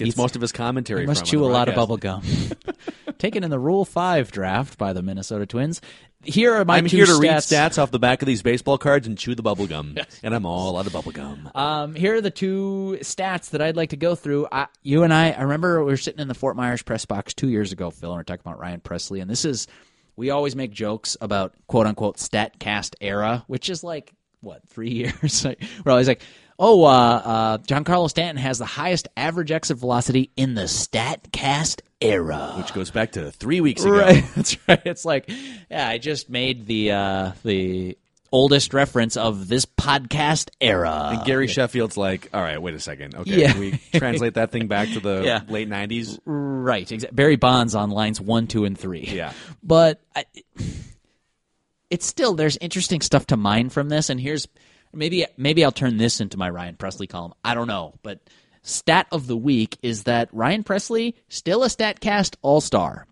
gets 0.00 0.08
He's- 0.08 0.16
most 0.16 0.34
of 0.34 0.42
his 0.42 0.50
commentary. 0.52 1.02
He 1.02 1.06
must 1.06 1.24
chew 1.24 1.38
a 1.44 1.46
the 1.46 1.52
lot 1.52 1.68
of 1.68 1.74
broadcast. 1.74 1.76
bubble 1.76 1.96
gum. 1.96 2.74
Taken 3.18 3.44
in 3.44 3.50
the 3.50 3.58
Rule 3.58 3.84
Five 3.84 4.30
draft 4.32 4.78
by 4.78 4.92
the 4.92 5.02
Minnesota 5.02 5.46
Twins. 5.46 5.80
Here 6.22 6.54
are 6.54 6.64
my 6.66 6.76
I'm 6.78 6.86
two 6.86 6.98
here 6.98 7.06
to 7.06 7.18
read 7.18 7.30
stats. 7.32 7.70
stats 7.76 7.82
off 7.82 7.90
the 7.90 7.98
back 7.98 8.20
of 8.20 8.26
these 8.26 8.42
baseball 8.42 8.76
cards 8.76 9.06
and 9.06 9.16
chew 9.16 9.34
the 9.34 9.42
bubblegum, 9.42 10.04
and 10.22 10.34
I'm 10.34 10.44
all 10.44 10.76
out 10.78 10.86
of 10.86 10.92
bubblegum. 10.92 11.54
Um, 11.56 11.94
here 11.94 12.16
are 12.16 12.20
the 12.20 12.30
two 12.30 12.98
stats 13.00 13.50
that 13.50 13.62
I'd 13.62 13.76
like 13.76 13.90
to 13.90 13.96
go 13.96 14.14
through. 14.14 14.46
I, 14.52 14.66
you 14.82 15.02
and 15.02 15.14
I, 15.14 15.30
I 15.32 15.42
remember 15.42 15.82
we 15.84 15.90
were 15.92 15.96
sitting 15.96 16.20
in 16.20 16.28
the 16.28 16.34
Fort 16.34 16.56
Myers 16.56 16.82
press 16.82 17.06
box 17.06 17.32
two 17.32 17.48
years 17.48 17.72
ago, 17.72 17.90
Phil, 17.90 18.10
and 18.10 18.18
we 18.18 18.20
are 18.20 18.24
talking 18.24 18.42
about 18.44 18.58
Ryan 18.58 18.80
Pressly. 18.80 19.22
And 19.22 19.30
this 19.30 19.46
is, 19.46 19.66
we 20.16 20.28
always 20.30 20.54
make 20.54 20.72
jokes 20.72 21.16
about 21.22 21.54
quote 21.68 21.86
unquote 21.86 22.18
StatCast 22.18 22.96
era, 23.00 23.44
which 23.46 23.70
is 23.70 23.82
like, 23.82 24.12
what, 24.42 24.60
three 24.68 24.90
years? 25.22 25.46
we're 25.84 25.92
always 25.92 26.08
like, 26.08 26.22
oh, 26.60 26.84
uh, 26.84 26.88
uh, 26.88 27.58
Giancarlo 27.58 28.08
Stanton 28.08 28.36
has 28.40 28.58
the 28.58 28.66
highest 28.66 29.08
average 29.16 29.50
exit 29.50 29.78
velocity 29.78 30.30
in 30.36 30.54
the 30.54 30.62
StatCast 30.64 31.80
era. 32.00 32.54
Which 32.58 32.72
goes 32.74 32.90
back 32.90 33.12
to 33.12 33.30
three 33.32 33.60
weeks 33.60 33.82
ago. 33.84 33.98
Right. 33.98 34.24
That's 34.36 34.56
right. 34.68 34.82
It's 34.84 35.04
like, 35.04 35.28
yeah, 35.70 35.88
I 35.88 35.98
just 35.98 36.30
made 36.30 36.66
the 36.66 36.92
uh, 36.92 37.32
the 37.44 37.96
oldest 38.32 38.72
reference 38.74 39.16
of 39.16 39.48
this 39.48 39.66
podcast 39.66 40.50
era. 40.60 41.10
And 41.14 41.24
Gary 41.24 41.48
Sheffield's 41.48 41.96
like, 41.96 42.28
all 42.32 42.40
right, 42.40 42.62
wait 42.62 42.74
a 42.74 42.78
second. 42.78 43.16
Okay, 43.16 43.40
Yeah. 43.40 43.50
can 43.52 43.60
we 43.60 43.80
translate 43.94 44.34
that 44.34 44.52
thing 44.52 44.68
back 44.68 44.88
to 44.90 45.00
the 45.00 45.22
Yeah. 45.26 45.40
late 45.48 45.68
'90s. 45.68 46.18
Right. 46.24 46.86
Exa- 46.86 47.12
Barry 47.14 47.34
Bonds 47.36 47.74
on 47.74 47.90
lines 47.90 48.20
one, 48.20 48.46
two, 48.46 48.64
and 48.66 48.78
three. 48.78 49.08
Yeah. 49.10 49.32
But 49.64 50.00
I, 50.14 50.26
it's 51.90 52.06
still 52.06 52.34
there's 52.34 52.56
interesting 52.58 53.00
stuff 53.00 53.26
to 53.26 53.36
mine 53.36 53.68
from 53.70 53.88
this, 53.88 54.10
and 54.10 54.20
here's 54.20 54.46
maybe 54.92 55.26
maybe 55.36 55.64
I'll 55.64 55.72
turn 55.72 55.96
this 55.96 56.20
into 56.20 56.36
my 56.36 56.50
Ryan 56.50 56.76
Pressly 56.76 57.08
column. 57.08 57.34
I 57.44 57.54
don't 57.54 57.68
know, 57.68 57.94
but 58.02 58.20
stat 58.62 59.06
of 59.12 59.26
the 59.26 59.36
week 59.36 59.78
is 59.82 60.04
that 60.04 60.28
Ryan 60.32 60.64
Pressly 60.64 61.14
still 61.28 61.64
a 61.64 61.68
Statcast 61.68 62.36
All 62.42 62.60
Star. 62.60 63.06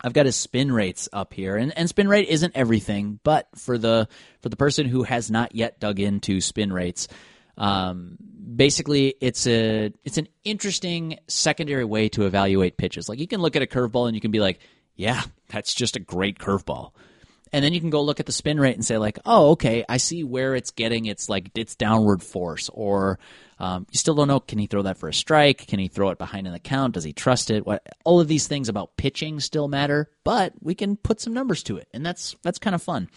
I've 0.00 0.12
got 0.12 0.26
his 0.26 0.36
spin 0.36 0.70
rates 0.70 1.08
up 1.14 1.32
here, 1.32 1.56
and, 1.56 1.76
and 1.78 1.88
spin 1.88 2.08
rate 2.08 2.28
isn't 2.28 2.54
everything, 2.54 3.20
but 3.22 3.48
for 3.56 3.78
the 3.78 4.06
for 4.40 4.50
the 4.50 4.56
person 4.56 4.86
who 4.86 5.02
has 5.02 5.30
not 5.30 5.54
yet 5.54 5.80
dug 5.80 5.98
into 5.98 6.42
spin 6.42 6.72
rates, 6.72 7.08
um, 7.56 8.18
basically 8.54 9.14
it's 9.20 9.46
a 9.46 9.92
it's 10.04 10.18
an 10.18 10.28
interesting 10.44 11.18
secondary 11.26 11.84
way 11.84 12.08
to 12.10 12.26
evaluate 12.26 12.76
pitches. 12.76 13.08
Like 13.08 13.18
you 13.18 13.26
can 13.26 13.40
look 13.40 13.56
at 13.56 13.62
a 13.62 13.66
curveball 13.66 14.06
and 14.06 14.14
you 14.14 14.20
can 14.20 14.30
be 14.30 14.40
like, 14.40 14.58
yeah, 14.94 15.22
that's 15.48 15.74
just 15.74 15.96
a 15.96 16.00
great 16.00 16.38
curveball. 16.38 16.92
And 17.54 17.64
then 17.64 17.72
you 17.72 17.80
can 17.80 17.90
go 17.90 18.02
look 18.02 18.18
at 18.18 18.26
the 18.26 18.32
spin 18.32 18.58
rate 18.58 18.74
and 18.74 18.84
say 18.84 18.98
like, 18.98 19.20
oh, 19.24 19.52
okay, 19.52 19.84
I 19.88 19.98
see 19.98 20.24
where 20.24 20.56
it's 20.56 20.72
getting 20.72 21.06
its 21.06 21.28
like 21.28 21.56
its 21.56 21.76
downward 21.76 22.20
force. 22.20 22.68
Or 22.68 23.20
um, 23.60 23.86
you 23.92 23.96
still 23.96 24.16
don't 24.16 24.26
know, 24.26 24.40
can 24.40 24.58
he 24.58 24.66
throw 24.66 24.82
that 24.82 24.98
for 24.98 25.08
a 25.08 25.14
strike? 25.14 25.68
Can 25.68 25.78
he 25.78 25.86
throw 25.86 26.10
it 26.10 26.18
behind 26.18 26.48
in 26.48 26.52
the 26.52 26.58
count? 26.58 26.94
Does 26.94 27.04
he 27.04 27.12
trust 27.12 27.52
it? 27.52 27.64
What 27.64 27.86
all 28.04 28.18
of 28.18 28.26
these 28.26 28.48
things 28.48 28.68
about 28.68 28.96
pitching 28.96 29.38
still 29.38 29.68
matter, 29.68 30.10
but 30.24 30.52
we 30.62 30.74
can 30.74 30.96
put 30.96 31.20
some 31.20 31.32
numbers 31.32 31.62
to 31.62 31.76
it, 31.76 31.86
and 31.94 32.04
that's 32.04 32.34
that's 32.42 32.58
kind 32.58 32.74
of 32.74 32.82
fun. 32.82 33.08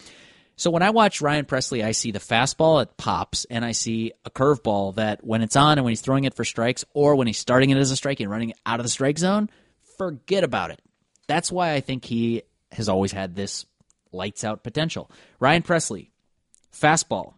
So 0.54 0.70
when 0.70 0.84
I 0.84 0.90
watch 0.90 1.20
Ryan 1.20 1.44
Pressly, 1.44 1.84
I 1.84 1.90
see 1.90 2.12
the 2.12 2.20
fastball 2.20 2.80
it 2.80 2.96
pops, 2.96 3.44
and 3.46 3.64
I 3.64 3.72
see 3.72 4.12
a 4.24 4.30
curveball 4.30 4.94
that 4.94 5.24
when 5.24 5.42
it's 5.42 5.56
on 5.56 5.78
and 5.78 5.84
when 5.84 5.90
he's 5.90 6.00
throwing 6.00 6.22
it 6.22 6.34
for 6.34 6.44
strikes, 6.44 6.84
or 6.94 7.16
when 7.16 7.26
he's 7.26 7.38
starting 7.38 7.70
it 7.70 7.76
as 7.76 7.90
a 7.90 7.96
strike 7.96 8.20
and 8.20 8.30
running 8.30 8.52
out 8.64 8.78
of 8.78 8.84
the 8.84 8.90
strike 8.90 9.18
zone, 9.18 9.50
forget 9.96 10.44
about 10.44 10.70
it. 10.70 10.80
That's 11.26 11.50
why 11.50 11.72
I 11.72 11.80
think 11.80 12.04
he 12.04 12.42
has 12.70 12.88
always 12.88 13.10
had 13.10 13.34
this 13.34 13.66
lights 14.12 14.44
out 14.44 14.62
potential. 14.62 15.10
Ryan 15.40 15.62
Pressly, 15.62 16.10
fastball, 16.72 17.34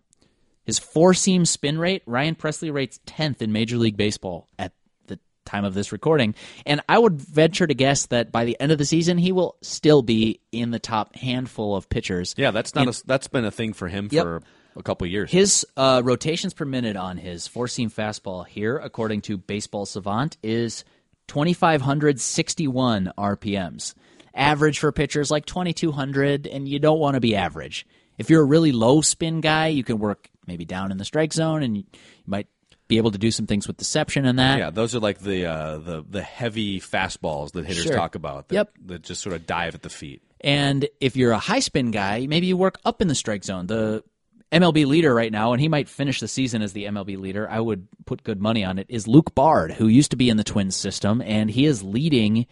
his 0.65 0.79
four 0.79 1.15
seam 1.15 1.45
spin 1.45 1.79
rate, 1.79 2.03
Ryan 2.07 2.35
Pressly 2.35 2.73
rates 2.73 3.01
10th 3.07 3.43
in 3.43 3.53
Major 3.53 3.77
League 3.77 3.97
Baseball 3.97 4.47
at 4.59 4.73
the 5.07 5.19
time 5.45 5.65
of 5.65 5.75
this 5.75 5.91
recording. 5.93 6.35
And 6.67 6.81
I 6.89 6.99
would 6.99 7.21
venture 7.21 7.67
to 7.67 7.75
guess 7.75 8.07
that 8.07 8.31
by 8.31 8.45
the 8.45 8.57
end 8.61 8.71
of 8.71 8.79
the 8.79 8.85
season, 8.85 9.19
he 9.19 9.33
will 9.33 9.57
still 9.63 10.03
be 10.03 10.41
in 10.53 10.71
the 10.71 10.79
top 10.79 11.17
handful 11.17 11.75
of 11.75 11.89
pitchers. 11.89 12.35
Yeah, 12.37 12.51
that's 12.53 12.75
not 12.75 12.87
a, 12.89 13.03
that's 13.07 13.27
been 13.29 13.45
a 13.45 13.51
thing 13.51 13.73
for 13.73 13.89
him 13.89 14.09
Yep. 14.11 14.23
for 14.23 14.43
a 14.77 14.83
couple 14.85 15.07
years. 15.09 15.31
His 15.33 15.67
uh, 15.77 16.03
rotations 16.05 16.55
per 16.55 16.65
minute 16.65 16.97
on 16.97 17.17
his 17.17 17.49
four 17.49 17.67
seam 17.67 17.91
fastball 17.91 18.47
here, 18.47 18.77
according 18.79 19.23
to 19.23 19.37
Baseball 19.37 19.87
Savant, 19.87 20.37
is 20.45 20.85
2,561 21.27 23.13
RPMs. 23.19 23.95
Average 24.35 24.79
for 24.79 24.93
pitchers 24.93 25.31
like 25.31 25.47
2,200, 25.47 26.47
and 26.47 26.69
you 26.69 26.79
don't 26.79 26.99
want 26.99 27.15
to 27.15 27.21
be 27.21 27.35
average. 27.37 27.87
If 28.19 28.31
you're 28.31 28.43
a 28.43 28.47
really 28.47 28.73
low 28.73 29.01
spin 29.01 29.41
guy, 29.41 29.69
you 29.69 29.83
can 29.85 29.99
work 29.99 30.29
maybe 30.47 30.65
down 30.65 30.93
in 30.93 30.99
the 30.99 31.05
strike 31.05 31.33
zone, 31.33 31.63
and 31.63 31.77
you 31.77 31.85
might 32.27 32.47
be 32.89 32.97
able 32.97 33.11
to 33.13 33.19
do 33.19 33.31
some 33.31 33.47
things 33.47 33.67
with 33.69 33.77
deception 33.77 34.27
and 34.27 34.39
that. 34.39 34.59
Yeah, 34.59 34.71
those 34.71 34.95
are 34.95 35.01
like 35.01 35.21
the 35.21 35.47
uh, 35.47 35.79
the 35.79 36.05
the 36.09 36.23
heavy 36.23 36.81
fastballs 36.81 37.53
that 37.53 37.65
hitters 37.67 37.85
Sure. 37.85 37.95
talk 37.95 38.15
about. 38.17 38.49
That, 38.49 38.55
Yep. 38.55 38.73
that 38.87 39.03
just 39.03 39.23
sort 39.23 39.35
of 39.37 39.47
dive 39.47 39.75
at 39.75 39.83
the 39.83 39.91
feet. 39.91 40.23
And 40.41 40.89
if 41.01 41.17
you're 41.17 41.33
a 41.33 41.39
high 41.39 41.61
spin 41.61 41.91
guy, 41.93 42.27
maybe 42.27 42.47
you 42.47 42.57
work 42.57 42.79
up 42.85 43.01
in 43.01 43.09
the 43.09 43.15
strike 43.15 43.45
zone. 43.45 43.67
The 43.69 44.03
MLB 44.53 44.87
leader 44.87 45.15
right 45.15 45.31
now, 45.31 45.53
and 45.53 45.61
he 45.61 45.69
might 45.69 45.89
finish 45.89 46.19
the 46.19 46.27
season 46.27 46.63
as 46.63 46.73
the 46.73 46.87
MLB 46.87 47.17
leader. 47.17 47.49
I 47.49 47.61
would 47.61 47.87
put 48.07 48.25
good 48.25 48.41
money 48.43 48.65
on 48.65 48.79
it. 48.79 48.87
Is 48.89 49.07
Luke 49.07 49.35
Bard, 49.35 49.73
who 49.73 49.87
used 49.87 50.11
to 50.11 50.17
be 50.17 50.29
in 50.29 50.37
the 50.37 50.43
Twins 50.45 50.75
system, 50.75 51.23
and 51.23 51.49
he 51.51 51.67
is 51.67 51.83
leading 51.85 52.47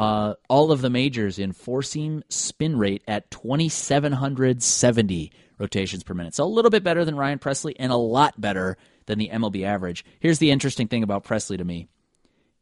uh, 0.00 0.34
all 0.48 0.72
of 0.72 0.80
the 0.80 0.88
majors 0.88 1.38
in 1.38 1.52
four 1.52 1.82
seam 1.82 2.22
spin 2.30 2.78
rate 2.78 3.02
at 3.06 3.30
2,770 3.30 5.30
rotations 5.58 6.02
per 6.02 6.14
minute. 6.14 6.34
So 6.34 6.44
a 6.44 6.46
little 6.46 6.70
bit 6.70 6.82
better 6.82 7.04
than 7.04 7.16
Ryan 7.16 7.38
Pressly, 7.38 7.74
and 7.78 7.92
a 7.92 7.96
lot 7.96 8.40
better 8.40 8.78
than 9.04 9.18
the 9.18 9.28
MLB 9.28 9.62
average. 9.62 10.06
Here's 10.18 10.38
the 10.38 10.52
interesting 10.52 10.88
thing 10.88 11.02
about 11.02 11.24
Pressly 11.24 11.58
to 11.58 11.64
me 11.64 11.86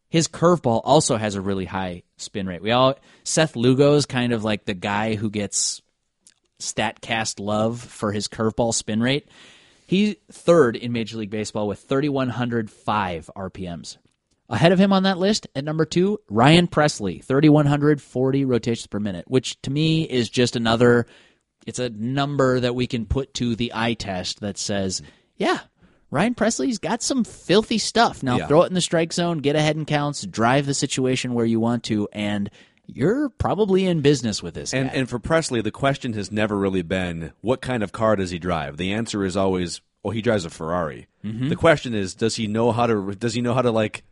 his 0.09 0.27
curveball 0.27 0.81
also 0.83 1.17
has 1.17 1.37
a 1.37 1.41
really 1.41 1.67
high 1.67 2.03
spin 2.17 2.49
rate. 2.49 2.63
We 2.63 2.73
all 2.73 2.97
Seth 3.23 3.55
Lugo's 3.55 4.05
kind 4.05 4.33
of 4.33 4.43
like 4.43 4.65
the 4.65 4.75
guy 4.75 5.15
who 5.15 5.31
gets 5.31 5.81
Statcast 6.59 7.39
love 7.39 7.81
for 7.81 8.11
his 8.11 8.27
curveball 8.27 8.75
spin 8.75 9.01
rate. 9.01 9.29
He's 9.87 10.17
third 10.33 10.75
in 10.75 10.91
Major 10.91 11.19
League 11.19 11.31
Baseball 11.31 11.69
with 11.69 11.79
3105 11.81 13.31
RPMs. 13.37 13.99
Ahead 14.51 14.73
of 14.73 14.79
him 14.79 14.93
on 14.93 15.03
that 15.03 15.19
list 15.19 15.47
at 15.55 15.65
number 15.65 15.85
2, 15.85 16.21
Ryan 16.31 16.69
Pressly, 16.69 17.23
3140 17.23 18.45
rotations 18.47 18.87
per 18.87 18.99
minute, 18.99 19.27
which 19.29 19.61
to 19.63 19.71
me 19.71 20.05
is 20.05 20.29
just 20.31 20.57
another 20.57 21.07
it's 21.67 21.79
a 21.79 21.91
number 21.91 22.61
that 22.61 22.75
we 22.75 22.87
can 22.87 23.05
put 23.05 23.35
to 23.35 23.55
the 23.55 23.73
eye 23.75 23.93
test 23.93 24.41
that 24.41 24.57
says, 24.57 25.03
yeah, 25.37 25.59
Ryan 26.11 26.35
Pressly's 26.35 26.79
got 26.79 27.03
some 27.03 27.25
filthy 27.25 27.77
stuff. 27.77 28.23
Now 28.23 28.39
Yeah. 28.39 28.47
throw 28.47 28.63
it 28.63 28.69
in 28.69 28.75
the 28.75 28.81
strike 28.81 29.13
zone, 29.13 29.39
get 29.39 29.55
ahead 29.55 29.77
and 29.77 29.87
counts, 29.87 30.23
drive 30.25 30.65
the 30.65 30.73
situation 30.73 31.35
where 31.35 31.45
you 31.45 31.61
want 31.61 31.85
to, 31.85 32.09
and 32.15 32.49
you're 32.87 33.29
probably 33.29 33.85
in 33.85 34.01
business 34.01 34.43
with 34.43 34.55
this 34.55 34.73
And 34.73 34.89
guy. 34.89 34.97
and 34.97 35.11
for 35.11 35.19
Pressly, 35.19 35.63
the 35.63 35.71
question 35.71 36.15
has 36.15 36.33
never 36.33 36.57
really 36.57 36.81
been 36.81 37.33
what 37.43 37.61
kind 37.61 37.83
of 37.83 37.93
car 37.93 38.17
does 38.17 38.31
he 38.31 38.39
drive. 38.39 38.79
The 38.79 38.95
answer 38.95 39.23
is 39.27 39.37
always, 39.37 39.83
oh, 40.03 40.09
he 40.09 40.23
drives 40.23 40.47
a 40.47 40.51
Ferrari. 40.51 41.07
Mm-hmm. 41.23 41.51
The 41.51 41.57
question 41.57 41.93
is, 41.93 42.15
does 42.15 42.37
he 42.37 42.47
know 42.47 42.73
how 42.73 42.87
to? 42.87 43.15
Does 43.15 43.35
he 43.35 43.43
know 43.43 43.53
how 43.53 43.61
to 43.61 43.71
like? 43.71 44.05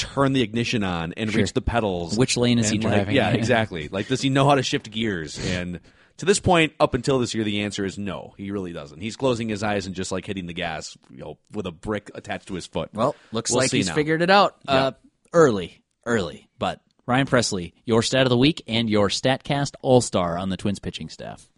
Turn 0.00 0.32
the 0.32 0.42
ignition 0.42 0.82
on 0.82 1.12
and 1.16 1.34
reach 1.34 1.52
the 1.52 1.60
pedals. 1.60 2.16
Which 2.16 2.36
lane 2.36 2.58
is 2.58 2.70
he 2.70 2.78
like, 2.78 2.94
driving? 2.94 3.16
Yeah, 3.16 3.30
exactly. 3.32 3.88
Like, 3.88 4.08
does 4.08 4.20
he 4.20 4.30
know 4.30 4.48
how 4.48 4.54
to 4.54 4.62
shift 4.62 4.90
gears? 4.90 5.38
And 5.38 5.80
to 6.18 6.26
this 6.26 6.40
point, 6.40 6.72
up 6.80 6.94
until 6.94 7.18
this 7.18 7.34
year, 7.34 7.44
the 7.44 7.62
answer 7.62 7.84
is 7.84 7.98
no. 7.98 8.34
He 8.36 8.50
really 8.50 8.72
doesn't. 8.72 9.00
He's 9.00 9.16
closing 9.16 9.48
his 9.48 9.62
eyes 9.62 9.86
and 9.86 9.94
just 9.94 10.12
like 10.12 10.26
hitting 10.26 10.46
the 10.46 10.52
gas, 10.52 10.96
you 11.10 11.18
know, 11.18 11.38
with 11.52 11.66
a 11.66 11.72
brick 11.72 12.10
attached 12.14 12.48
to 12.48 12.54
his 12.54 12.66
foot. 12.66 12.90
Well, 12.92 13.14
looks 13.32 13.50
We'll 13.50 13.60
like 13.60 13.70
he's 13.70 13.88
now. 13.88 13.94
figured 13.94 14.22
it 14.22 14.30
out 14.30 14.56
uh, 14.66 14.92
early, 15.32 15.82
early. 16.06 16.48
But 16.58 16.80
Ryan 17.06 17.26
Pressly, 17.26 17.72
your 17.84 18.02
stat 18.02 18.22
of 18.22 18.30
the 18.30 18.36
week 18.36 18.62
and 18.68 18.88
your 18.88 19.08
Statcast 19.08 19.74
All 19.82 20.00
Star 20.00 20.38
on 20.38 20.48
the 20.48 20.56
Twins 20.56 20.78
pitching 20.78 21.08
staff. 21.08 21.49